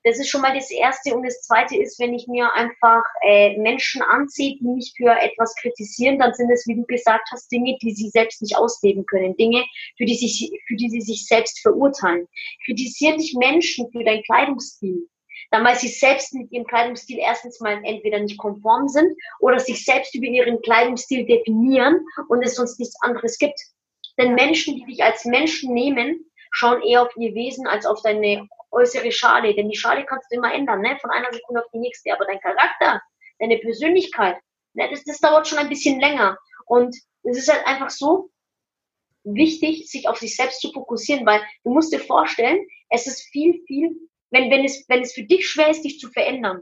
Das 0.04 0.20
ist 0.20 0.30
schon 0.30 0.42
mal 0.42 0.54
das 0.54 0.70
Erste. 0.72 1.16
Und 1.16 1.24
das 1.24 1.42
Zweite 1.42 1.78
ist, 1.78 2.00
wenn 2.00 2.14
ich 2.14 2.28
mir 2.28 2.52
einfach 2.54 3.04
äh, 3.22 3.58
Menschen 3.58 4.02
anziehe, 4.02 4.58
die 4.60 4.68
mich 4.68 4.94
für 4.96 5.12
etwas 5.12 5.56
kritisieren, 5.56 6.20
dann 6.20 6.34
sind 6.34 6.52
es, 6.52 6.68
wie 6.68 6.76
du 6.76 6.86
gesagt 6.86 7.30
hast, 7.32 7.52
Dinge, 7.52 7.78
die 7.82 7.94
sie 7.94 8.10
selbst 8.10 8.42
nicht 8.42 8.58
ausleben 8.58 9.06
können. 9.06 9.36
Dinge, 9.38 9.64
für 9.98 10.06
die, 10.06 10.16
sich, 10.16 10.52
für 10.68 10.76
die 10.76 10.90
sie 10.90 11.02
sich 11.02 11.26
selbst 11.28 11.60
verurteilen. 11.62 12.28
Kritisieren 12.66 13.18
dich 13.18 13.36
Menschen 13.38 13.92
für 13.92 14.04
deinen 14.04 14.24
Kleidungsstil 14.24 15.08
dann 15.54 15.64
weil 15.64 15.76
sie 15.76 15.88
selbst 15.88 16.34
mit 16.34 16.52
ihrem 16.52 16.66
Kleidungsstil 16.66 17.20
erstens 17.20 17.60
mal 17.60 17.80
entweder 17.84 18.20
nicht 18.20 18.40
konform 18.40 18.88
sind 18.88 19.16
oder 19.40 19.60
sich 19.60 19.86
selbst 19.86 20.16
über 20.16 20.26
ihren 20.26 20.62
Kleidungsstil 20.62 21.26
definieren 21.26 22.06
und 22.28 22.42
es 22.44 22.56
sonst 22.56 22.80
nichts 22.80 22.96
anderes 23.02 23.38
gibt. 23.38 23.60
Denn 24.18 24.36
Menschen, 24.36 24.76
die 24.76 24.86
dich 24.86 25.04
als 25.04 25.26
Menschen 25.26 25.74
nehmen, 25.74 26.30
schauen 26.52 26.82
eher 26.82 27.02
auf 27.02 27.16
ihr 27.18 27.34
Wesen 27.34 27.68
als 27.68 27.86
auf 27.86 28.02
deine 28.02 28.48
äußere 28.72 29.12
Schale. 29.12 29.56
Denn 29.56 29.70
die 29.70 29.78
Schale 29.78 30.06
kannst 30.06 30.32
du 30.32 30.36
immer 30.36 30.54
ändern, 30.54 30.82
ne? 30.82 30.98
von 31.02 31.10
einer 31.10 31.32
Sekunde 31.32 31.64
auf 31.64 31.72
die 31.74 31.80
nächste. 31.80 32.14
Aber 32.14 32.26
dein 32.26 32.40
Charakter, 32.40 33.02
deine 33.40 33.58
Persönlichkeit, 33.58 34.38
ne? 34.74 34.90
das, 34.90 35.04
das 35.04 35.20
dauert 35.20 35.48
schon 35.48 35.58
ein 35.58 35.70
bisschen 35.70 36.00
länger. 36.00 36.38
Und 36.66 36.96
es 37.24 37.38
ist 37.38 37.52
halt 37.52 37.66
einfach 37.66 37.90
so 37.90 38.30
wichtig, 39.24 39.90
sich 39.90 40.08
auf 40.08 40.18
sich 40.18 40.36
selbst 40.36 40.62
zu 40.62 40.72
fokussieren, 40.72 41.26
weil 41.26 41.42
du 41.64 41.72
musst 41.72 41.94
dir 41.94 42.00
vorstellen, 42.00 42.66
es 42.90 43.08
ist 43.08 43.24
viel, 43.32 43.64
viel, 43.66 43.96
wenn, 44.32 44.52
wenn, 44.52 44.66
es, 44.66 44.86
wenn 44.90 45.02
es 45.02 45.14
für 45.14 45.24
dich 45.24 45.48
schwer 45.48 45.70
ist, 45.70 45.84
dich 45.84 46.00
zu 46.00 46.10
verändern, 46.12 46.62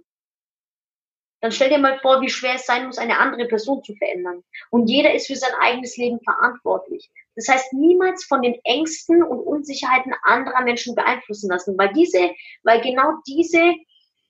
dann 1.41 1.52
stell 1.52 1.70
dir 1.70 1.80
mal 1.80 1.99
vor, 1.99 2.22
wie 2.22 2.30
schwer 2.30 2.56
es 2.56 2.68
sein 2.68 2.86
muss, 2.86 2.99
eine 2.99 3.18
andere 3.18 3.47
Person 3.47 3.84
zu 3.84 3.95
verändern. 3.95 4.43
Und 4.70 4.88
jeder 4.88 5.14
ist 5.14 5.28
für 5.28 5.36
sein 5.36 5.54
eigenes 5.60 5.97
Leben 5.97 6.20
verantwortlich. 6.24 7.10
Das 7.36 7.48
heißt, 7.48 7.74
niemals 7.74 8.26
von 8.26 8.42
den 8.42 8.56
Ängsten 8.64 9.24
und 9.24 9.40
Unsicherheiten 9.40 10.14
anderer 10.24 10.62
Menschen 10.64 10.96
beeinflussen 10.96 11.50
lassen, 11.50 11.78
weil 11.78 11.94
diese, 11.94 12.32
weil 12.64 12.82
genau 12.82 13.14
diese 13.28 13.74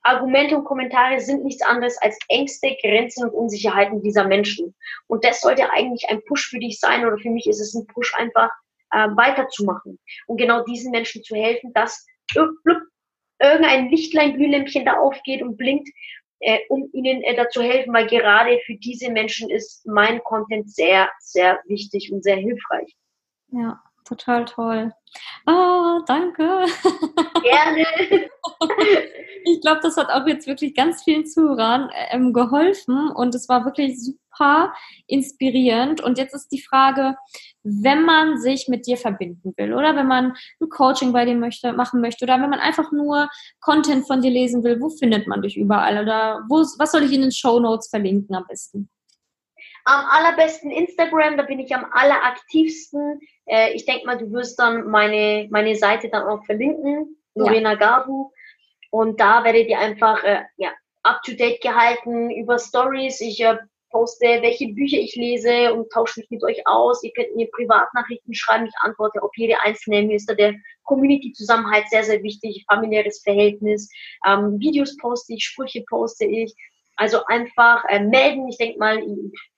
Argumente 0.04 0.56
und 0.58 0.66
Kommentare 0.66 1.20
sind 1.20 1.44
nichts 1.44 1.62
anderes 1.62 1.98
als 2.02 2.18
Ängste, 2.28 2.76
Grenzen 2.82 3.26
und 3.26 3.34
Unsicherheiten 3.34 4.02
dieser 4.02 4.28
Menschen. 4.28 4.76
Und 5.08 5.24
das 5.24 5.42
sollte 5.42 5.70
eigentlich 5.70 6.10
ein 6.10 6.24
Push 6.26 6.50
für 6.50 6.60
dich 6.60 6.80
sein 6.80 7.06
oder 7.06 7.18
für 7.18 7.30
mich 7.30 7.48
ist 7.48 7.60
es 7.60 7.74
ein 7.76 7.86
Push 7.88 8.14
einfach 8.16 8.50
äh, 8.92 9.08
weiterzumachen 9.16 10.00
und 10.28 10.38
genau 10.38 10.64
diesen 10.64 10.92
Menschen 10.92 11.24
zu 11.24 11.36
helfen, 11.36 11.72
dass 11.74 12.06
irgendein 13.40 13.90
Lichtlein, 13.90 14.36
Glühlämpchen 14.36 14.86
da 14.86 14.94
aufgeht 15.00 15.42
und 15.42 15.58
blinkt 15.58 15.90
äh, 16.42 16.60
um 16.70 16.90
ihnen 16.94 17.22
äh, 17.24 17.36
dazu 17.36 17.62
helfen, 17.62 17.94
weil 17.94 18.08
gerade 18.08 18.60
für 18.66 18.76
diese 18.76 19.12
Menschen 19.12 19.50
ist 19.50 19.86
mein 19.86 20.24
Content 20.24 20.70
sehr, 20.70 21.10
sehr 21.20 21.60
wichtig 21.66 22.12
und 22.12 22.24
sehr 22.24 22.38
hilfreich. 22.38 22.96
Ja, 23.50 23.82
total 24.12 24.46
toll. 24.46 24.92
Ah, 25.46 26.00
danke. 26.06 26.44
Gerne. 27.44 27.86
ich 29.46 29.62
glaube, 29.62 29.80
das 29.82 29.98
hat 29.98 30.10
auch 30.10 30.28
jetzt 30.28 30.48
wirklich 30.48 30.76
ganz 30.76 31.04
vielen 31.04 31.26
Zuhörern 31.26 31.90
ähm, 32.10 32.34
geholfen 32.34 33.10
und 33.12 33.34
es 33.36 33.48
war 33.48 33.66
wirklich 33.66 33.98
super 34.04 34.74
inspirierend. 35.08 36.02
Und 36.02 36.18
jetzt 36.18 36.34
ist 36.34 36.50
die 36.50 36.62
Frage, 36.62 37.16
wenn 37.64 38.04
man 38.04 38.40
sich 38.40 38.68
mit 38.68 38.86
dir 38.86 38.98
verbinden 38.98 39.54
will 39.56 39.74
oder 39.74 39.96
wenn 39.96 40.08
man 40.08 40.34
ein 40.60 40.70
Coaching 40.70 41.14
bei 41.14 41.26
dir 41.26 41.36
möchte, 41.36 41.74
machen 41.74 42.02
möchte 42.02 42.26
oder 42.26 42.42
wenn 42.42 42.50
man 42.50 42.60
einfach 42.60 42.92
nur 42.92 43.30
Content 43.62 44.08
von 44.08 44.22
dir 44.22 44.32
lesen 44.32 44.64
will, 44.64 44.82
wo 44.82 44.90
findet 44.90 45.28
man 45.28 45.42
dich 45.42 45.58
überall 45.58 46.02
oder 46.02 46.44
wo, 46.50 46.58
was 46.80 46.92
soll 46.92 47.04
ich 47.04 47.14
in 47.14 47.22
den 47.22 47.32
Show 47.32 47.60
Notes 47.60 47.90
verlinken 47.90 48.36
am 48.36 48.46
besten? 48.48 48.90
Am 49.84 50.06
allerbesten 50.06 50.72
Instagram, 50.72 51.38
da 51.38 51.44
bin 51.44 51.60
ich 51.60 51.74
am 51.74 51.86
alleraktivsten. 51.92 53.20
Äh, 53.46 53.74
ich 53.74 53.86
denke 53.86 54.06
mal, 54.06 54.18
du 54.18 54.32
wirst 54.32 54.60
dann 54.60 54.88
meine, 54.88 55.48
meine 55.50 55.76
Seite 55.76 56.10
dann 56.10 56.28
auch 56.28 56.46
verlinken, 56.46 57.18
Lorena 57.36 57.72
ja. 57.72 57.78
Gabu. 57.78 58.32
Und 58.90 59.20
da 59.20 59.44
werdet 59.44 59.68
ihr 59.70 59.80
einfach 59.80 60.24
äh, 60.24 60.44
ja, 60.58 60.70
up 61.04 61.22
to 61.24 61.34
date 61.34 61.62
gehalten 61.62 62.30
über 62.30 62.60
Stories. 62.60 63.22
Ich 63.22 63.42
äh, 63.42 63.58
poste, 63.92 64.42
welche 64.42 64.70
Bücher 64.70 64.98
ich 64.98 65.16
lese 65.16 65.74
und 65.74 65.92
tausche 65.92 66.22
mich 66.22 66.30
mit 66.30 66.44
euch 66.44 66.66
aus. 66.66 67.04
Ihr 67.04 67.12
könnt 67.14 67.36
mir 67.36 67.50
Privatnachrichten 67.52 68.34
schreiben, 68.34 68.66
ich 68.66 68.74
antworte 68.80 69.22
auf 69.22 69.32
jede 69.36 69.60
einzelne. 69.62 70.04
Mir 70.04 70.16
ist 70.16 70.30
da 70.30 70.34
der 70.34 70.56
Community-Zusammenhalt 70.84 71.86
sehr, 71.90 72.04
sehr 72.04 72.24
wichtig, 72.24 72.66
familiäres 72.68 73.22
Verhältnis. 73.22 73.90
Ähm, 74.26 74.60
Videos 74.60 74.98
poste 74.98 75.34
ich, 75.34 75.44
Sprüche 75.44 75.84
poste 75.88 76.26
ich. 76.26 76.56
Also 76.96 77.26
einfach 77.26 77.84
äh, 77.90 78.00
melden. 78.00 78.48
Ich 78.48 78.58
denke 78.58 78.78
mal, 78.78 79.02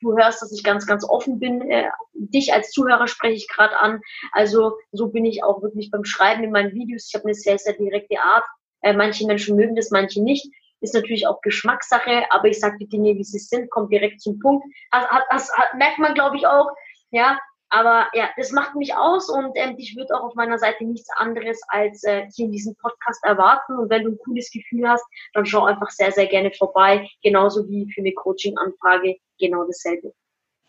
du 0.01 0.17
hörst, 0.17 0.41
dass 0.41 0.51
ich 0.51 0.63
ganz, 0.63 0.85
ganz 0.85 1.07
offen 1.07 1.39
bin. 1.39 1.69
Äh, 1.69 1.89
dich 2.13 2.53
als 2.53 2.71
Zuhörer 2.71 3.07
spreche 3.07 3.35
ich 3.35 3.47
gerade 3.47 3.77
an. 3.77 4.01
Also 4.31 4.73
so 4.91 5.07
bin 5.07 5.25
ich 5.25 5.43
auch 5.43 5.61
wirklich 5.61 5.91
beim 5.91 6.05
Schreiben 6.05 6.43
in 6.43 6.51
meinen 6.51 6.73
Videos. 6.73 7.07
Ich 7.07 7.15
habe 7.15 7.25
eine 7.25 7.33
sehr, 7.33 7.57
sehr 7.57 7.73
direkte 7.73 8.19
Art. 8.19 8.45
Äh, 8.81 8.93
manche 8.93 9.25
Menschen 9.25 9.55
mögen 9.55 9.75
das, 9.75 9.91
manche 9.91 10.21
nicht. 10.21 10.47
Ist 10.81 10.93
natürlich 10.93 11.27
auch 11.27 11.41
Geschmackssache, 11.41 12.25
aber 12.29 12.49
ich 12.49 12.59
sage 12.59 12.77
die 12.77 12.89
Dinge, 12.89 13.15
wie 13.15 13.23
sie 13.23 13.39
sind, 13.39 13.71
kommt 13.71 13.91
direkt 13.91 14.21
zum 14.21 14.37
Punkt. 14.39 14.65
Das, 14.91 15.05
das, 15.29 15.47
das 15.47 15.51
merkt 15.77 15.97
man, 15.99 16.13
glaube 16.13 16.35
ich, 16.35 16.45
auch. 16.45 16.67
Ja, 17.11 17.39
aber 17.73 18.07
ja, 18.13 18.29
das 18.37 18.51
macht 18.51 18.75
mich 18.75 18.95
aus 18.95 19.29
und 19.29 19.53
ähm, 19.55 19.73
ich 19.79 19.95
würde 19.97 20.15
auch 20.15 20.25
auf 20.25 20.35
meiner 20.35 20.59
Seite 20.59 20.85
nichts 20.85 21.09
anderes 21.15 21.59
als 21.69 22.03
äh, 22.03 22.27
hier 22.31 22.45
in 22.45 22.51
diesem 22.51 22.75
Podcast 22.75 23.23
erwarten. 23.23 23.79
Und 23.79 23.89
wenn 23.89 24.03
du 24.03 24.11
ein 24.11 24.19
cooles 24.23 24.51
Gefühl 24.51 24.87
hast, 24.87 25.03
dann 25.33 25.47
schau 25.47 25.65
einfach 25.65 25.89
sehr, 25.89 26.11
sehr 26.11 26.27
gerne 26.27 26.51
vorbei. 26.51 27.09
Genauso 27.23 27.67
wie 27.67 27.91
für 27.91 28.01
eine 28.01 28.13
Coaching-Anfrage 28.13 29.15
genau 29.39 29.63
dasselbe. 29.65 30.13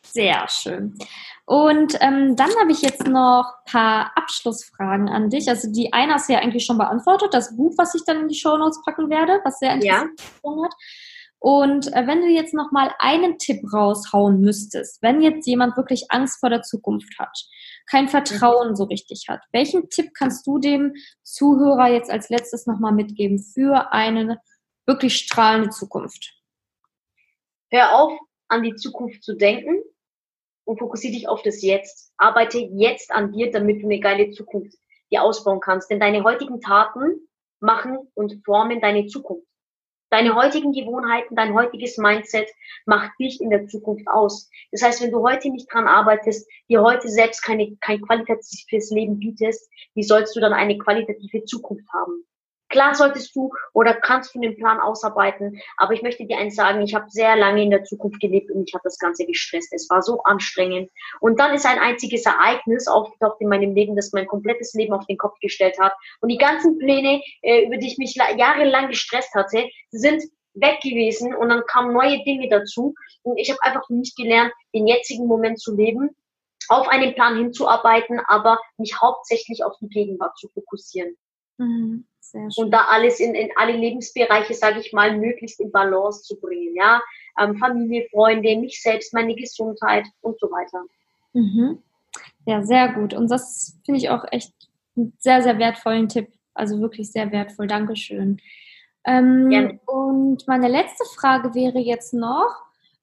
Sehr 0.07 0.49
schön. 0.49 0.95
Und 1.45 1.95
ähm, 2.01 2.37
dann 2.37 2.51
habe 2.59 2.73
ich 2.73 2.81
jetzt 2.81 3.07
noch 3.07 3.53
ein 3.67 3.71
paar 3.71 4.13
Abschlussfragen 4.17 5.11
an 5.11 5.29
dich. 5.29 5.47
Also 5.51 5.71
die 5.71 5.93
eine 5.93 6.15
hast 6.15 6.31
du 6.31 6.33
ja 6.33 6.39
eigentlich 6.39 6.65
schon 6.65 6.79
beantwortet, 6.79 7.35
das 7.35 7.55
Buch, 7.55 7.75
was 7.77 7.95
ich 7.95 8.05
dann 8.07 8.21
in 8.21 8.29
die 8.29 8.35
Show 8.35 8.57
Notes 8.57 8.81
packen 8.83 9.11
werde, 9.11 9.41
was 9.45 9.59
sehr 9.59 9.75
interessant 9.75 10.21
ja. 10.21 10.65
hat. 10.65 10.75
Und 11.45 11.93
äh, 11.93 12.07
wenn 12.07 12.23
du 12.23 12.29
jetzt 12.29 12.55
noch 12.55 12.73
mal 12.73 12.95
einen 12.99 13.37
Tipp 13.37 13.61
raushauen 13.71 14.41
müsstest, 14.41 15.03
wenn 15.03 15.21
jetzt 15.21 15.47
jemand 15.47 15.77
wirklich 15.77 16.07
Angst 16.09 16.41
vor 16.41 16.49
der 16.49 16.63
Zukunft 16.63 17.19
hat, 17.19 17.39
kein 17.85 18.09
Vertrauen 18.09 18.75
so 18.75 18.85
richtig 18.85 19.27
hat, 19.29 19.43
welchen 19.53 19.91
Tipp 19.91 20.13
kannst 20.15 20.47
du 20.47 20.59
dem 20.59 20.95
Zuhörer 21.23 21.89
jetzt 21.89 22.11
als 22.11 22.31
letztes 22.31 22.67
noch 22.67 22.79
mal 22.81 22.93
mitgeben 22.93 23.39
für 23.39 23.93
eine 23.93 24.41
wirklich 24.87 25.17
strahlende 25.17 25.69
Zukunft? 25.69 26.33
Hör 27.71 27.95
auf, 27.95 28.19
an 28.49 28.63
die 28.63 28.77
Zukunft 28.77 29.23
zu 29.23 29.37
denken 29.37 29.83
und 30.65 30.79
fokussiere 30.79 31.13
dich 31.13 31.29
auf 31.29 31.43
das 31.43 31.61
Jetzt. 31.61 32.15
Arbeite 32.17 32.57
jetzt 32.59 33.13
an 33.13 33.33
dir, 33.33 33.51
damit 33.51 33.83
du 33.83 33.87
eine 33.87 34.01
geile 34.01 34.31
Zukunft 34.31 34.79
dir 35.13 35.23
ausbauen 35.23 35.61
kannst. 35.61 35.91
Denn 35.91 36.01
deine 36.01 36.25
heutigen 36.25 36.63
Taten 36.63 37.29
machen 37.61 37.99
und 38.15 38.43
formen 38.47 38.81
deine 38.81 39.09
Zukunft. 39.09 39.47
Deine 40.15 40.37
heutigen 40.37 40.71
Gewohnheiten, 40.71 41.35
dein 41.35 41.55
heutiges 41.55 41.99
Mindset 41.99 42.49
macht 42.87 43.11
dich 43.19 43.41
in 43.41 43.51
der 43.51 43.67
Zukunft 43.67 44.07
aus. 44.07 44.49
Das 44.71 44.81
heißt, 44.81 45.03
wenn 45.03 45.11
du 45.11 45.27
heute 45.27 45.51
nicht 45.51 45.67
dran 45.75 45.89
arbeitest, 45.89 46.49
dir 46.69 46.83
heute 46.83 47.09
selbst 47.09 47.43
keine, 47.43 47.77
kein 47.81 48.01
qualitatives 48.01 48.91
Leben 48.91 49.19
bietest, 49.19 49.69
wie 49.95 50.05
sollst 50.05 50.37
du 50.37 50.41
dann 50.41 50.53
eine 50.53 50.79
qualitative 50.79 51.43
Zukunft 51.47 51.89
haben? 51.93 52.25
Klar 52.75 52.97
solltest 52.97 53.37
du 53.37 53.53
oder 53.73 53.95
kannst 53.95 54.35
du 54.35 54.41
den 54.41 54.57
Plan 54.57 54.81
ausarbeiten, 54.81 55.61
aber 55.77 55.93
ich 55.93 56.03
möchte 56.03 56.27
dir 56.27 56.39
eins 56.39 56.57
sagen, 56.57 56.83
ich 56.83 56.93
habe 56.93 57.09
sehr 57.09 57.37
lange 57.37 57.63
in 57.63 57.71
der 57.71 57.85
Zukunft 57.85 58.19
gelebt 58.19 58.51
und 58.51 58.69
ich 58.69 58.75
habe 58.75 58.83
das 58.83 58.99
Ganze 58.99 59.27
gestresst. 59.27 59.73
Es 59.73 59.89
war 59.91 60.03
so 60.03 60.21
anstrengend. 60.25 60.91
Und 61.21 61.39
dann 61.39 61.55
ist 61.55 61.67
ein 61.67 61.79
einziges 61.79 62.27
Ereignis 62.27 62.89
aufgetaucht 62.89 63.41
in 63.41 63.49
meinem 63.49 63.77
Leben, 63.77 63.95
das 63.95 64.11
mein 64.11 64.27
komplettes 64.27 64.75
Leben 64.75 64.93
auf 64.93 65.07
den 65.07 65.19
Kopf 65.19 65.39
gestellt 65.39 65.79
hat. 65.79 65.93
Und 66.21 66.31
die 66.31 66.37
ganzen 66.37 66.77
Pläne, 66.79 67.23
äh, 67.43 67.65
über 67.65 67.77
die 67.77 67.87
ich 67.87 67.97
mich 67.97 68.17
jahrelang 68.17 68.89
gestresst 68.89 69.33
hatte, 69.37 69.69
sind 69.93 70.25
weg 70.55 70.81
gewesen 70.81 71.33
und 71.33 71.51
dann 71.51 71.63
kamen 71.67 71.93
neue 71.93 72.25
Dinge 72.25 72.49
dazu. 72.49 72.97
Und 73.23 73.39
ich 73.39 73.51
habe 73.51 73.63
einfach 73.63 73.89
nicht 73.89 74.17
gelernt, 74.17 74.53
den 74.75 74.89
jetzigen 74.89 75.29
Moment 75.29 75.61
zu 75.61 75.77
leben, 75.77 76.11
auf 76.69 76.89
einen 76.89 77.15
Plan 77.15 77.37
hinzuarbeiten, 77.37 78.19
aber 78.27 78.59
mich 78.79 79.01
hauptsächlich 79.01 79.63
auf 79.63 79.75
die 79.81 79.89
Gegenwart 79.89 80.37
zu 80.39 80.49
fokussieren. 80.49 81.17
Mhm 81.59 82.05
und 82.57 82.71
da 82.71 82.87
alles 82.91 83.21
in, 83.21 83.35
in 83.35 83.51
alle 83.57 83.77
Lebensbereiche, 83.77 84.55
sage 84.55 84.81
ich 84.81 84.93
mal, 84.93 85.17
möglichst 85.17 85.61
in 85.61 85.71
Balance 85.71 86.23
zu 86.23 86.39
bringen. 86.41 86.75
Ja, 86.75 87.03
ähm, 87.41 87.57
Familie, 87.57 88.07
Freunde, 88.11 88.57
mich 88.57 88.83
selbst, 88.83 89.15
meine 89.15 89.35
Gesundheit 89.35 90.07
und 90.21 90.39
so 90.41 90.51
weiter. 90.51 90.85
Mhm. 91.33 91.79
Ja, 92.47 92.63
sehr 92.63 92.93
gut. 92.93 93.15
Und 93.15 93.31
das 93.31 93.79
finde 93.85 93.99
ich 93.99 94.11
auch 94.11 94.25
echt 94.31 94.53
einen 94.97 95.13
sehr, 95.19 95.43
sehr 95.43 95.59
wertvollen 95.59 96.09
Tipp. 96.09 96.29
Also 96.55 96.81
wirklich 96.81 97.11
sehr 97.11 97.31
wertvoll. 97.33 97.67
Dankeschön. 97.67 98.41
Ähm, 99.07 99.81
und 99.87 100.47
meine 100.47 100.69
letzte 100.69 101.05
Frage 101.17 101.55
wäre 101.55 101.79
jetzt 101.79 102.15
noch, 102.15 102.63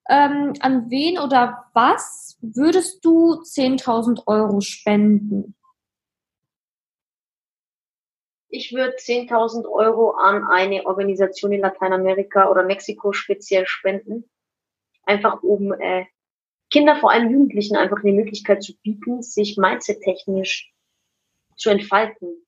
ähm, 0.10 0.54
an 0.62 0.90
wen 0.90 1.20
oder 1.20 1.66
was 1.74 2.38
würdest 2.42 3.06
du 3.06 3.42
10.000 3.44 4.24
Euro 4.26 4.62
spenden? 4.62 5.54
Ich 8.52 8.74
würde 8.74 8.96
10.000 8.98 9.66
Euro 9.68 10.12
an 10.12 10.44
eine 10.44 10.86
Organisation 10.86 11.54
in 11.54 11.62
Lateinamerika 11.62 12.50
oder 12.50 12.64
Mexiko 12.64 13.14
speziell 13.14 13.66
spenden. 13.66 14.30
Einfach 15.04 15.42
um 15.42 15.72
äh, 15.72 16.06
Kinder, 16.70 16.98
vor 16.98 17.12
allem 17.12 17.32
Jugendlichen, 17.32 17.78
einfach 17.78 18.04
eine 18.04 18.12
Möglichkeit 18.12 18.62
zu 18.62 18.74
bieten, 18.84 19.24
sich 19.24 19.58
mindset-technisch 19.58 20.72
zu 21.56 21.70
entfalten. 21.70 22.46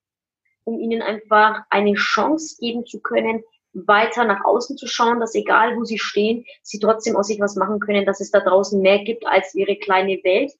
Um 0.64 0.78
ihnen 0.78 1.02
einfach 1.02 1.62
eine 1.70 1.94
Chance 1.94 2.56
geben 2.60 2.86
zu 2.86 3.00
können, 3.00 3.42
weiter 3.72 4.24
nach 4.24 4.44
außen 4.44 4.76
zu 4.76 4.86
schauen, 4.86 5.20
dass 5.20 5.34
egal 5.34 5.76
wo 5.76 5.84
sie 5.84 5.98
stehen, 5.98 6.44
sie 6.62 6.78
trotzdem 6.78 7.16
aus 7.16 7.26
sich 7.26 7.40
was 7.40 7.56
machen 7.56 7.80
können, 7.80 8.06
dass 8.06 8.20
es 8.20 8.30
da 8.30 8.40
draußen 8.40 8.80
mehr 8.80 9.02
gibt 9.02 9.26
als 9.26 9.54
ihre 9.54 9.76
kleine 9.76 10.22
Welt, 10.22 10.52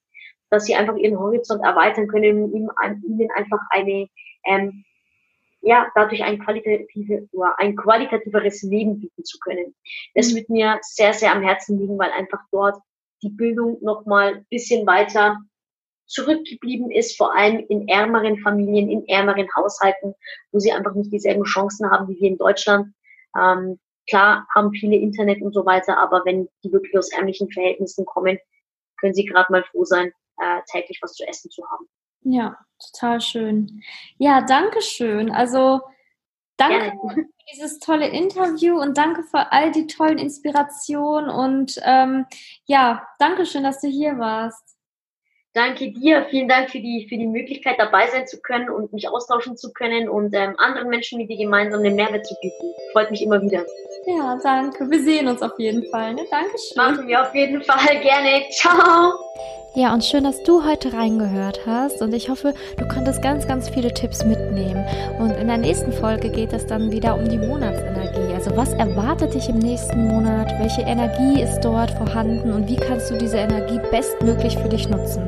dass 0.51 0.65
sie 0.65 0.75
einfach 0.75 0.97
ihren 0.97 1.19
Horizont 1.19 1.63
erweitern 1.63 2.09
können, 2.09 2.43
um 2.43 2.55
ihnen 2.55 3.31
einfach 3.31 3.61
eine 3.71 4.09
ähm, 4.45 4.85
ja, 5.65 5.91
dadurch 5.95 6.23
ein, 6.23 6.39
qualitative, 6.39 7.29
ein 7.57 7.77
qualitativeres 7.77 8.63
Leben 8.63 9.01
bieten 9.01 9.25
zu 9.25 9.39
können. 9.39 9.75
Das 10.15 10.31
mhm. 10.31 10.37
wird 10.37 10.51
mir 10.51 10.79
sehr, 10.83 11.15
sehr 11.15 11.33
am 11.33 11.43
Herzen 11.43 11.79
liegen, 11.79 11.99
weil 11.99 12.11
einfach 12.11 12.41
dort 12.53 12.77
die 13.23 13.31
Bildung 13.31 13.79
nochmal 13.81 14.35
ein 14.37 14.47
bisschen 14.51 14.87
weiter 14.87 15.39
zurückgeblieben 16.07 16.91
ist, 16.91 17.17
vor 17.17 17.35
allem 17.35 17.65
in 17.69 17.89
ärmeren 17.89 18.39
Familien, 18.41 18.91
in 18.91 19.09
ärmeren 19.09 19.49
Haushalten, 19.57 20.15
wo 20.53 20.59
sie 20.59 20.71
einfach 20.71 20.95
nicht 20.95 21.13
dieselben 21.13 21.45
Chancen 21.45 21.91
haben 21.91 22.09
wie 22.09 22.21
wir 22.21 22.29
in 22.29 22.39
Deutschland. 22.39 22.95
Ähm, 23.39 23.79
klar 24.09 24.47
haben 24.55 24.73
viele 24.73 24.97
Internet 24.97 25.41
und 25.41 25.55
so 25.55 25.65
weiter, 25.65 25.99
aber 25.99 26.23
wenn 26.27 26.47
die 26.63 26.73
wirklich 26.73 26.97
aus 26.99 27.11
ärmlichen 27.11 27.51
Verhältnissen 27.51 28.05
kommen, 28.05 28.39
können 29.01 29.15
sie 29.15 29.25
gerade 29.25 29.51
mal 29.51 29.65
froh 29.65 29.85
sein, 29.85 30.13
äh, 30.43 30.61
täglich 30.71 30.99
was 31.01 31.15
zu 31.15 31.27
essen 31.27 31.51
zu 31.51 31.63
haben. 31.71 31.89
Ja, 32.21 32.57
total 32.93 33.21
schön. 33.21 33.83
Ja, 34.19 34.41
danke 34.43 34.83
schön. 34.83 35.31
Also 35.31 35.81
danke 36.57 36.93
Gerne. 36.93 37.01
für 37.15 37.25
dieses 37.53 37.79
tolle 37.79 38.09
Interview 38.09 38.81
und 38.81 38.97
danke 38.97 39.23
für 39.23 39.53
all 39.53 39.71
die 39.71 39.87
tollen 39.87 40.19
Inspirationen 40.19 41.31
und 41.31 41.79
ähm, 41.83 42.27
ja, 42.67 43.07
danke 43.19 43.47
schön, 43.47 43.65
dass 43.65 43.81
du 43.81 43.89
hier 43.89 44.19
warst. 44.19 44.74
Danke 45.55 45.93
dir, 45.93 46.27
vielen 46.31 46.49
Dank 46.49 46.71
für 46.71 46.81
die, 46.81 47.07
für 47.09 47.17
die 47.17 47.29
Möglichkeit 47.29 47.77
dabei 47.79 48.09
sein 48.09 48.27
zu 48.27 48.41
können 48.41 48.69
und 48.69 48.93
mich 48.93 49.09
austauschen 49.09 49.57
zu 49.57 49.73
können 49.73 50.09
und 50.09 50.35
ähm, 50.35 50.55
anderen 50.59 50.89
Menschen 50.89 51.17
mit 51.19 51.31
dir 51.31 51.37
gemeinsam 51.37 51.79
einen 51.79 51.95
Mehrwert 51.95 52.27
zu 52.27 52.35
bieten. 52.43 52.75
Freut 52.93 53.13
mich 53.13 53.23
immer 53.23 53.41
wieder. 53.41 53.65
Ja, 54.05 54.37
danke. 54.43 54.91
Wir 54.91 55.05
sehen 55.05 55.29
uns 55.29 55.43
auf 55.43 55.57
jeden 55.57 55.89
Fall. 55.91 56.15
Ne? 56.15 56.23
Dankeschön. 56.29 56.77
Machen 56.77 57.07
wir 57.07 57.23
auf 57.23 57.33
jeden 57.37 57.63
Fall 57.63 58.01
gerne. 58.01 58.43
Ciao. 58.51 59.13
Ja, 59.77 59.95
und 59.95 60.05
schön, 60.05 60.25
dass 60.25 60.43
du 60.43 60.65
heute 60.65 60.93
reingehört 60.93 61.61
hast. 61.67 62.03
Und 62.03 62.13
ich 62.15 62.29
hoffe, 62.29 62.55
du 62.77 62.89
konntest 62.89 63.23
ganz, 63.23 63.47
ganz 63.47 63.69
viele 63.69 63.95
Tipps 63.95 64.25
mitnehmen. 64.25 64.85
Und 65.21 65.31
in 65.33 65.47
der 65.47 65.59
nächsten 65.59 65.93
Folge 65.93 66.31
geht 66.31 66.53
es 66.53 66.67
dann 66.67 66.91
wieder 66.91 67.15
um 67.17 67.29
die 67.29 67.39
Monatsenergie. 67.39 68.24
Also 68.45 68.59
was 68.59 68.75
erwartet 68.75 69.33
dich 69.33 69.49
im 69.49 69.59
nächsten 69.59 70.07
Monat? 70.07 70.53
Welche 70.59 70.83
Energie 70.83 71.41
ist 71.41 71.63
dort 71.63 71.91
vorhanden? 71.93 72.53
Und 72.53 72.69
wie 72.69 72.77
kannst 72.77 73.11
du 73.11 73.17
diese 73.17 73.39
Energie 73.39 73.81
bestmöglich 73.91 74.59
für 74.59 74.69
dich 74.69 74.87
nutzen? 74.87 75.27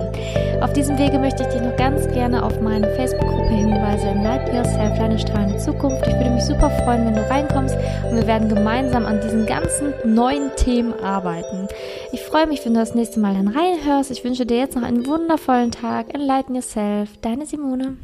Auf 0.60 0.74
diesem 0.74 0.98
Wege 0.98 1.18
möchte 1.18 1.44
ich 1.44 1.48
dich 1.48 1.62
noch 1.62 1.74
ganz 1.76 2.06
gerne 2.08 2.44
auf 2.44 2.60
meine 2.60 2.86
Facebook-Gruppe 2.90 3.54
hinweisen. 3.54 4.08
Enlighten 4.08 4.54
Yourself, 4.54 4.98
deine 4.98 5.18
strahlende 5.18 5.56
Zukunft. 5.56 6.06
Ich 6.06 6.12
würde 6.12 6.28
mich 6.28 6.44
super 6.44 6.68
freuen, 6.68 7.06
wenn 7.06 7.14
du 7.14 7.30
reinkommst 7.30 7.74
und 8.10 8.16
wir 8.16 8.26
werden 8.26 8.50
gemeinsam 8.50 9.06
an 9.06 9.18
diesen 9.22 9.46
ganzen 9.46 9.94
neuen 10.04 10.54
Themen 10.56 10.92
arbeiten. 11.02 11.68
Ich 12.12 12.20
freue 12.20 12.46
mich, 12.46 12.66
wenn 12.66 12.74
du 12.74 12.80
das 12.80 12.94
nächste 12.94 13.18
Mal 13.18 13.32
dann 13.32 13.48
reinhörst. 13.48 14.10
Ich 14.10 14.24
wünsche 14.24 14.44
dir 14.44 14.58
jetzt 14.58 14.76
noch 14.76 14.82
einen 14.82 15.06
wundervollen 15.06 15.70
Tag. 15.70 16.12
Enlighten 16.12 16.54
Yourself, 16.54 17.08
deine 17.22 17.46
Simone. 17.46 17.96